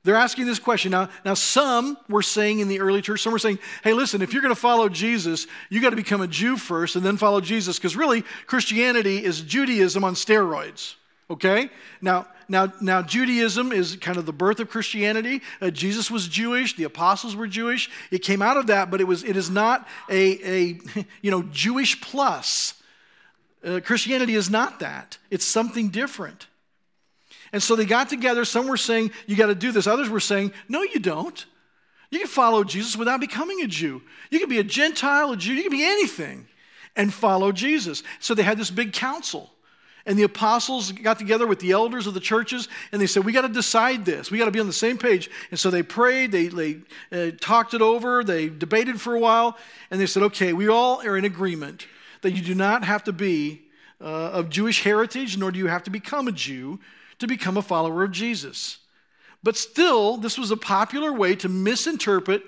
They're 0.07 0.15
asking 0.15 0.45
this 0.45 0.57
question. 0.57 0.91
Now, 0.91 1.09
now, 1.25 1.33
some 1.33 1.97
were 2.07 2.21
saying 2.21 2.59
in 2.59 2.69
the 2.69 2.79
early 2.79 3.01
church, 3.01 3.21
some 3.21 3.33
were 3.33 3.39
saying, 3.39 3.59
hey, 3.83 3.91
listen, 3.91 4.21
if 4.21 4.31
you're 4.31 4.41
going 4.41 4.55
to 4.55 4.59
follow 4.59 4.87
Jesus, 4.87 5.47
you 5.69 5.81
got 5.81 5.89
to 5.89 5.97
become 5.97 6.21
a 6.21 6.29
Jew 6.29 6.55
first 6.55 6.95
and 6.95 7.05
then 7.05 7.17
follow 7.17 7.41
Jesus, 7.41 7.77
because 7.77 7.97
really, 7.97 8.23
Christianity 8.45 9.21
is 9.21 9.41
Judaism 9.41 10.05
on 10.05 10.13
steroids. 10.13 10.95
Okay? 11.29 11.69
Now, 11.99 12.25
now, 12.47 12.71
now, 12.79 13.01
Judaism 13.01 13.73
is 13.73 13.97
kind 13.97 14.17
of 14.17 14.25
the 14.25 14.31
birth 14.31 14.61
of 14.61 14.69
Christianity. 14.69 15.41
Uh, 15.59 15.71
Jesus 15.71 16.09
was 16.09 16.29
Jewish. 16.29 16.77
The 16.77 16.85
apostles 16.85 17.35
were 17.35 17.45
Jewish. 17.45 17.89
It 18.09 18.19
came 18.19 18.41
out 18.41 18.55
of 18.55 18.67
that, 18.67 18.89
but 18.89 19.01
it 19.01 19.07
was 19.09 19.25
it 19.25 19.35
is 19.35 19.49
not 19.49 19.85
a, 20.09 20.39
a 20.49 20.79
you 21.21 21.31
know 21.31 21.43
Jewish 21.51 21.99
plus. 21.99 22.75
Uh, 23.61 23.81
Christianity 23.83 24.35
is 24.35 24.49
not 24.49 24.79
that. 24.79 25.17
It's 25.29 25.43
something 25.43 25.89
different. 25.89 26.47
And 27.53 27.63
so 27.63 27.75
they 27.75 27.85
got 27.85 28.09
together. 28.09 28.45
Some 28.45 28.67
were 28.67 28.77
saying, 28.77 29.11
You 29.25 29.35
got 29.35 29.47
to 29.47 29.55
do 29.55 29.71
this. 29.71 29.87
Others 29.87 30.09
were 30.09 30.19
saying, 30.19 30.51
No, 30.67 30.81
you 30.81 30.99
don't. 30.99 31.45
You 32.09 32.19
can 32.19 32.27
follow 32.27 32.63
Jesus 32.63 32.95
without 32.95 33.19
becoming 33.19 33.61
a 33.61 33.67
Jew. 33.67 34.01
You 34.29 34.39
can 34.39 34.49
be 34.49 34.59
a 34.59 34.63
Gentile, 34.63 35.31
a 35.31 35.37
Jew, 35.37 35.53
you 35.53 35.63
can 35.63 35.71
be 35.71 35.85
anything 35.85 36.47
and 36.95 37.13
follow 37.13 37.51
Jesus. 37.51 38.03
So 38.19 38.33
they 38.33 38.43
had 38.43 38.57
this 38.57 38.71
big 38.71 38.93
council. 38.93 39.51
And 40.05 40.17
the 40.17 40.23
apostles 40.23 40.93
got 40.93 41.19
together 41.19 41.45
with 41.45 41.59
the 41.59 41.71
elders 41.71 42.07
of 42.07 42.13
the 42.13 42.21
churches 42.21 42.69
and 42.93 43.01
they 43.01 43.07
said, 43.07 43.25
We 43.25 43.33
got 43.33 43.41
to 43.41 43.49
decide 43.49 44.05
this. 44.05 44.31
We 44.31 44.37
got 44.37 44.45
to 44.45 44.51
be 44.51 44.59
on 44.61 44.67
the 44.67 44.73
same 44.73 44.97
page. 44.97 45.29
And 45.51 45.59
so 45.59 45.69
they 45.69 45.83
prayed, 45.83 46.31
they, 46.31 46.47
they 46.47 46.77
uh, 47.11 47.31
talked 47.41 47.73
it 47.73 47.81
over, 47.81 48.23
they 48.23 48.47
debated 48.47 49.01
for 49.01 49.15
a 49.15 49.19
while, 49.19 49.57
and 49.91 49.99
they 49.99 50.05
said, 50.05 50.23
Okay, 50.23 50.53
we 50.53 50.69
all 50.69 51.05
are 51.05 51.17
in 51.17 51.25
agreement 51.25 51.87
that 52.21 52.31
you 52.31 52.41
do 52.41 52.55
not 52.55 52.85
have 52.85 53.03
to 53.03 53.11
be 53.11 53.63
uh, 53.99 54.05
of 54.05 54.49
Jewish 54.49 54.83
heritage, 54.83 55.37
nor 55.37 55.51
do 55.51 55.59
you 55.59 55.67
have 55.67 55.83
to 55.83 55.91
become 55.91 56.29
a 56.29 56.31
Jew 56.31 56.79
to 57.19 57.27
become 57.27 57.57
a 57.57 57.61
follower 57.61 58.03
of 58.03 58.11
Jesus. 58.11 58.77
But 59.43 59.57
still, 59.57 60.17
this 60.17 60.37
was 60.37 60.51
a 60.51 60.57
popular 60.57 61.13
way 61.13 61.35
to 61.37 61.49
misinterpret 61.49 62.43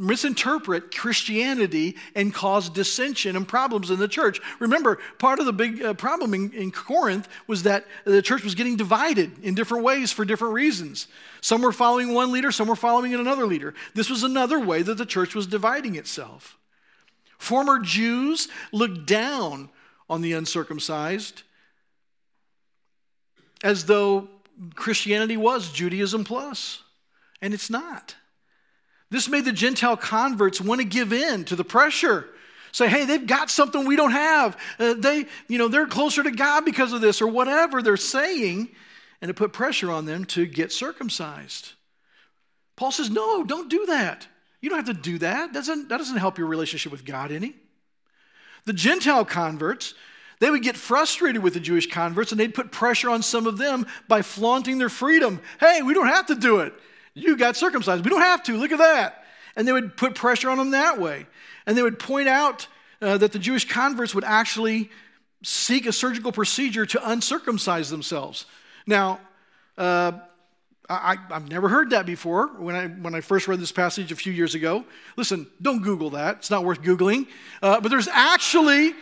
misinterpret 0.00 0.96
Christianity 0.96 1.94
and 2.16 2.32
cause 2.32 2.70
dissension 2.70 3.36
and 3.36 3.46
problems 3.46 3.90
in 3.90 3.98
the 3.98 4.08
church. 4.08 4.40
Remember, 4.58 4.98
part 5.18 5.38
of 5.38 5.46
the 5.46 5.52
big 5.52 5.82
uh, 5.82 5.92
problem 5.92 6.32
in, 6.32 6.50
in, 6.52 6.70
Corinth 6.72 7.28
was 7.46 7.64
that 7.64 7.84
the 8.06 8.22
church 8.22 8.42
was 8.42 8.54
getting 8.54 8.76
divided 8.76 9.30
in 9.42 9.54
different 9.54 9.84
ways 9.84 10.10
for 10.10 10.24
different 10.24 10.54
reasons. 10.54 11.06
Some 11.42 11.60
were 11.60 11.70
following 11.70 12.14
one 12.14 12.32
leader, 12.32 12.50
some 12.50 12.66
were 12.66 12.76
following 12.76 13.12
another 13.12 13.46
leader. 13.46 13.74
This 13.94 14.08
was 14.08 14.22
another 14.22 14.58
way 14.58 14.80
that 14.82 14.96
the 14.96 15.04
church 15.04 15.34
was 15.34 15.46
dividing 15.46 15.96
itself. 15.96 16.56
Former 17.36 17.78
Jews 17.78 18.48
looked 18.72 19.06
down 19.06 19.68
on 20.08 20.22
the 20.22 20.32
uncircumcised 20.32 21.42
as 23.62 23.84
though 23.84 24.28
Christianity 24.74 25.36
was 25.36 25.70
Judaism 25.70 26.24
plus, 26.24 26.82
and 27.40 27.54
it's 27.54 27.70
not. 27.70 28.14
This 29.10 29.28
made 29.28 29.44
the 29.44 29.52
Gentile 29.52 29.96
converts 29.96 30.60
want 30.60 30.80
to 30.80 30.86
give 30.86 31.12
in 31.12 31.44
to 31.46 31.56
the 31.56 31.64
pressure. 31.64 32.26
Say, 32.72 32.88
hey, 32.88 33.04
they've 33.04 33.26
got 33.26 33.50
something 33.50 33.84
we 33.84 33.96
don't 33.96 34.12
have. 34.12 34.56
Uh, 34.78 34.94
they, 34.94 35.26
you 35.48 35.58
know, 35.58 35.66
they're 35.66 35.86
closer 35.86 36.22
to 36.22 36.30
God 36.30 36.64
because 36.64 36.92
of 36.92 37.00
this, 37.00 37.20
or 37.20 37.26
whatever 37.26 37.82
they're 37.82 37.96
saying, 37.96 38.68
and 39.20 39.30
it 39.30 39.34
put 39.34 39.52
pressure 39.52 39.90
on 39.90 40.04
them 40.04 40.24
to 40.26 40.46
get 40.46 40.72
circumcised. 40.72 41.72
Paul 42.76 42.92
says, 42.92 43.10
no, 43.10 43.42
don't 43.44 43.68
do 43.68 43.86
that. 43.86 44.28
You 44.60 44.70
don't 44.70 44.86
have 44.86 44.94
to 44.96 45.02
do 45.02 45.18
that. 45.18 45.52
That 45.52 45.58
doesn't, 45.58 45.88
that 45.88 45.98
doesn't 45.98 46.18
help 46.18 46.38
your 46.38 46.46
relationship 46.46 46.92
with 46.92 47.04
God 47.04 47.32
any. 47.32 47.56
The 48.66 48.72
Gentile 48.72 49.24
converts, 49.24 49.94
they 50.40 50.50
would 50.50 50.62
get 50.62 50.76
frustrated 50.76 51.42
with 51.42 51.54
the 51.54 51.60
Jewish 51.60 51.88
converts 51.88 52.32
and 52.32 52.40
they'd 52.40 52.54
put 52.54 52.72
pressure 52.72 53.10
on 53.10 53.22
some 53.22 53.46
of 53.46 53.58
them 53.58 53.86
by 54.08 54.22
flaunting 54.22 54.78
their 54.78 54.88
freedom. 54.88 55.40
Hey, 55.60 55.82
we 55.82 55.94
don't 55.94 56.08
have 56.08 56.26
to 56.26 56.34
do 56.34 56.60
it. 56.60 56.72
You 57.14 57.36
got 57.36 57.56
circumcised. 57.56 58.04
We 58.04 58.10
don't 58.10 58.22
have 58.22 58.42
to. 58.44 58.56
Look 58.56 58.72
at 58.72 58.78
that. 58.78 59.24
And 59.54 59.68
they 59.68 59.72
would 59.72 59.96
put 59.96 60.14
pressure 60.14 60.48
on 60.48 60.58
them 60.58 60.70
that 60.70 60.98
way. 60.98 61.26
And 61.66 61.76
they 61.76 61.82
would 61.82 61.98
point 61.98 62.28
out 62.28 62.66
uh, 63.02 63.18
that 63.18 63.32
the 63.32 63.38
Jewish 63.38 63.68
converts 63.68 64.14
would 64.14 64.24
actually 64.24 64.90
seek 65.42 65.86
a 65.86 65.92
surgical 65.92 66.32
procedure 66.32 66.86
to 66.86 67.10
uncircumcise 67.10 67.90
themselves. 67.90 68.46
Now, 68.86 69.20
uh, 69.76 70.12
I, 70.88 71.16
have 71.30 71.48
never 71.48 71.68
heard 71.68 71.90
that 71.90 72.04
before 72.04 72.48
when 72.48 72.74
I, 72.74 72.88
when 72.88 73.14
I 73.14 73.20
first 73.20 73.46
read 73.46 73.60
this 73.60 73.72
passage 73.72 74.10
a 74.10 74.16
few 74.16 74.32
years 74.32 74.54
ago. 74.54 74.84
Listen, 75.16 75.46
don't 75.62 75.82
Google 75.82 76.10
that. 76.10 76.36
It's 76.36 76.50
not 76.50 76.64
worth 76.64 76.82
Googling. 76.82 77.28
Uh, 77.62 77.80
but 77.80 77.90
there's 77.90 78.08
actually, 78.08 78.94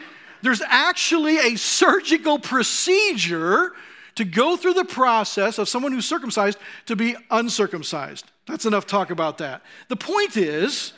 there's 0.42 0.62
actually 0.62 1.38
a 1.38 1.56
surgical 1.56 2.38
procedure 2.38 3.72
to 4.14 4.24
go 4.24 4.56
through 4.56 4.74
the 4.74 4.84
process 4.84 5.58
of 5.58 5.68
someone 5.68 5.92
who's 5.92 6.06
circumcised 6.06 6.58
to 6.86 6.96
be 6.96 7.14
uncircumcised. 7.30 8.24
That's 8.46 8.66
enough 8.66 8.86
talk 8.86 9.10
about 9.10 9.38
that. 9.38 9.62
The 9.88 9.96
point 9.96 10.36
is, 10.36 10.92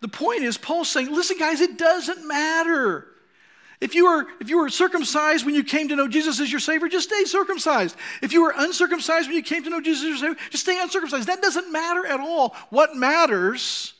the 0.00 0.08
point 0.08 0.42
is, 0.42 0.56
Paul's 0.56 0.88
saying, 0.88 1.12
listen, 1.12 1.36
guys, 1.38 1.60
it 1.60 1.76
doesn't 1.76 2.26
matter. 2.26 3.06
If 3.80 3.94
you, 3.94 4.04
were, 4.04 4.26
if 4.40 4.48
you 4.48 4.58
were 4.58 4.68
circumcised 4.68 5.44
when 5.46 5.54
you 5.54 5.64
came 5.64 5.88
to 5.88 5.96
know 5.96 6.06
Jesus 6.08 6.38
as 6.40 6.50
your 6.50 6.60
Savior, 6.60 6.88
just 6.88 7.08
stay 7.08 7.24
circumcised. 7.24 7.96
If 8.22 8.32
you 8.32 8.42
were 8.42 8.54
uncircumcised 8.56 9.26
when 9.26 9.36
you 9.36 9.42
came 9.42 9.64
to 9.64 9.70
know 9.70 9.80
Jesus 9.80 10.04
as 10.04 10.08
your 10.08 10.18
Savior, 10.18 10.50
just 10.50 10.64
stay 10.64 10.80
uncircumcised. 10.80 11.28
That 11.28 11.42
doesn't 11.42 11.72
matter 11.72 12.06
at 12.06 12.20
all. 12.20 12.54
What 12.68 12.94
matters? 12.96 13.94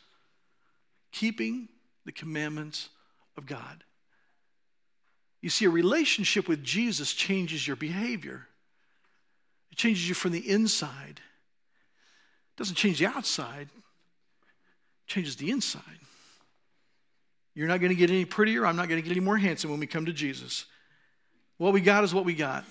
Keeping 1.13 1.69
the 2.05 2.13
commandments 2.13 2.91
of 3.37 3.47
God. 3.47 3.85
You 5.41 5.51
see, 5.51 5.65
a 5.65 5.71
relationship 5.71 6.49
with 6.49 6.63
Jesus 6.63 7.13
changes 7.13 7.67
your 7.67 7.77
behavior, 7.77 8.47
it 9.71 9.77
changes 9.77 10.09
you 10.09 10.15
from 10.15 10.33
the 10.33 10.49
inside. 10.51 11.21
It 11.21 12.57
doesn't 12.63 12.77
change 12.77 12.99
the 12.99 13.07
outside, 13.07 13.69
it 13.73 15.07
changes 15.07 15.37
the 15.37 15.51
inside. 15.51 15.83
You're 17.55 17.69
not 17.69 17.81
going 17.81 17.91
to 17.91 17.97
get 17.97 18.11
any 18.11 18.25
prettier. 18.25 18.65
I'm 18.65 18.77
not 18.77 18.89
going 18.89 19.03
to 19.03 19.07
get 19.07 19.17
any 19.17 19.25
more 19.25 19.37
handsome 19.37 19.71
when 19.71 19.81
we 19.81 19.87
come 19.87 20.07
to 20.07 20.13
Jesus. 20.13 20.67
What 21.59 21.73
we 21.73 21.81
got 21.81 22.05
is 22.05 22.15
what 22.15 22.25
we 22.25 22.35
got, 22.35 22.65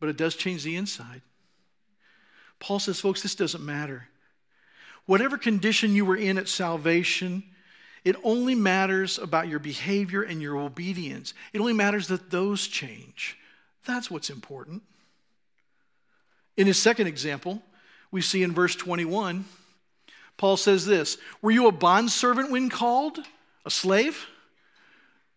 but 0.00 0.08
it 0.08 0.16
does 0.16 0.34
change 0.34 0.64
the 0.64 0.76
inside. 0.76 1.22
Paul 2.58 2.78
says, 2.78 3.00
folks, 3.00 3.22
this 3.22 3.34
doesn't 3.34 3.64
matter. 3.64 4.08
Whatever 5.06 5.38
condition 5.38 5.94
you 5.94 6.04
were 6.04 6.16
in 6.16 6.36
at 6.36 6.48
salvation, 6.48 7.42
it 8.04 8.16
only 8.24 8.54
matters 8.54 9.18
about 9.18 9.48
your 9.48 9.58
behavior 9.58 10.22
and 10.22 10.42
your 10.42 10.58
obedience. 10.58 11.34
It 11.52 11.60
only 11.60 11.72
matters 11.72 12.08
that 12.08 12.30
those 12.30 12.66
change. 12.66 13.38
That's 13.86 14.10
what's 14.10 14.30
important. 14.30 14.82
In 16.56 16.66
his 16.66 16.78
second 16.78 17.06
example, 17.06 17.62
we 18.10 18.20
see 18.20 18.42
in 18.42 18.52
verse 18.52 18.74
21, 18.76 19.44
Paul 20.36 20.56
says 20.56 20.84
this 20.84 21.18
Were 21.40 21.50
you 21.50 21.68
a 21.68 21.72
bondservant 21.72 22.50
when 22.50 22.68
called? 22.68 23.18
A 23.64 23.70
slave? 23.70 24.26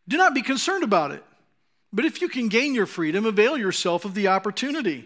Do 0.08 0.18
not 0.18 0.34
be 0.34 0.42
concerned 0.42 0.84
about 0.84 1.12
it. 1.12 1.24
But 1.94 2.06
if 2.06 2.22
you 2.22 2.28
can 2.28 2.50
gain 2.50 2.76
your 2.76 2.86
freedom, 2.86 3.26
avail 3.26 3.58
yourself 3.58 4.04
of 4.04 4.14
the 4.14 4.28
opportunity. 4.28 5.06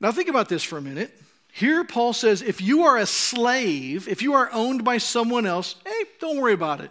Now, 0.00 0.10
think 0.12 0.28
about 0.28 0.48
this 0.48 0.62
for 0.64 0.76
a 0.76 0.82
minute. 0.82 1.16
Here, 1.54 1.84
Paul 1.84 2.14
says 2.14 2.40
if 2.40 2.62
you 2.62 2.84
are 2.84 2.96
a 2.96 3.04
slave, 3.04 4.08
if 4.08 4.22
you 4.22 4.32
are 4.32 4.48
owned 4.52 4.84
by 4.84 4.96
someone 4.96 5.44
else, 5.44 5.76
hey, 5.84 6.04
don't 6.18 6.38
worry 6.38 6.54
about 6.54 6.80
it. 6.80 6.90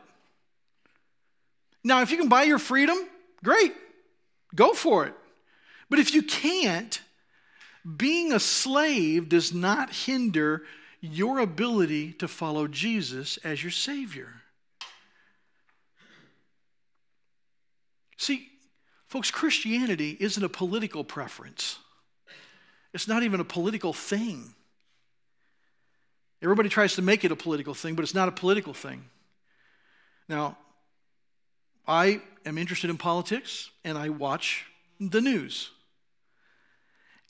Now, 1.83 2.01
if 2.01 2.11
you 2.11 2.17
can 2.17 2.29
buy 2.29 2.43
your 2.43 2.59
freedom, 2.59 2.95
great, 3.43 3.73
go 4.53 4.73
for 4.73 5.07
it. 5.07 5.15
But 5.89 5.97
if 5.97 6.13
you 6.13 6.21
can't, 6.21 7.01
being 7.97 8.31
a 8.31 8.39
slave 8.39 9.29
does 9.29 9.51
not 9.51 9.91
hinder 9.91 10.61
your 10.99 11.39
ability 11.39 12.13
to 12.13 12.27
follow 12.27 12.67
Jesus 12.67 13.37
as 13.37 13.63
your 13.63 13.71
Savior. 13.71 14.43
See, 18.15 18.47
folks, 19.07 19.31
Christianity 19.31 20.15
isn't 20.19 20.43
a 20.43 20.49
political 20.49 21.03
preference. 21.03 21.79
It's 22.93 23.07
not 23.07 23.23
even 23.23 23.39
a 23.39 23.45
political 23.45 23.93
thing. 23.93 24.53
Everybody 26.41 26.69
tries 26.69 26.95
to 26.95 27.01
make 27.01 27.23
it 27.23 27.31
a 27.31 27.35
political 27.35 27.73
thing, 27.73 27.95
but 27.95 28.03
it's 28.03 28.15
not 28.15 28.27
a 28.27 28.31
political 28.31 28.73
thing. 28.73 29.05
Now, 30.27 30.57
I 31.87 32.21
am 32.45 32.57
interested 32.57 32.89
in 32.89 32.97
politics 32.97 33.69
and 33.83 33.97
I 33.97 34.09
watch 34.09 34.65
the 34.99 35.21
news. 35.21 35.71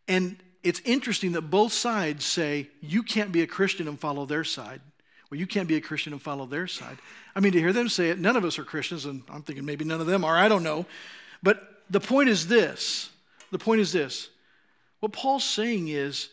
And 0.08 0.38
it's 0.64 0.82
interesting 0.86 1.34
that 1.34 1.44
both 1.44 1.74
sides 1.74 2.26
say 2.26 2.70
you 2.82 3.04
can't 3.04 3.32
be 3.32 3.42
a 3.42 3.48
Christian 3.48 3.88
and 3.88 4.00
follow 4.00 4.26
their 4.26 4.44
side, 4.44 4.82
Well, 5.30 5.40
you 5.40 5.48
can't 5.48 5.68
be 5.68 5.76
a 5.76 5.82
Christian 5.82 6.14
and 6.14 6.22
follow 6.22 6.46
their 6.46 6.68
side. 6.68 6.98
I 7.36 7.40
mean, 7.40 7.54
to 7.54 7.60
hear 7.60 7.74
them 7.74 7.90
say 7.90 8.10
it, 8.10 8.20
none 8.20 8.36
of 8.36 8.46
us 8.46 8.60
are 8.60 8.64
Christians, 8.64 9.06
and 9.06 9.24
I'm 9.30 9.42
thinking 9.42 9.66
maybe 9.66 9.86
none 9.86 10.02
of 10.02 10.08
them 10.08 10.24
are, 10.24 10.38
I 10.38 10.48
don't 10.48 10.64
know. 10.64 10.86
But 11.42 11.84
the 11.90 12.00
point 12.00 12.30
is 12.30 12.48
this 12.48 13.10
the 13.52 13.60
point 13.60 13.82
is 13.82 13.92
this 13.92 14.30
what 15.02 15.12
Paul's 15.12 15.44
saying 15.44 15.90
is 15.90 16.30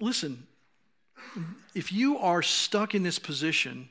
listen, 0.00 0.46
if 1.74 1.92
you 1.92 2.18
are 2.18 2.42
stuck 2.42 2.94
in 2.94 3.02
this 3.02 3.18
position, 3.18 3.88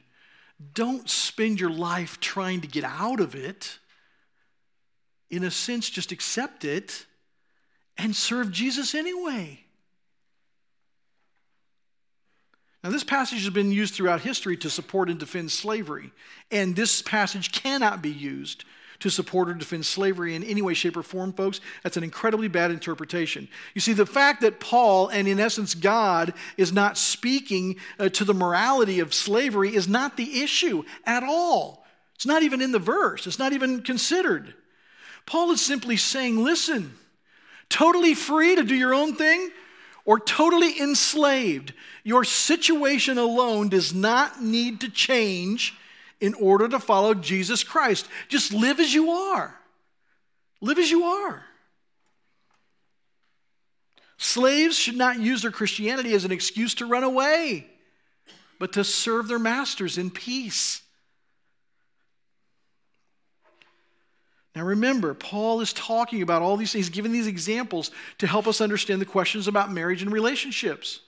don't 0.73 1.09
spend 1.09 1.59
your 1.59 1.69
life 1.69 2.19
trying 2.19 2.61
to 2.61 2.67
get 2.67 2.83
out 2.83 3.19
of 3.19 3.33
it. 3.33 3.79
In 5.29 5.43
a 5.43 5.51
sense, 5.51 5.89
just 5.89 6.11
accept 6.11 6.63
it 6.63 7.05
and 7.97 8.15
serve 8.15 8.51
Jesus 8.51 8.93
anyway. 8.93 9.61
Now, 12.83 12.91
this 12.91 13.03
passage 13.03 13.43
has 13.43 13.53
been 13.53 13.71
used 13.71 13.95
throughout 13.95 14.21
history 14.21 14.55
to 14.57 14.69
support 14.69 15.09
and 15.09 15.19
defend 15.19 15.51
slavery, 15.51 16.11
and 16.51 16.75
this 16.75 17.01
passage 17.01 17.51
cannot 17.51 18.01
be 18.01 18.11
used 18.11 18.63
to 18.99 19.09
support 19.09 19.49
or 19.49 19.53
defend 19.53 19.85
slavery 19.85 20.35
in 20.35 20.43
any 20.43 20.61
way, 20.61 20.73
shape, 20.73 20.97
or 20.97 21.03
form, 21.03 21.33
folks, 21.33 21.61
that's 21.83 21.97
an 21.97 22.03
incredibly 22.03 22.47
bad 22.47 22.71
interpretation. 22.71 23.47
You 23.73 23.81
see, 23.81 23.93
the 23.93 24.05
fact 24.05 24.41
that 24.41 24.59
Paul, 24.59 25.09
and 25.09 25.27
in 25.27 25.39
essence 25.39 25.73
God, 25.73 26.33
is 26.57 26.71
not 26.71 26.97
speaking 26.97 27.77
uh, 27.99 28.09
to 28.09 28.23
the 28.23 28.33
morality 28.33 28.99
of 28.99 29.13
slavery 29.13 29.75
is 29.75 29.87
not 29.87 30.17
the 30.17 30.41
issue 30.41 30.83
at 31.05 31.23
all. 31.23 31.85
It's 32.15 32.25
not 32.25 32.43
even 32.43 32.61
in 32.61 32.71
the 32.71 32.79
verse, 32.79 33.27
it's 33.27 33.39
not 33.39 33.53
even 33.53 33.81
considered. 33.81 34.53
Paul 35.25 35.51
is 35.51 35.61
simply 35.61 35.97
saying, 35.97 36.43
listen, 36.43 36.93
totally 37.67 38.13
free 38.13 38.55
to 38.55 38.63
do 38.63 38.75
your 38.75 38.93
own 38.93 39.15
thing 39.15 39.49
or 40.05 40.19
totally 40.19 40.79
enslaved, 40.79 41.73
your 42.03 42.23
situation 42.23 43.17
alone 43.17 43.69
does 43.69 43.93
not 43.93 44.41
need 44.41 44.79
to 44.81 44.89
change 44.89 45.75
in 46.19 46.33
order 46.35 46.67
to 46.67 46.79
follow 46.79 47.13
Jesus 47.13 47.63
Christ. 47.63 48.07
Just 48.27 48.53
live 48.53 48.79
as 48.79 48.93
you 48.93 49.11
are. 49.11 49.55
Live 50.61 50.79
as 50.79 50.89
you 50.89 51.03
are. 51.03 51.43
Slaves 54.17 54.77
should 54.77 54.95
not 54.95 55.19
use 55.19 55.41
their 55.41 55.51
Christianity 55.51 56.13
as 56.13 56.25
an 56.25 56.31
excuse 56.31 56.73
to 56.75 56.85
run 56.85 57.03
away, 57.03 57.67
but 58.59 58.73
to 58.73 58.83
serve 58.83 59.27
their 59.27 59.39
masters 59.39 59.97
in 59.97 60.09
peace. 60.09 60.81
Now 64.55 64.63
remember, 64.63 65.13
Paul 65.13 65.59
is 65.59 65.73
talking 65.73 66.21
about 66.21 66.41
all 66.41 66.55
these 66.55 66.71
things, 66.71 66.87
he's 66.87 66.95
giving 66.95 67.11
these 67.11 67.27
examples 67.27 67.91
to 68.19 68.27
help 68.27 68.47
us 68.47 68.61
understand 68.61 69.01
the 69.01 69.05
questions 69.05 69.49
about 69.49 69.69
marriage 69.69 70.01
and 70.01 70.11
relationships. 70.11 71.01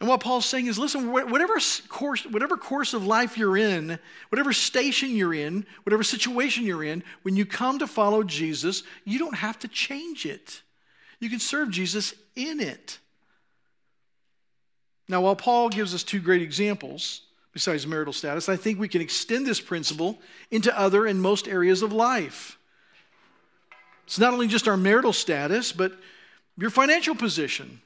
And 0.00 0.08
what 0.08 0.20
Paul's 0.20 0.46
saying 0.46 0.66
is 0.66 0.78
listen, 0.78 1.12
whatever 1.12 1.58
course, 1.88 2.26
whatever 2.26 2.56
course 2.56 2.94
of 2.94 3.06
life 3.06 3.38
you're 3.38 3.56
in, 3.56 3.98
whatever 4.28 4.52
station 4.52 5.10
you're 5.16 5.34
in, 5.34 5.64
whatever 5.84 6.02
situation 6.02 6.64
you're 6.64 6.84
in, 6.84 7.02
when 7.22 7.36
you 7.36 7.46
come 7.46 7.78
to 7.78 7.86
follow 7.86 8.22
Jesus, 8.22 8.82
you 9.04 9.18
don't 9.18 9.36
have 9.36 9.58
to 9.60 9.68
change 9.68 10.26
it. 10.26 10.62
You 11.20 11.30
can 11.30 11.38
serve 11.38 11.70
Jesus 11.70 12.14
in 12.34 12.60
it. 12.60 12.98
Now, 15.08 15.20
while 15.20 15.36
Paul 15.36 15.68
gives 15.68 15.94
us 15.94 16.02
two 16.02 16.20
great 16.20 16.42
examples, 16.42 17.22
besides 17.52 17.86
marital 17.86 18.12
status, 18.12 18.48
I 18.48 18.56
think 18.56 18.78
we 18.78 18.88
can 18.88 19.00
extend 19.00 19.46
this 19.46 19.60
principle 19.60 20.18
into 20.50 20.76
other 20.78 21.06
and 21.06 21.20
most 21.20 21.46
areas 21.46 21.82
of 21.82 21.92
life. 21.92 22.58
It's 24.06 24.18
not 24.18 24.32
only 24.32 24.48
just 24.48 24.68
our 24.68 24.76
marital 24.76 25.12
status, 25.12 25.72
but 25.72 25.92
your 26.58 26.70
financial 26.70 27.14
position. 27.14 27.80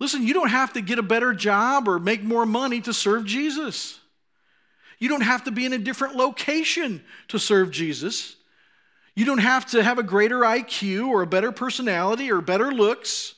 Listen, 0.00 0.26
you 0.26 0.32
don't 0.32 0.48
have 0.48 0.72
to 0.72 0.80
get 0.80 0.98
a 0.98 1.02
better 1.02 1.34
job 1.34 1.86
or 1.86 1.98
make 1.98 2.22
more 2.24 2.46
money 2.46 2.80
to 2.80 2.92
serve 2.92 3.26
Jesus. 3.26 4.00
You 4.98 5.08
don't 5.08 5.20
have 5.20 5.44
to 5.44 5.50
be 5.50 5.66
in 5.66 5.72
a 5.72 5.78
different 5.78 6.16
location 6.16 7.04
to 7.28 7.38
serve 7.38 7.70
Jesus. 7.70 8.36
You 9.14 9.26
don't 9.26 9.38
have 9.38 9.66
to 9.66 9.82
have 9.82 9.98
a 9.98 10.02
greater 10.02 10.40
IQ 10.40 11.08
or 11.08 11.22
a 11.22 11.26
better 11.26 11.52
personality 11.52 12.32
or 12.32 12.40
better 12.40 12.72
looks. 12.72 13.34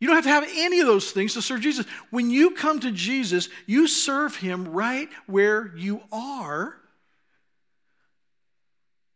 You 0.00 0.08
don't 0.08 0.16
have 0.16 0.24
to 0.24 0.30
have 0.30 0.48
any 0.56 0.80
of 0.80 0.86
those 0.86 1.12
things 1.12 1.34
to 1.34 1.42
serve 1.42 1.60
Jesus. 1.60 1.86
When 2.10 2.30
you 2.30 2.50
come 2.50 2.80
to 2.80 2.90
Jesus, 2.90 3.48
you 3.66 3.86
serve 3.86 4.36
him 4.36 4.68
right 4.68 5.08
where 5.26 5.72
you 5.76 6.02
are 6.12 6.76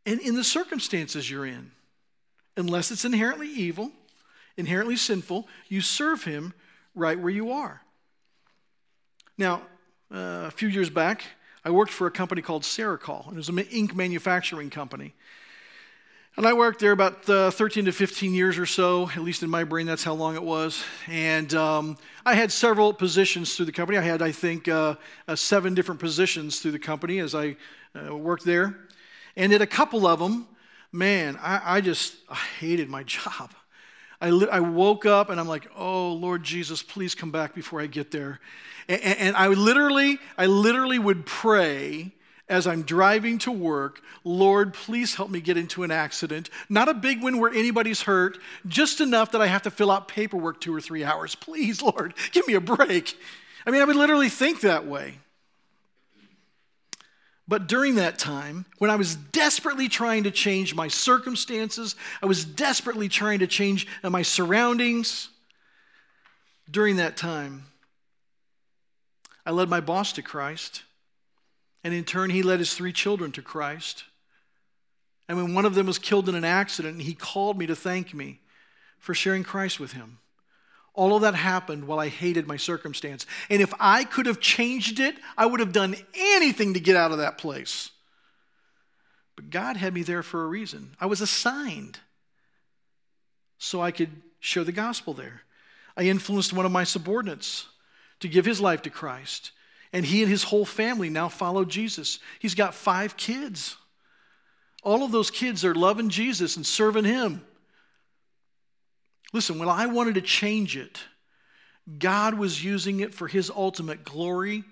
and 0.06 0.20
in 0.20 0.36
the 0.36 0.44
circumstances 0.44 1.30
you're 1.30 1.46
in. 1.46 1.72
Unless 2.56 2.90
it's 2.90 3.04
inherently 3.04 3.48
evil, 3.48 3.92
inherently 4.58 4.96
sinful, 4.96 5.48
you 5.68 5.80
serve 5.80 6.24
him 6.24 6.52
right 6.94 7.18
where 7.18 7.30
you 7.30 7.50
are. 7.52 7.80
Now, 9.38 9.62
uh, 10.12 10.44
a 10.46 10.50
few 10.50 10.68
years 10.68 10.90
back, 10.90 11.22
I 11.64 11.70
worked 11.70 11.92
for 11.92 12.06
a 12.06 12.10
company 12.10 12.42
called 12.42 12.64
Sericol. 12.64 13.28
It 13.28 13.36
was 13.36 13.48
an 13.48 13.58
ink 13.58 13.94
manufacturing 13.94 14.68
company. 14.68 15.14
And 16.36 16.46
I 16.46 16.52
worked 16.52 16.80
there 16.80 16.92
about 16.92 17.28
uh, 17.28 17.50
13 17.50 17.86
to 17.86 17.92
15 17.92 18.32
years 18.32 18.58
or 18.58 18.66
so, 18.66 19.08
at 19.10 19.22
least 19.22 19.42
in 19.42 19.50
my 19.50 19.64
brain, 19.64 19.86
that's 19.86 20.04
how 20.04 20.14
long 20.14 20.34
it 20.36 20.42
was. 20.42 20.84
And 21.08 21.52
um, 21.54 21.96
I 22.24 22.34
had 22.34 22.52
several 22.52 22.92
positions 22.92 23.56
through 23.56 23.66
the 23.66 23.72
company. 23.72 23.98
I 23.98 24.02
had, 24.02 24.22
I 24.22 24.30
think, 24.30 24.68
uh, 24.68 24.94
uh, 25.26 25.34
seven 25.34 25.74
different 25.74 26.00
positions 26.00 26.60
through 26.60 26.72
the 26.72 26.78
company 26.78 27.18
as 27.18 27.34
I 27.34 27.56
uh, 27.94 28.14
worked 28.16 28.44
there. 28.44 28.78
And 29.36 29.52
at 29.52 29.62
a 29.62 29.66
couple 29.66 30.06
of 30.06 30.20
them, 30.20 30.46
man, 30.92 31.36
I, 31.42 31.76
I 31.76 31.80
just 31.80 32.14
I 32.28 32.36
hated 32.36 32.88
my 32.88 33.02
job. 33.04 33.50
I, 34.20 34.30
li- 34.30 34.48
I 34.50 34.60
woke 34.60 35.06
up 35.06 35.30
and 35.30 35.38
I'm 35.38 35.48
like, 35.48 35.68
oh, 35.76 36.12
Lord 36.12 36.42
Jesus, 36.42 36.82
please 36.82 37.14
come 37.14 37.30
back 37.30 37.54
before 37.54 37.80
I 37.80 37.86
get 37.86 38.10
there. 38.10 38.40
And, 38.88 39.02
and 39.02 39.36
I 39.36 39.48
literally, 39.48 40.18
I 40.36 40.46
literally 40.46 40.98
would 40.98 41.26
pray 41.26 42.12
as 42.48 42.66
I'm 42.66 42.82
driving 42.82 43.38
to 43.38 43.52
work, 43.52 44.00
Lord, 44.24 44.72
please 44.72 45.14
help 45.14 45.30
me 45.30 45.40
get 45.40 45.56
into 45.56 45.82
an 45.82 45.90
accident. 45.90 46.48
Not 46.68 46.88
a 46.88 46.94
big 46.94 47.22
one 47.22 47.38
where 47.38 47.52
anybody's 47.52 48.02
hurt, 48.02 48.38
just 48.66 49.00
enough 49.00 49.32
that 49.32 49.42
I 49.42 49.46
have 49.46 49.62
to 49.62 49.70
fill 49.70 49.90
out 49.90 50.08
paperwork 50.08 50.60
two 50.60 50.74
or 50.74 50.80
three 50.80 51.04
hours. 51.04 51.34
Please, 51.34 51.82
Lord, 51.82 52.14
give 52.32 52.46
me 52.46 52.54
a 52.54 52.60
break. 52.60 53.18
I 53.66 53.70
mean, 53.70 53.82
I 53.82 53.84
would 53.84 53.96
literally 53.96 54.30
think 54.30 54.62
that 54.62 54.86
way. 54.86 55.18
But 57.48 57.66
during 57.66 57.94
that 57.94 58.18
time, 58.18 58.66
when 58.76 58.90
I 58.90 58.96
was 58.96 59.16
desperately 59.16 59.88
trying 59.88 60.24
to 60.24 60.30
change 60.30 60.74
my 60.74 60.88
circumstances, 60.88 61.96
I 62.22 62.26
was 62.26 62.44
desperately 62.44 63.08
trying 63.08 63.38
to 63.38 63.46
change 63.46 63.86
my 64.04 64.20
surroundings, 64.22 65.30
during 66.70 66.96
that 66.96 67.16
time, 67.16 67.64
I 69.46 69.50
led 69.52 69.68
my 69.68 69.80
boss 69.80 70.12
to 70.12 70.22
Christ. 70.22 70.82
And 71.82 71.94
in 71.94 72.04
turn, 72.04 72.30
he 72.30 72.42
led 72.42 72.58
his 72.58 72.74
three 72.74 72.92
children 72.92 73.32
to 73.32 73.42
Christ. 73.42 74.04
And 75.28 75.38
when 75.38 75.54
one 75.54 75.64
of 75.64 75.74
them 75.74 75.86
was 75.86 75.98
killed 75.98 76.28
in 76.28 76.34
an 76.34 76.44
accident, 76.44 77.02
he 77.02 77.14
called 77.14 77.56
me 77.56 77.66
to 77.66 77.76
thank 77.76 78.12
me 78.12 78.40
for 78.98 79.14
sharing 79.14 79.44
Christ 79.44 79.80
with 79.80 79.92
him. 79.92 80.18
All 80.98 81.14
of 81.14 81.22
that 81.22 81.36
happened 81.36 81.86
while 81.86 82.00
I 82.00 82.08
hated 82.08 82.48
my 82.48 82.56
circumstance. 82.56 83.24
And 83.48 83.62
if 83.62 83.72
I 83.78 84.02
could 84.02 84.26
have 84.26 84.40
changed 84.40 84.98
it, 84.98 85.14
I 85.36 85.46
would 85.46 85.60
have 85.60 85.70
done 85.70 85.94
anything 86.12 86.74
to 86.74 86.80
get 86.80 86.96
out 86.96 87.12
of 87.12 87.18
that 87.18 87.38
place. 87.38 87.92
But 89.36 89.48
God 89.50 89.76
had 89.76 89.94
me 89.94 90.02
there 90.02 90.24
for 90.24 90.42
a 90.42 90.48
reason. 90.48 90.96
I 91.00 91.06
was 91.06 91.20
assigned 91.20 92.00
so 93.58 93.80
I 93.80 93.92
could 93.92 94.10
share 94.40 94.64
the 94.64 94.72
gospel 94.72 95.14
there. 95.14 95.42
I 95.96 96.02
influenced 96.02 96.52
one 96.52 96.66
of 96.66 96.72
my 96.72 96.82
subordinates 96.82 97.68
to 98.18 98.26
give 98.26 98.44
his 98.44 98.60
life 98.60 98.82
to 98.82 98.90
Christ. 98.90 99.52
And 99.92 100.04
he 100.04 100.22
and 100.22 100.30
his 100.30 100.42
whole 100.42 100.64
family 100.64 101.10
now 101.10 101.28
follow 101.28 101.64
Jesus. 101.64 102.18
He's 102.40 102.56
got 102.56 102.74
five 102.74 103.16
kids. 103.16 103.76
All 104.82 105.04
of 105.04 105.12
those 105.12 105.30
kids 105.30 105.64
are 105.64 105.76
loving 105.76 106.08
Jesus 106.08 106.56
and 106.56 106.66
serving 106.66 107.04
him. 107.04 107.44
Listen, 109.32 109.58
when 109.58 109.68
I 109.68 109.86
wanted 109.86 110.14
to 110.14 110.20
change 110.20 110.76
it, 110.76 111.00
God 111.98 112.34
was 112.34 112.64
using 112.64 113.00
it 113.00 113.14
for 113.14 113.28
his 113.28 113.50
ultimate 113.50 114.04
glory 114.04 114.64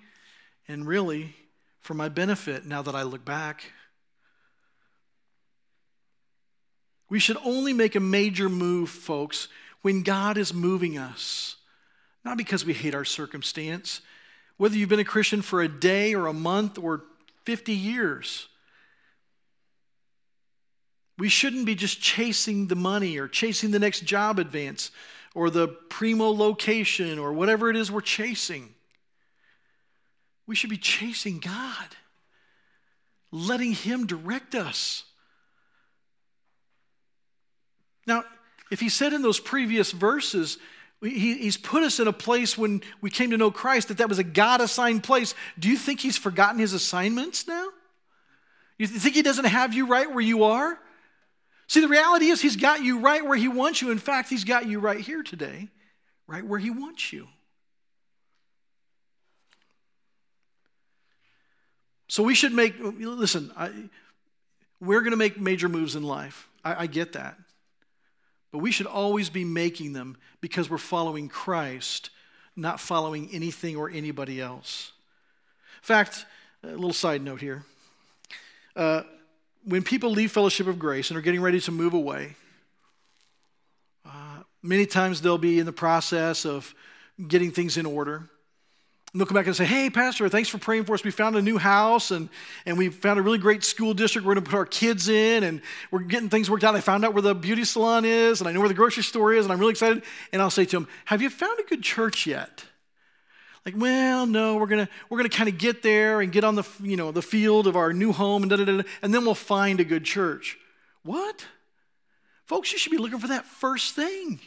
and 0.69 0.87
really 0.87 1.35
for 1.81 1.95
my 1.95 2.09
benefit 2.09 2.67
now 2.67 2.83
that 2.83 2.95
I 2.95 3.03
look 3.03 3.25
back. 3.25 3.73
We 7.09 7.19
should 7.19 7.37
only 7.45 7.73
make 7.73 7.95
a 7.95 8.01
major 8.01 8.49
move, 8.49 8.91
folks, 8.91 9.49
when 9.83 10.03
God 10.03 10.37
is 10.37 10.53
moving 10.53 10.99
us, 10.99 11.57
not 12.25 12.37
because 12.37 12.65
we 12.65 12.73
hate 12.73 12.95
our 12.95 13.05
circumstance, 13.05 14.01
whether 14.57 14.77
you've 14.77 14.89
been 14.89 14.99
a 14.99 15.05
Christian 15.05 15.43
for 15.43 15.63
a 15.63 15.69
day 15.69 16.15
or 16.15 16.27
a 16.27 16.33
month 16.33 16.79
or 16.79 17.05
50 17.45 17.73
years. 17.73 18.49
We 21.19 21.29
shouldn't 21.29 21.67
be 21.67 21.75
just 21.75 22.01
chasing 22.01 22.67
the 22.67 22.77
money 22.77 23.19
or 23.19 23.29
chasing 23.29 23.71
the 23.71 23.79
next 23.79 24.05
job 24.05 24.39
advance 24.39 24.91
or 25.35 25.51
the 25.51 25.69
primo 25.69 26.31
location 26.31 27.19
or 27.19 27.33
whatever 27.33 27.71
it 27.71 27.77
is 27.77 27.91
we're 27.91 28.01
chasing. 28.01 28.75
We 30.47 30.55
should 30.55 30.71
be 30.71 30.77
chasing 30.77 31.39
God, 31.39 31.89
letting 33.33 33.73
Him 33.73 34.07
direct 34.07 34.55
us. 34.55 35.05
Now, 38.07 38.25
if 38.71 38.81
He 38.81 38.89
said 38.89 39.13
in 39.13 39.23
those 39.23 39.41
previous 39.41 39.93
verses, 39.93 40.59
he's 41.03 41.57
put 41.57 41.83
us 41.83 42.01
in 42.01 42.09
a 42.09 42.13
place 42.13 42.57
when 42.57 42.83
we 43.01 43.11
came 43.11 43.31
to 43.31 43.37
know 43.37 43.51
Christ 43.51 43.89
that 43.89 43.99
that 43.99 44.09
was 44.09 44.19
a 44.19 44.25
God 44.25 44.61
assigned 44.61 45.05
place. 45.05 45.35
Do 45.59 45.69
you 45.69 45.77
think 45.77 46.01
he's 46.01 46.17
forgotten 46.17 46.59
his 46.59 46.73
assignments 46.73 47.47
now? 47.47 47.69
You 48.79 48.87
think 48.87 49.15
he 49.15 49.23
doesn't 49.23 49.45
have 49.45 49.75
you 49.75 49.87
right 49.87 50.11
where 50.11 50.23
you 50.23 50.45
are? 50.45 50.79
See, 51.69 51.81
the 51.81 51.89
reality 51.89 52.27
is 52.27 52.41
he's 52.41 52.57
got 52.57 52.83
you 52.83 53.01
right 53.01 53.25
where 53.25 53.37
he 53.37 53.49
wants 53.49 53.83
you. 53.83 53.91
In 53.91 53.99
fact, 53.99 54.29
he's 54.29 54.45
got 54.45 54.67
you 54.67 54.79
right 54.79 55.01
here 55.01 55.23
today, 55.23 55.69
right 56.27 56.45
where 56.45 56.61
he 56.61 56.71
wants 56.71 57.13
you. 57.13 57.27
So 62.09 62.23
we 62.23 62.35
should 62.35 62.53
make, 62.53 62.75
listen, 62.79 63.51
I, 63.57 63.71
we're 64.81 65.01
going 65.01 65.11
to 65.11 65.17
make 65.17 65.41
major 65.41 65.69
moves 65.69 65.97
in 65.97 66.05
life. 66.05 66.49
I, 66.65 66.83
I 66.83 66.87
get 66.87 67.15
that. 67.15 67.37
But 68.53 68.59
we 68.59 68.71
should 68.71 68.87
always 68.87 69.29
be 69.29 69.45
making 69.45 69.93
them 69.93 70.17
because 70.41 70.71
we're 70.71 70.79
following 70.79 71.29
Christ, 71.29 72.11
not 72.55 72.81
following 72.81 73.29
anything 73.33 73.77
or 73.77 73.91
anybody 73.91 74.41
else. 74.41 74.93
In 75.83 75.87
fact, 75.87 76.27
a 76.63 76.69
little 76.69 76.93
side 76.93 77.23
note 77.23 77.41
here. 77.41 77.65
Uh, 78.77 79.03
when 79.67 79.83
people 79.83 80.11
leave 80.11 80.31
Fellowship 80.31 80.69
of 80.69 80.79
Grace 80.79 81.11
and 81.11 81.19
are 81.19 81.23
getting 81.23 81.41
ready 81.41 81.61
to 81.61 81.73
move 81.73 81.93
away, 81.93 82.37
uh, 84.05 84.43
many 84.63 84.87
times 84.87 85.21
they'll 85.21 85.39
be 85.39 85.59
in 85.59 85.67
the 85.67 85.73
process 85.73 86.47
of 86.47 86.73
getting 87.27 87.51
things 87.51 87.77
in 87.77 87.85
order. 87.85 88.29
And 89.13 89.21
they'll 89.21 89.27
come 89.27 89.35
back 89.35 89.47
and 89.47 89.57
say, 89.57 89.65
Hey, 89.65 89.91
Pastor, 89.91 90.29
thanks 90.29 90.49
for 90.49 90.59
praying 90.59 90.85
for 90.85 90.95
us. 90.95 91.03
We 91.03 91.11
found 91.11 91.35
a 91.35 91.43
new 91.43 91.59
house 91.59 92.13
and, 92.13 92.29
and 92.65 92.79
we 92.79 92.91
found 92.91 93.19
a 93.19 93.23
really 93.23 93.39
great 93.39 93.65
school 93.65 93.93
district 93.93 94.25
we're 94.25 94.35
going 94.35 94.45
to 94.45 94.51
put 94.51 94.57
our 94.57 94.67
kids 94.67 95.09
in 95.09 95.43
and 95.43 95.61
we're 95.91 96.01
getting 96.01 96.29
things 96.29 96.49
worked 96.49 96.65
out. 96.65 96.77
I 96.77 96.81
found 96.81 97.05
out 97.05 97.13
where 97.13 97.23
the 97.23 97.35
beauty 97.35 97.65
salon 97.65 98.05
is 98.05 98.41
and 98.41 98.49
I 98.49 98.53
know 98.53 98.61
where 98.61 98.69
the 98.69 98.75
grocery 98.75 99.03
store 99.03 99.33
is 99.33 99.47
and 99.47 99.53
I'm 99.53 99.59
really 99.59 99.73
excited. 99.73 100.05
And 100.33 100.41
I'll 100.41 100.51
say 100.51 100.65
to 100.67 100.77
them, 100.77 100.89
Have 101.07 101.23
you 101.23 101.31
found 101.31 101.59
a 101.59 101.65
good 101.65 101.83
church 101.83 102.27
yet? 102.27 102.65
Like, 103.67 103.75
well, 103.77 104.27
no, 104.27 104.57
we're 104.57 104.67
gonna 104.67 104.89
we're 105.11 105.19
gonna 105.19 105.29
kind 105.29 105.49
of 105.49 105.59
get 105.59 105.83
there 105.83 106.21
and 106.21 106.31
get 106.31 106.45
on 106.45 106.55
the 106.55 106.63
you 106.81 106.97
know 106.97 107.11
the 107.11 107.21
field 107.21 107.67
of 107.67 107.75
our 107.75 107.93
new 107.93 108.13
home 108.13 108.45
and 108.45 108.51
da, 108.51 108.57
da, 108.57 108.65
da, 108.65 108.83
and 109.03 109.13
then 109.13 109.25
we'll 109.25 109.35
find 109.35 109.81
a 109.81 109.85
good 109.85 110.05
church. 110.05 110.57
What? 111.03 111.45
Folks, 112.47 112.73
you 112.73 112.79
should 112.79 112.93
be 112.93 112.99
looking 112.99 113.19
for 113.19 113.27
that 113.27 113.45
first 113.45 113.97
thing. 113.97 114.39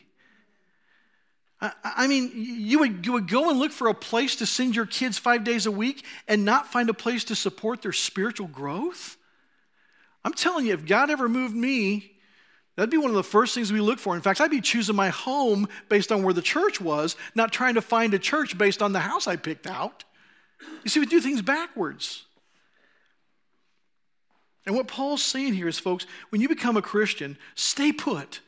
I, 1.60 1.74
I 1.84 2.08
mean, 2.08 2.32
you 2.34 2.80
would, 2.80 3.06
you 3.06 3.12
would 3.12 3.28
go 3.28 3.50
and 3.50 3.60
look 3.60 3.74
for 3.74 3.90
a 3.90 3.94
place 3.94 4.38
to 4.38 4.46
send 4.46 4.74
your 4.74 4.86
kids 4.86 5.18
five 5.18 5.44
days 5.44 5.66
a 5.66 5.72
week 5.72 6.06
and 6.26 6.46
not 6.46 6.72
find 6.72 6.90
a 6.90 6.94
place 6.94 7.26
to 7.26 7.36
support 7.36 7.82
their 7.82 7.92
spiritual 7.92 8.48
growth? 8.48 9.18
I'm 10.24 10.34
telling 10.34 10.68
you, 10.68 10.74
if 10.74 10.86
God 10.86 11.10
ever 11.10 11.28
moved 11.28 11.56
me, 11.56 12.14
that'd 12.80 12.90
be 12.90 12.98
one 12.98 13.10
of 13.10 13.16
the 13.16 13.24
first 13.24 13.54
things 13.54 13.74
we 13.74 13.82
look 13.82 14.00
for. 14.00 14.16
In 14.16 14.22
fact, 14.22 14.40
I'd 14.40 14.50
be 14.50 14.62
choosing 14.62 14.96
my 14.96 15.10
home 15.10 15.68
based 15.90 16.14
on 16.14 16.24
where 16.24 16.34
the 16.34 16.42
church 16.42 16.80
was, 16.80 17.18
not 17.36 17.52
trying 17.52 17.76
to 17.76 17.82
find 17.82 18.14
a 18.14 18.20
church 18.20 18.58
based 18.58 18.82
on 18.82 18.94
the 18.94 19.02
house 19.02 19.28
I 19.28 19.36
picked 19.36 19.68
out. 19.68 20.06
You 20.84 20.90
see, 20.90 21.02
we 21.02 21.06
do 21.06 21.20
things 21.20 21.42
backwards. 21.42 22.24
And 24.66 24.76
what 24.76 24.88
Paul's 24.88 25.22
saying 25.22 25.56
here 25.56 25.68
is, 25.68 25.78
folks, 25.78 26.06
when 26.30 26.42
you 26.42 26.48
become 26.48 26.78
a 26.78 26.82
Christian, 26.82 27.38
stay 27.56 27.92
put. 27.92 28.40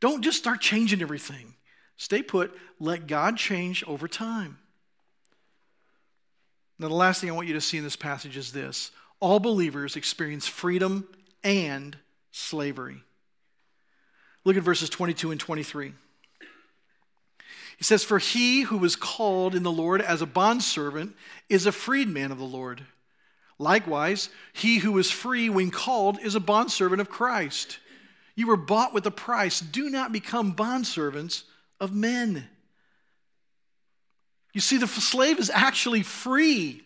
Don't 0.00 0.22
just 0.22 0.38
start 0.38 0.60
changing 0.60 1.00
everything. 1.00 1.54
Stay 1.96 2.22
put. 2.22 2.56
Let 2.80 3.06
God 3.06 3.36
change 3.36 3.84
over 3.86 4.08
time. 4.08 4.58
Now, 6.80 6.88
the 6.88 6.94
last 6.94 7.20
thing 7.20 7.30
I 7.30 7.34
want 7.34 7.48
you 7.48 7.54
to 7.54 7.60
see 7.60 7.76
in 7.76 7.84
this 7.84 7.96
passage 7.96 8.36
is 8.36 8.52
this 8.52 8.90
all 9.20 9.38
believers 9.38 9.94
experience 9.94 10.48
freedom 10.48 11.06
and 11.44 11.96
slavery. 12.32 13.02
Look 14.44 14.56
at 14.56 14.62
verses 14.62 14.88
22 14.88 15.30
and 15.30 15.40
23. 15.40 15.92
He 17.76 17.84
says, 17.84 18.02
For 18.02 18.18
he 18.18 18.62
who 18.62 18.78
was 18.78 18.96
called 18.96 19.54
in 19.54 19.62
the 19.62 19.70
Lord 19.70 20.00
as 20.00 20.20
a 20.20 20.26
bondservant 20.26 21.14
is 21.48 21.66
a 21.66 21.72
freedman 21.72 22.32
of 22.32 22.38
the 22.38 22.44
Lord. 22.44 22.82
Likewise, 23.58 24.30
he 24.52 24.78
who 24.78 24.96
is 24.98 25.10
free 25.10 25.48
when 25.48 25.70
called 25.70 26.18
is 26.20 26.34
a 26.34 26.40
bondservant 26.40 27.00
of 27.00 27.08
Christ. 27.08 27.78
You 28.34 28.46
were 28.46 28.56
bought 28.56 28.94
with 28.94 29.06
a 29.06 29.10
price. 29.10 29.60
Do 29.60 29.90
not 29.90 30.12
become 30.12 30.54
bondservants 30.54 31.42
of 31.80 31.92
men. 31.92 32.48
You 34.52 34.60
see, 34.60 34.76
the 34.76 34.86
slave 34.86 35.38
is 35.38 35.50
actually 35.50 36.02
free. 36.02 36.82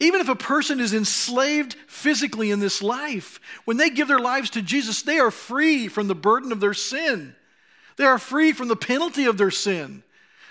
Even 0.00 0.20
if 0.20 0.28
a 0.28 0.36
person 0.36 0.78
is 0.78 0.94
enslaved 0.94 1.74
physically 1.88 2.50
in 2.50 2.60
this 2.60 2.82
life, 2.82 3.40
when 3.64 3.78
they 3.78 3.90
give 3.90 4.06
their 4.06 4.20
lives 4.20 4.50
to 4.50 4.62
Jesus, 4.62 5.02
they 5.02 5.18
are 5.18 5.32
free 5.32 5.88
from 5.88 6.06
the 6.06 6.14
burden 6.14 6.52
of 6.52 6.60
their 6.60 6.74
sin. 6.74 7.34
They 7.96 8.04
are 8.04 8.18
free 8.18 8.52
from 8.52 8.68
the 8.68 8.76
penalty 8.76 9.24
of 9.24 9.38
their 9.38 9.50
sin. 9.50 10.04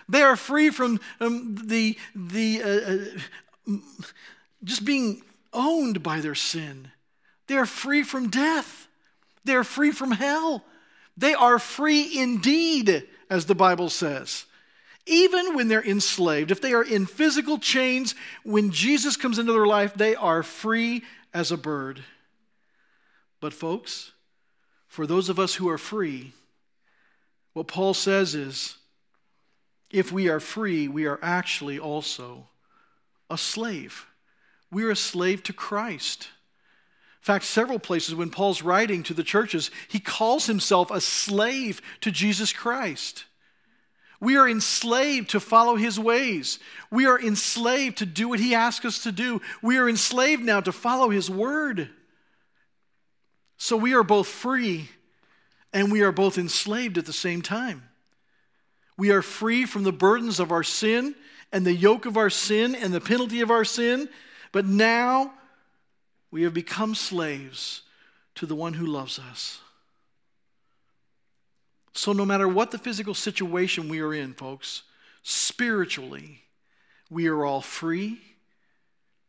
They 0.09 0.21
are 0.21 0.35
free 0.35 0.69
from 0.69 0.99
um, 1.21 1.55
the, 1.65 1.97
the 2.13 2.61
uh, 2.63 3.71
uh, 3.71 3.77
just 4.63 4.83
being 4.83 5.21
owned 5.53 6.03
by 6.03 6.19
their 6.19 6.35
sin. 6.35 6.91
They 7.47 7.55
are 7.55 7.65
free 7.65 8.03
from 8.03 8.29
death. 8.29 8.87
They 9.45 9.55
are 9.55 9.63
free 9.63 9.91
from 9.91 10.11
hell. 10.11 10.65
They 11.15 11.33
are 11.33 11.57
free 11.57 12.19
indeed, 12.19 13.07
as 13.29 13.45
the 13.45 13.55
Bible 13.55 13.89
says. 13.89 14.45
Even 15.07 15.55
when 15.55 15.69
they're 15.69 15.83
enslaved, 15.83 16.51
if 16.51 16.61
they 16.61 16.73
are 16.73 16.83
in 16.83 17.05
physical 17.05 17.57
chains, 17.57 18.13
when 18.43 18.71
Jesus 18.71 19.15
comes 19.15 19.39
into 19.39 19.53
their 19.53 19.65
life, 19.65 19.93
they 19.93 20.15
are 20.15 20.43
free 20.43 21.03
as 21.33 21.51
a 21.51 21.57
bird. 21.57 22.03
But, 23.39 23.53
folks, 23.53 24.11
for 24.87 25.07
those 25.07 25.29
of 25.29 25.39
us 25.39 25.55
who 25.55 25.69
are 25.69 25.77
free, 25.77 26.33
what 27.53 27.67
Paul 27.67 27.93
says 27.93 28.35
is 28.35 28.77
if 29.89 30.11
we 30.11 30.27
are 30.27 30.41
free, 30.41 30.87
we 30.87 31.05
are 31.05 31.19
actually 31.21 31.79
also 31.79 32.47
a 33.29 33.37
slave. 33.37 34.07
We 34.69 34.83
are 34.83 34.91
a 34.91 34.95
slave 34.95 35.41
to 35.43 35.53
Christ. 35.53 36.27
In 37.21 37.25
fact, 37.33 37.45
several 37.45 37.79
places 37.79 38.15
when 38.15 38.29
Paul's 38.29 38.61
writing 38.61 39.03
to 39.03 39.13
the 39.13 39.23
churches, 39.23 39.71
he 39.87 39.99
calls 39.99 40.47
himself 40.47 40.91
a 40.91 40.99
slave 40.99 41.81
to 42.01 42.11
Jesus 42.11 42.51
Christ. 42.51 43.25
We 44.19 44.35
are 44.37 44.49
enslaved 44.49 45.29
to 45.31 45.39
follow 45.39 45.75
his 45.75 45.99
ways. 45.99 46.59
We 46.89 47.05
are 47.05 47.19
enslaved 47.19 47.97
to 47.97 48.05
do 48.05 48.29
what 48.29 48.39
he 48.39 48.55
asks 48.55 48.85
us 48.85 49.03
to 49.03 49.11
do. 49.11 49.41
We 49.61 49.77
are 49.77 49.87
enslaved 49.87 50.43
now 50.43 50.61
to 50.61 50.71
follow 50.71 51.09
his 51.09 51.29
word. 51.29 51.89
So 53.57 53.77
we 53.77 53.93
are 53.93 54.03
both 54.03 54.27
free 54.27 54.89
and 55.73 55.91
we 55.91 56.01
are 56.01 56.11
both 56.11 56.37
enslaved 56.37 56.97
at 56.97 57.05
the 57.05 57.13
same 57.13 57.41
time. 57.41 57.83
We 58.97 59.11
are 59.11 59.21
free 59.21 59.65
from 59.65 59.83
the 59.83 59.91
burdens 59.91 60.39
of 60.39 60.51
our 60.51 60.63
sin 60.63 61.13
and 61.51 61.65
the 61.65 61.73
yoke 61.73 62.05
of 62.05 62.17
our 62.17 62.29
sin 62.29 62.73
and 62.73 62.93
the 62.93 63.01
penalty 63.01 63.41
of 63.41 63.51
our 63.51 63.65
sin, 63.65 64.09
but 64.51 64.65
now 64.65 65.33
we 66.31 66.43
have 66.43 66.53
become 66.53 66.95
slaves 66.95 67.83
to 68.35 68.45
the 68.45 68.55
one 68.55 68.73
who 68.73 68.85
loves 68.85 69.19
us. 69.19 69.59
So, 71.97 72.13
no 72.13 72.27
matter 72.27 72.47
what 72.47 72.69
the 72.69 72.77
physical 72.77 73.15
situation 73.15 73.89
we 73.89 74.01
are 74.01 74.13
in, 74.13 74.35
folks, 74.35 74.83
spiritually, 75.23 76.43
we 77.09 77.25
are 77.25 77.43
all 77.43 77.59
free 77.59 78.21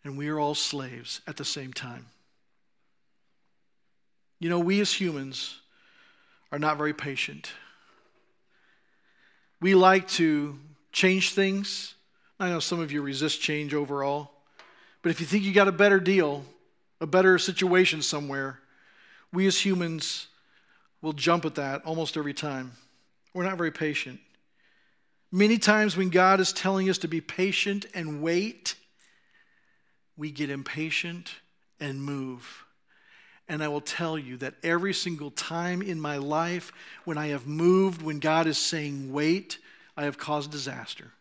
and 0.05 0.19
we 0.19 0.29
are 0.29 0.39
all 0.39 0.55
slaves 0.55 1.23
at 1.27 1.39
the 1.39 1.47
same 1.47 1.73
time. 1.73 2.09
You 4.39 4.51
know, 4.51 4.59
we 4.59 4.83
as 4.83 4.93
humans 4.93 5.61
are 6.53 6.59
not 6.59 6.77
very 6.77 6.93
patient. 6.93 7.53
We 9.63 9.75
like 9.75 10.07
to 10.09 10.59
change 10.93 11.33
things. 11.33 11.95
I 12.39 12.51
know 12.51 12.61
some 12.61 12.81
of 12.81 12.93
you 12.93 13.01
resist 13.01 13.41
change 13.41 13.73
overall, 13.73 14.31
but 15.01 15.09
if 15.09 15.21
you 15.21 15.27
think 15.27 15.45
you 15.45 15.55
got 15.55 15.69
a 15.69 15.73
better 15.73 16.01
deal, 16.01 16.45
a 17.01 17.07
better 17.07 17.39
situation 17.39 18.03
somewhere, 18.03 18.61
we 19.33 19.47
as 19.47 19.65
humans 19.65 20.27
will 21.03 21.13
jump 21.13 21.45
at 21.45 21.55
that 21.57 21.85
almost 21.85 22.17
every 22.17 22.35
time. 22.35 22.73
We're 23.35 23.45
not 23.45 23.57
very 23.57 23.71
patient. 23.71 24.21
Many 25.31 25.59
times 25.59 25.97
when 25.97 26.09
God 26.09 26.41
is 26.41 26.53
telling 26.53 26.89
us 26.89 26.99
to 26.99 27.09
be 27.09 27.21
patient 27.21 27.87
and 27.95 28.23
wait, 28.23 28.75
we 30.17 30.31
get 30.31 30.51
impatient 30.51 31.35
and 31.79 32.03
move. 32.03 32.65
And 33.49 33.63
I 33.63 33.69
will 33.69 33.81
tell 33.81 34.19
you 34.19 34.37
that 34.39 34.55
every 34.63 34.93
single 34.93 35.31
time 35.31 35.81
in 35.81 36.01
my 36.01 36.17
life 36.17 36.73
when 37.05 37.17
I 37.17 37.29
have 37.29 37.47
moved, 37.47 38.03
when 38.03 38.19
God 38.19 38.47
is 38.47 38.59
saying 38.59 39.13
wait, 39.13 39.59
I 39.97 40.05
have 40.05 40.19
caused 40.19 40.51
disaster. 40.51 41.13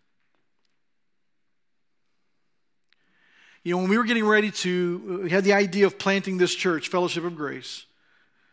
You 3.63 3.73
know, 3.73 3.79
when 3.79 3.89
we 3.89 3.97
were 3.97 4.05
getting 4.05 4.25
ready 4.25 4.51
to, 4.51 5.21
we 5.23 5.29
had 5.29 5.43
the 5.43 5.53
idea 5.53 5.85
of 5.85 5.99
planting 5.99 6.37
this 6.37 6.55
church, 6.55 6.87
Fellowship 6.87 7.25
of 7.25 7.35
Grace, 7.35 7.85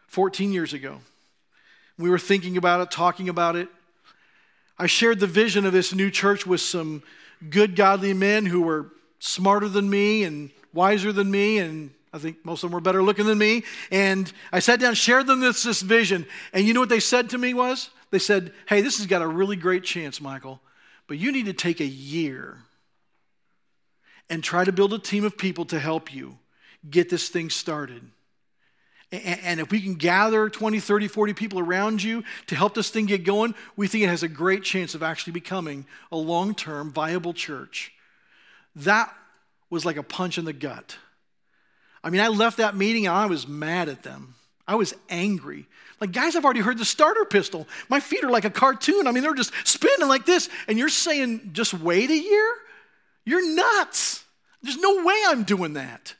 14 0.09 0.53
years 0.53 0.73
ago. 0.73 0.99
We 1.99 2.11
were 2.11 2.19
thinking 2.19 2.57
about 2.57 2.81
it, 2.81 2.91
talking 2.91 3.29
about 3.29 3.57
it. 3.57 3.69
I 4.79 4.87
shared 4.87 5.21
the 5.21 5.27
vision 5.27 5.65
of 5.65 5.73
this 5.73 5.95
new 5.95 6.11
church 6.11 6.47
with 6.47 6.61
some 6.61 7.03
good, 7.51 7.77
godly 7.77 8.15
men 8.15 8.47
who 8.47 8.63
were 8.63 8.91
smarter 9.21 9.69
than 9.69 9.89
me 9.89 10.25
and 10.25 10.51
wiser 10.73 11.13
than 11.13 11.31
me, 11.31 11.59
and 11.59 11.91
I 12.13 12.19
think 12.19 12.45
most 12.45 12.65
of 12.65 12.71
them 12.71 12.75
were 12.75 12.81
better 12.81 13.03
looking 13.03 13.27
than 13.27 13.39
me. 13.39 13.63
And 13.91 14.33
I 14.53 14.59
sat 14.59 14.81
down, 14.81 14.95
shared 14.95 15.27
them 15.27 15.41
this, 15.41 15.63
this 15.63 15.83
vision, 15.83 16.27
and 16.53 16.67
you 16.67 16.75
know 16.75 16.81
what 16.81 16.89
they 16.89 17.01
said 17.01 17.31
to 17.31 17.39
me 17.39 17.55
was? 17.55 17.91
They 18.11 18.19
said, 18.19 18.53
Hey, 18.67 18.81
this 18.81 18.99
has 18.99 19.07
got 19.07 19.23
a 19.23 19.27
really 19.27 19.57
great 19.57 19.85
chance, 19.85 20.21
Michael, 20.21 20.61
but 21.07 21.19
you 21.19 21.33
need 21.33 21.47
to 21.47 21.53
take 21.53 21.81
a 21.81 21.87
year 21.87 22.59
and 24.29 24.43
try 24.43 24.65
to 24.65 24.73
build 24.73 24.93
a 24.93 24.99
team 24.99 25.25
of 25.25 25.37
people 25.37 25.65
to 25.67 25.79
help 25.79 26.13
you 26.13 26.39
get 26.89 27.09
this 27.09 27.29
thing 27.29 27.51
started. 27.51 28.03
And 29.15 29.61
if 29.61 29.71
we 29.71 29.81
can 29.81 29.95
gather 29.95 30.49
20, 30.49 30.81
30, 30.81 31.09
40 31.09 31.35
people 31.35 31.61
around 31.61 32.03
you 32.03 32.25
to 32.47 32.57
help 32.57 32.75
this 32.75 32.91
thing 32.91 33.07
get 33.07 33.25
going, 33.25 33.55
we 33.77 33.87
think 33.87 34.05
it 34.05 34.09
has 34.09 34.23
a 34.23 34.29
great 34.29 34.65
chance 34.65 34.95
of 34.95 35.03
actually 35.03 35.35
becoming 35.35 35.87
a 36.11 36.17
long 36.17 36.55
term 36.55 36.93
viable 36.93 37.33
church. 37.33 37.93
That 38.77 39.15
was 39.71 39.85
like 39.85 39.97
a 39.97 40.03
punch 40.03 40.39
in 40.39 40.45
the 40.45 40.53
gut. 40.53 40.97
I 42.03 42.11
mean, 42.11 42.21
I 42.21 42.29
left 42.29 42.59
that 42.59 42.77
meeting 42.77 43.07
and 43.07 43.17
I 43.17 43.27
was 43.27 43.47
mad 43.47 43.89
at 43.89 44.03
them. 44.03 44.35
I 44.67 44.75
was 44.75 44.95
angry. 45.09 45.67
Like, 46.01 46.13
guys, 46.13 46.37
I've 46.37 46.45
already 46.45 46.61
heard 46.61 46.79
the 46.79 46.85
starter 46.85 47.25
pistol. 47.25 47.69
My 47.89 48.01
feet 48.01 48.25
are 48.25 48.31
like 48.31 48.45
a 48.45 48.51
cartoon. 48.51 49.07
I 49.07 49.13
mean, 49.13 49.23
they're 49.23 49.35
just 49.35 49.53
spinning 49.65 50.09
like 50.09 50.27
this. 50.27 50.49
And 50.67 50.79
you're 50.79 50.89
saying, 50.89 51.51
just 51.53 51.75
wait 51.75 52.11
a 52.11 52.17
year? 52.17 52.55
You're 53.25 53.55
nuts. 53.55 54.25
There's 54.63 54.79
no 54.79 55.05
way 55.05 55.23
I'm 55.29 55.45
doing 55.45 55.75
that. 55.75 56.15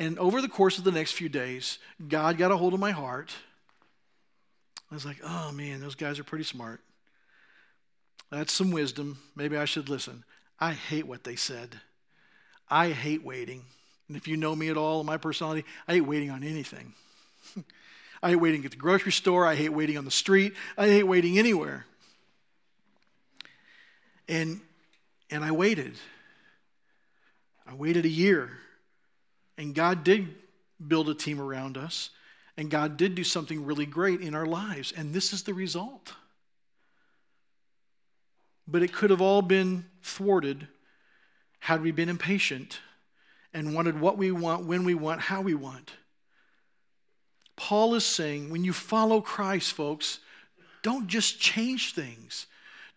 And 0.00 0.18
over 0.18 0.40
the 0.40 0.48
course 0.48 0.78
of 0.78 0.84
the 0.84 0.90
next 0.90 1.12
few 1.12 1.28
days, 1.28 1.78
God 2.08 2.38
got 2.38 2.50
a 2.50 2.56
hold 2.56 2.72
of 2.72 2.80
my 2.80 2.90
heart. 2.90 3.34
I 4.90 4.94
was 4.94 5.04
like, 5.04 5.18
oh 5.22 5.52
man, 5.52 5.80
those 5.80 5.94
guys 5.94 6.18
are 6.18 6.24
pretty 6.24 6.44
smart. 6.44 6.80
That's 8.30 8.52
some 8.52 8.70
wisdom. 8.70 9.18
Maybe 9.36 9.58
I 9.58 9.66
should 9.66 9.90
listen. 9.90 10.24
I 10.58 10.72
hate 10.72 11.06
what 11.06 11.24
they 11.24 11.36
said. 11.36 11.80
I 12.70 12.90
hate 12.90 13.22
waiting. 13.22 13.64
And 14.08 14.16
if 14.16 14.26
you 14.26 14.38
know 14.38 14.56
me 14.56 14.70
at 14.70 14.78
all, 14.78 15.04
my 15.04 15.18
personality, 15.18 15.66
I 15.86 15.94
hate 15.94 16.00
waiting 16.00 16.30
on 16.30 16.42
anything. 16.42 16.94
I 18.22 18.30
hate 18.30 18.36
waiting 18.36 18.64
at 18.64 18.70
the 18.70 18.78
grocery 18.78 19.12
store. 19.12 19.46
I 19.46 19.54
hate 19.54 19.68
waiting 19.68 19.98
on 19.98 20.06
the 20.06 20.10
street. 20.10 20.54
I 20.78 20.86
hate 20.86 21.02
waiting 21.02 21.38
anywhere. 21.38 21.84
And, 24.28 24.62
and 25.30 25.44
I 25.44 25.50
waited. 25.50 25.96
I 27.66 27.74
waited 27.74 28.06
a 28.06 28.10
year. 28.10 28.50
And 29.60 29.74
God 29.74 30.04
did 30.04 30.34
build 30.88 31.10
a 31.10 31.14
team 31.14 31.38
around 31.38 31.76
us. 31.76 32.08
And 32.56 32.70
God 32.70 32.96
did 32.96 33.14
do 33.14 33.24
something 33.24 33.66
really 33.66 33.84
great 33.84 34.22
in 34.22 34.34
our 34.34 34.46
lives, 34.46 34.90
and 34.90 35.12
this 35.12 35.34
is 35.34 35.42
the 35.42 35.52
result. 35.52 36.14
But 38.66 38.82
it 38.82 38.92
could 38.92 39.10
have 39.10 39.20
all 39.20 39.42
been 39.42 39.84
thwarted 40.02 40.66
had 41.58 41.82
we 41.82 41.90
been 41.90 42.08
impatient 42.08 42.80
and 43.52 43.74
wanted 43.74 44.00
what 44.00 44.16
we 44.16 44.30
want, 44.30 44.64
when 44.64 44.84
we 44.84 44.94
want, 44.94 45.20
how 45.20 45.42
we 45.42 45.54
want. 45.54 45.92
Paul 47.54 47.94
is 47.94 48.04
saying 48.06 48.48
when 48.48 48.64
you 48.64 48.72
follow 48.72 49.20
Christ, 49.20 49.74
folks, 49.74 50.20
don't 50.82 51.06
just 51.06 51.38
change 51.38 51.94
things. 51.94 52.46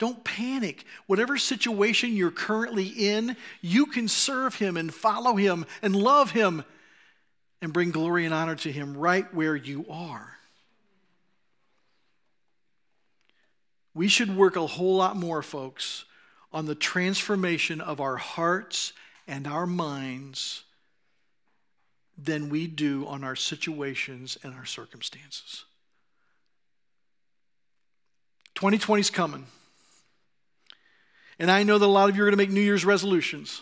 Don't 0.04 0.26
panic. 0.26 0.84
Whatever 1.08 1.38
situation 1.38 2.14
you're 2.14 2.30
currently 2.30 2.88
in, 2.88 3.38
you 3.62 3.86
can 3.86 4.10
serve 4.10 4.56
Him 4.56 4.76
and 4.76 4.94
follow 4.94 5.38
Him 5.38 5.66
and 5.82 5.96
love 5.96 6.32
Him 6.32 6.66
and 7.62 7.72
bring 7.72 7.92
glory 7.92 8.26
and 8.26 8.34
honor 8.34 8.56
to 8.56 8.70
Him 8.70 8.98
right 8.98 9.34
where 9.34 9.56
you 9.56 9.86
are. 9.90 10.36
We 13.94 14.10
should 14.10 14.36
work 14.36 14.58
a 14.58 14.68
whole 14.68 14.98
lot 14.98 15.16
more, 15.16 15.42
folks, 15.42 16.04
on 16.52 16.66
the 16.66 16.76
transformation 16.76 17.80
of 17.80 18.02
our 18.02 18.18
hearts 18.18 18.92
and 19.26 19.48
our 19.48 19.66
minds 19.66 20.64
than 22.18 22.50
we 22.50 22.68
do 22.68 23.08
on 23.08 23.24
our 23.24 23.38
situations 23.38 24.38
and 24.44 24.54
our 24.54 24.66
circumstances. 24.66 25.64
2020 28.56 29.00
is 29.00 29.10
coming. 29.10 29.46
And 31.40 31.50
I 31.50 31.64
know 31.64 31.78
that 31.78 31.86
a 31.86 31.88
lot 31.88 32.10
of 32.10 32.16
you 32.16 32.24
are 32.24 32.26
going 32.26 32.38
to 32.38 32.44
make 32.44 32.52
New 32.52 32.62
Year's 32.62 32.86
resolutions. 32.86 33.62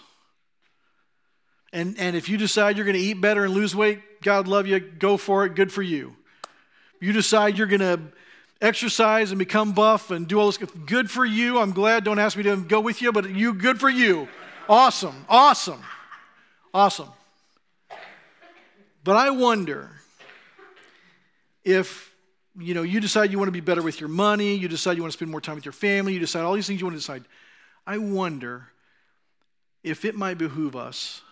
And, 1.73 1.97
and 1.97 2.15
if 2.15 2.27
you 2.27 2.37
decide 2.37 2.75
you're 2.75 2.85
going 2.85 2.97
to 2.97 3.01
eat 3.01 3.21
better 3.21 3.45
and 3.45 3.53
lose 3.53 3.75
weight, 3.75 4.21
God 4.21 4.47
love 4.47 4.67
you, 4.67 4.79
go 4.79 5.17
for 5.17 5.45
it, 5.45 5.55
good 5.55 5.71
for 5.71 5.81
you. 5.81 6.15
You 6.99 7.13
decide 7.13 7.57
you're 7.57 7.67
going 7.67 7.79
to 7.79 7.99
exercise 8.61 9.31
and 9.31 9.39
become 9.39 9.71
buff 9.71 10.11
and 10.11 10.27
do 10.27 10.39
all 10.39 10.47
this, 10.47 10.57
good 10.57 11.09
for 11.09 11.25
you. 11.25 11.59
I'm 11.59 11.71
glad, 11.71 12.03
don't 12.03 12.19
ask 12.19 12.37
me 12.37 12.43
to 12.43 12.57
go 12.57 12.79
with 12.79 13.01
you, 13.01 13.11
but 13.11 13.29
you, 13.29 13.53
good 13.53 13.79
for 13.79 13.89
you. 13.89 14.27
Awesome, 14.69 15.25
awesome, 15.27 15.81
awesome. 16.73 17.09
But 19.03 19.15
I 19.15 19.31
wonder 19.31 19.89
if 21.63 22.13
you 22.59 22.73
know 22.73 22.83
you 22.83 22.99
decide 22.99 23.31
you 23.31 23.39
want 23.39 23.47
to 23.47 23.53
be 23.53 23.61
better 23.61 23.81
with 23.81 23.99
your 23.99 24.09
money, 24.09 24.55
you 24.55 24.67
decide 24.67 24.97
you 24.97 25.01
want 25.01 25.11
to 25.11 25.17
spend 25.17 25.31
more 25.31 25.41
time 25.41 25.55
with 25.55 25.65
your 25.65 25.71
family, 25.71 26.13
you 26.13 26.19
decide 26.19 26.43
all 26.43 26.53
these 26.53 26.67
things 26.67 26.79
you 26.79 26.85
want 26.85 26.95
to 26.95 26.99
decide. 26.99 27.23
I 27.91 27.97
wonder 27.97 28.69
if 29.83 30.05
it 30.05 30.15
might 30.15 30.37
behoove 30.37 30.77
us 30.77 31.23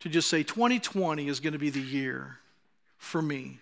to 0.00 0.08
just 0.08 0.28
say 0.28 0.42
2020 0.42 1.28
is 1.28 1.38
going 1.38 1.52
to 1.52 1.60
be 1.60 1.70
the 1.70 1.80
year 1.80 2.38
for 2.98 3.22
me 3.22 3.60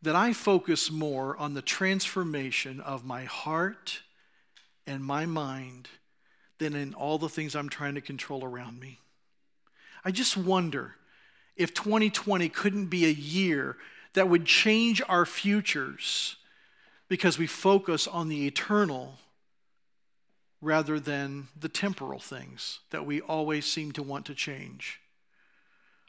that 0.00 0.16
I 0.16 0.32
focus 0.32 0.90
more 0.90 1.36
on 1.36 1.52
the 1.52 1.60
transformation 1.60 2.80
of 2.80 3.04
my 3.04 3.24
heart 3.24 4.00
and 4.86 5.04
my 5.04 5.26
mind 5.26 5.90
than 6.56 6.74
in 6.74 6.94
all 6.94 7.18
the 7.18 7.28
things 7.28 7.54
I'm 7.54 7.68
trying 7.68 7.96
to 7.96 8.00
control 8.00 8.42
around 8.42 8.80
me. 8.80 8.98
I 10.06 10.10
just 10.10 10.38
wonder 10.38 10.94
if 11.54 11.74
2020 11.74 12.48
couldn't 12.48 12.86
be 12.86 13.04
a 13.04 13.12
year 13.12 13.76
that 14.14 14.30
would 14.30 14.46
change 14.46 15.02
our 15.06 15.26
futures 15.26 16.36
because 17.08 17.38
we 17.38 17.46
focus 17.46 18.06
on 18.06 18.30
the 18.30 18.46
eternal 18.46 19.18
rather 20.64 20.98
than 20.98 21.48
the 21.58 21.68
temporal 21.68 22.18
things 22.18 22.80
that 22.90 23.06
we 23.06 23.20
always 23.20 23.66
seem 23.66 23.92
to 23.92 24.02
want 24.02 24.26
to 24.26 24.34
change. 24.34 25.00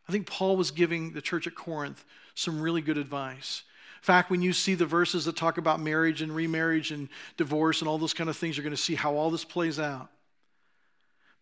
I 0.07 0.11
think 0.11 0.27
Paul 0.27 0.55
was 0.55 0.71
giving 0.71 1.13
the 1.13 1.21
church 1.21 1.47
at 1.47 1.55
Corinth 1.55 2.05
some 2.35 2.61
really 2.61 2.81
good 2.81 2.97
advice. 2.97 3.63
In 3.97 4.05
fact, 4.05 4.29
when 4.29 4.41
you 4.41 4.53
see 4.53 4.75
the 4.75 4.85
verses 4.85 5.25
that 5.25 5.35
talk 5.35 5.57
about 5.57 5.79
marriage 5.79 6.21
and 6.21 6.35
remarriage 6.35 6.91
and 6.91 7.09
divorce 7.37 7.81
and 7.81 7.89
all 7.89 7.97
those 7.97 8.13
kind 8.13 8.29
of 8.29 8.37
things, 8.37 8.55
you're 8.55 8.63
going 8.63 8.75
to 8.75 8.81
see 8.81 8.95
how 8.95 9.15
all 9.15 9.31
this 9.31 9.45
plays 9.45 9.79
out. 9.79 10.09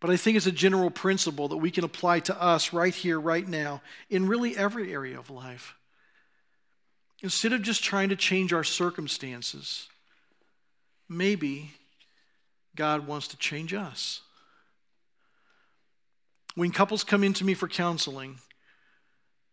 But 0.00 0.10
I 0.10 0.16
think 0.16 0.36
it's 0.36 0.46
a 0.46 0.52
general 0.52 0.90
principle 0.90 1.48
that 1.48 1.58
we 1.58 1.70
can 1.70 1.84
apply 1.84 2.20
to 2.20 2.42
us 2.42 2.72
right 2.72 2.94
here, 2.94 3.20
right 3.20 3.46
now, 3.46 3.82
in 4.10 4.28
really 4.28 4.56
every 4.56 4.92
area 4.92 5.18
of 5.18 5.30
life. 5.30 5.74
Instead 7.22 7.52
of 7.52 7.62
just 7.62 7.82
trying 7.82 8.10
to 8.10 8.16
change 8.16 8.52
our 8.52 8.64
circumstances, 8.64 9.88
maybe 11.08 11.70
God 12.76 13.06
wants 13.06 13.28
to 13.28 13.36
change 13.36 13.72
us. 13.72 14.20
When 16.54 16.70
couples 16.70 17.04
come 17.04 17.24
into 17.24 17.44
me 17.44 17.54
for 17.54 17.68
counseling, 17.68 18.38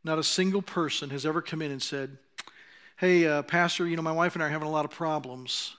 not 0.04 0.20
a 0.20 0.24
single 0.24 0.62
person 0.62 1.10
has 1.10 1.26
ever 1.26 1.42
come 1.42 1.62
in 1.62 1.72
and 1.72 1.82
said, 1.82 2.18
Hey, 2.98 3.26
uh, 3.26 3.42
Pastor, 3.42 3.88
you 3.88 3.96
know, 3.96 4.04
my 4.04 4.12
wife 4.12 4.36
and 4.36 4.44
I 4.44 4.48
are 4.48 4.52
having 4.52 4.68
a 4.68 4.72
lot 4.72 4.86
of 4.86 4.92
problems. 4.92 5.76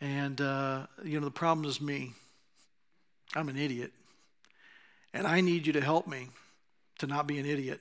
And, 0.00 0.40
uh, 0.40 0.86
you 1.04 1.18
know, 1.18 1.26
the 1.26 1.30
problem 1.30 1.66
is 1.66 1.80
me. 1.80 2.14
I'm 3.34 3.50
an 3.50 3.58
idiot. 3.58 3.92
And 5.12 5.26
I 5.26 5.42
need 5.42 5.66
you 5.66 5.74
to 5.74 5.80
help 5.80 6.06
me 6.06 6.28
to 7.00 7.06
not 7.06 7.26
be 7.26 7.38
an 7.38 7.46
idiot 7.46 7.80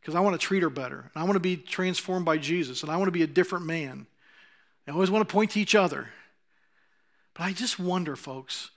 because 0.00 0.14
I 0.14 0.20
want 0.20 0.38
to 0.38 0.44
treat 0.44 0.62
her 0.62 0.70
better. 0.70 0.98
And 1.14 1.22
I 1.22 1.22
want 1.22 1.34
to 1.34 1.40
be 1.40 1.56
transformed 1.56 2.24
by 2.24 2.36
Jesus. 2.36 2.82
And 2.82 2.90
I 2.90 2.96
want 2.96 3.06
to 3.08 3.12
be 3.12 3.22
a 3.22 3.28
different 3.28 3.66
man. 3.66 4.06
I 4.86 4.90
always 4.90 5.10
want 5.10 5.26
to 5.26 5.32
point 5.32 5.52
to 5.52 5.60
each 5.60 5.74
other. 5.74 6.10
But 7.34 7.44
I 7.44 7.52
just 7.52 7.78
wonder, 7.78 8.16
folks, 8.16 8.70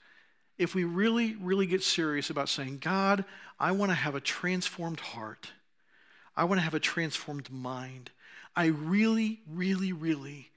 if 0.58 0.74
we 0.74 0.84
really, 0.84 1.36
really 1.36 1.68
get 1.68 1.84
serious 1.84 2.30
about 2.30 2.50
saying, 2.50 2.80
God, 2.80 3.24
I 3.60 3.72
want 3.72 3.92
to 3.92 3.96
have 3.96 4.16
a 4.16 4.20
transformed 4.20 5.00
heart, 5.00 5.52
I 6.36 6.44
want 6.44 6.60
to 6.60 6.64
have 6.64 6.74
a 6.74 6.80
transformed 6.80 7.52
mind. 7.52 8.12
I 8.56 8.66
really, 8.66 9.40
really, 9.48 9.94
really 9.94 10.50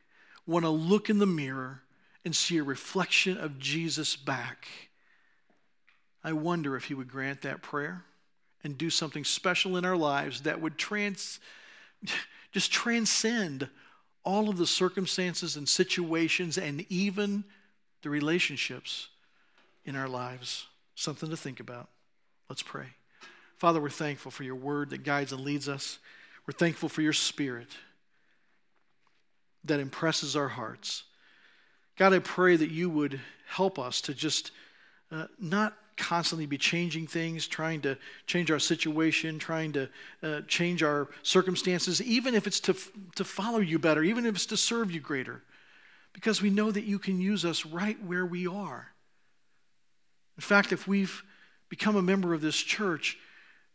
want 0.47 0.65
to 0.65 0.71
look 0.71 1.11
in 1.11 1.19
the 1.19 1.27
mirror 1.27 1.83
and 2.25 2.35
see 2.35 2.57
a 2.57 2.63
reflection 2.63 3.37
of 3.37 3.59
Jesus 3.59 4.17
back 4.17 4.67
I 6.23 6.33
wonder 6.33 6.77
if 6.77 6.85
He 6.85 6.95
would 6.95 7.11
grant 7.11 7.43
that 7.43 7.63
prayer 7.63 8.05
and 8.63 8.77
do 8.77 8.91
something 8.91 9.25
special 9.25 9.77
in 9.77 9.85
our 9.85 9.97
lives 9.97 10.43
that 10.43 10.61
would 10.61 10.77
trans, 10.77 11.41
just 12.53 12.71
transcend 12.71 13.69
all 14.23 14.51
of 14.51 14.59
the 14.59 14.67
circumstances 14.67 15.57
and 15.57 15.69
situations 15.69 16.59
and 16.59 16.85
even 16.91 17.45
the 18.03 18.11
relationships 18.11 19.09
in 19.85 19.97
our 19.97 20.09
lives. 20.09 20.67
Something 20.95 21.31
to 21.31 21.37
think 21.37 21.61
about. 21.61 21.89
Let's 22.49 22.63
pray. 22.63 22.87
Father, 23.59 23.81
we're 23.81 23.91
thankful 23.91 24.31
for 24.31 24.43
your 24.43 24.55
word 24.55 24.91
that 24.91 25.05
guides 25.05 25.33
and 25.33 25.43
leads 25.43 25.69
us. 25.69 25.99
We're 26.47 26.53
thankful 26.53 26.89
for 26.89 27.03
your 27.03 27.13
spirit 27.13 27.69
that 29.65 29.81
impresses 29.81 30.37
our 30.37 30.49
hearts. 30.49 31.05
God, 31.97 32.15
I 32.15 32.19
pray 32.19 32.57
that 32.57 32.71
you 32.71 32.89
would 32.89 33.21
help 33.47 33.79
us 33.79 34.01
to 34.03 34.15
just 34.15 34.53
uh, 35.13 35.27
not 35.39 35.77
constantly 35.97 36.47
be 36.47 36.57
changing 36.57 37.07
things, 37.07 37.47
trying 37.47 37.83
to 37.83 37.99
change 38.27 38.51
our 38.51 38.59
situation, 38.59 39.39
trying 39.39 39.73
to 39.73 39.89
uh, 40.23 40.41
change 40.49 40.83
our 40.83 41.09
circumstances, 41.23 42.01
even 42.03 42.35
if 42.35 42.47
it's 42.47 42.61
to, 42.61 42.75
to 43.17 43.25
follow 43.25 43.59
you 43.59 43.79
better, 43.79 44.03
even 44.03 44.25
if 44.25 44.35
it's 44.35 44.47
to 44.47 44.57
serve 44.57 44.91
you 44.91 45.01
greater, 45.01 45.43
because 46.13 46.43
we 46.43 46.51
know 46.51 46.71
that 46.71 46.85
you 46.85 46.99
can 46.99 47.21
use 47.21 47.45
us 47.45 47.65
right 47.65 48.03
where 48.05 48.27
we 48.27 48.47
are. 48.47 48.89
In 50.37 50.43
fact, 50.43 50.73
if 50.73 50.89
we've 50.89 51.23
become 51.69 51.97
a 51.97 52.03
member 52.03 52.35
of 52.35 52.41
this 52.41 52.57
church, 52.57 53.19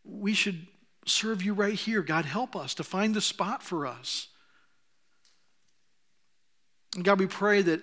we 0.03 0.33
should 0.33 0.67
serve 1.05 1.41
you 1.41 1.53
right 1.53 1.73
here. 1.73 2.01
God, 2.01 2.25
help 2.25 2.55
us 2.55 2.73
to 2.75 2.83
find 2.83 3.13
the 3.13 3.21
spot 3.21 3.63
for 3.63 3.85
us. 3.85 4.27
And 6.95 7.03
God, 7.03 7.19
we 7.19 7.27
pray 7.27 7.61
that 7.61 7.81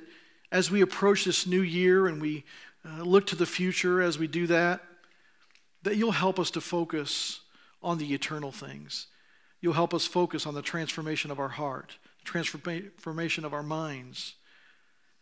as 0.50 0.70
we 0.70 0.80
approach 0.80 1.24
this 1.24 1.46
new 1.46 1.62
year 1.62 2.07
and 2.07 2.20
we 2.20 2.44
uh, 2.84 3.03
look 3.03 3.26
to 3.28 3.36
the 3.36 3.46
future 3.46 4.03
as 4.03 4.18
we 4.18 4.26
do 4.26 4.46
that, 4.48 4.82
that 5.82 5.96
you'll 5.96 6.12
help 6.12 6.38
us 6.38 6.50
to 6.53 6.61
focus 6.61 7.40
on 7.82 7.98
the 7.98 8.14
eternal 8.14 8.53
things. 8.53 9.07
You'll 9.61 9.72
help 9.74 9.94
us 9.94 10.07
focus 10.07 10.46
on 10.46 10.55
the 10.55 10.62
transformation 10.62 11.30
of 11.30 11.38
our 11.38 11.48
heart, 11.48 11.96
transformation 12.24 13.44
of 13.44 13.55
our 13.55 13.62
minds, 13.62 14.34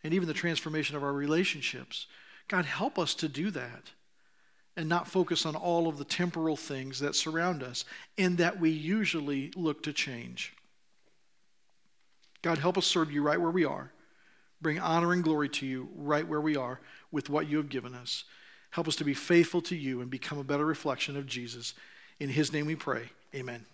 and 0.03 0.13
even 0.13 0.27
the 0.27 0.33
transformation 0.33 0.95
of 0.95 1.03
our 1.03 1.13
relationships. 1.13 2.07
God, 2.47 2.65
help 2.65 2.97
us 2.97 3.13
to 3.15 3.27
do 3.27 3.51
that 3.51 3.91
and 4.75 4.87
not 4.87 5.07
focus 5.07 5.45
on 5.45 5.55
all 5.55 5.87
of 5.87 5.97
the 5.97 6.05
temporal 6.05 6.55
things 6.55 6.99
that 6.99 7.15
surround 7.15 7.61
us 7.61 7.85
and 8.17 8.37
that 8.37 8.59
we 8.59 8.69
usually 8.69 9.51
look 9.55 9.83
to 9.83 9.93
change. 9.93 10.53
God, 12.41 12.57
help 12.57 12.77
us 12.77 12.85
serve 12.85 13.11
you 13.11 13.21
right 13.21 13.39
where 13.39 13.51
we 13.51 13.65
are. 13.65 13.91
Bring 14.61 14.79
honor 14.79 15.11
and 15.13 15.23
glory 15.23 15.49
to 15.49 15.65
you 15.65 15.89
right 15.95 16.27
where 16.27 16.41
we 16.41 16.55
are 16.55 16.79
with 17.11 17.29
what 17.29 17.47
you 17.47 17.57
have 17.57 17.69
given 17.69 17.93
us. 17.93 18.23
Help 18.71 18.87
us 18.87 18.95
to 18.95 19.03
be 19.03 19.13
faithful 19.13 19.61
to 19.63 19.75
you 19.75 20.01
and 20.01 20.09
become 20.09 20.37
a 20.37 20.43
better 20.43 20.65
reflection 20.65 21.17
of 21.17 21.25
Jesus. 21.25 21.73
In 22.19 22.29
his 22.29 22.53
name 22.53 22.65
we 22.65 22.75
pray. 22.75 23.09
Amen. 23.35 23.65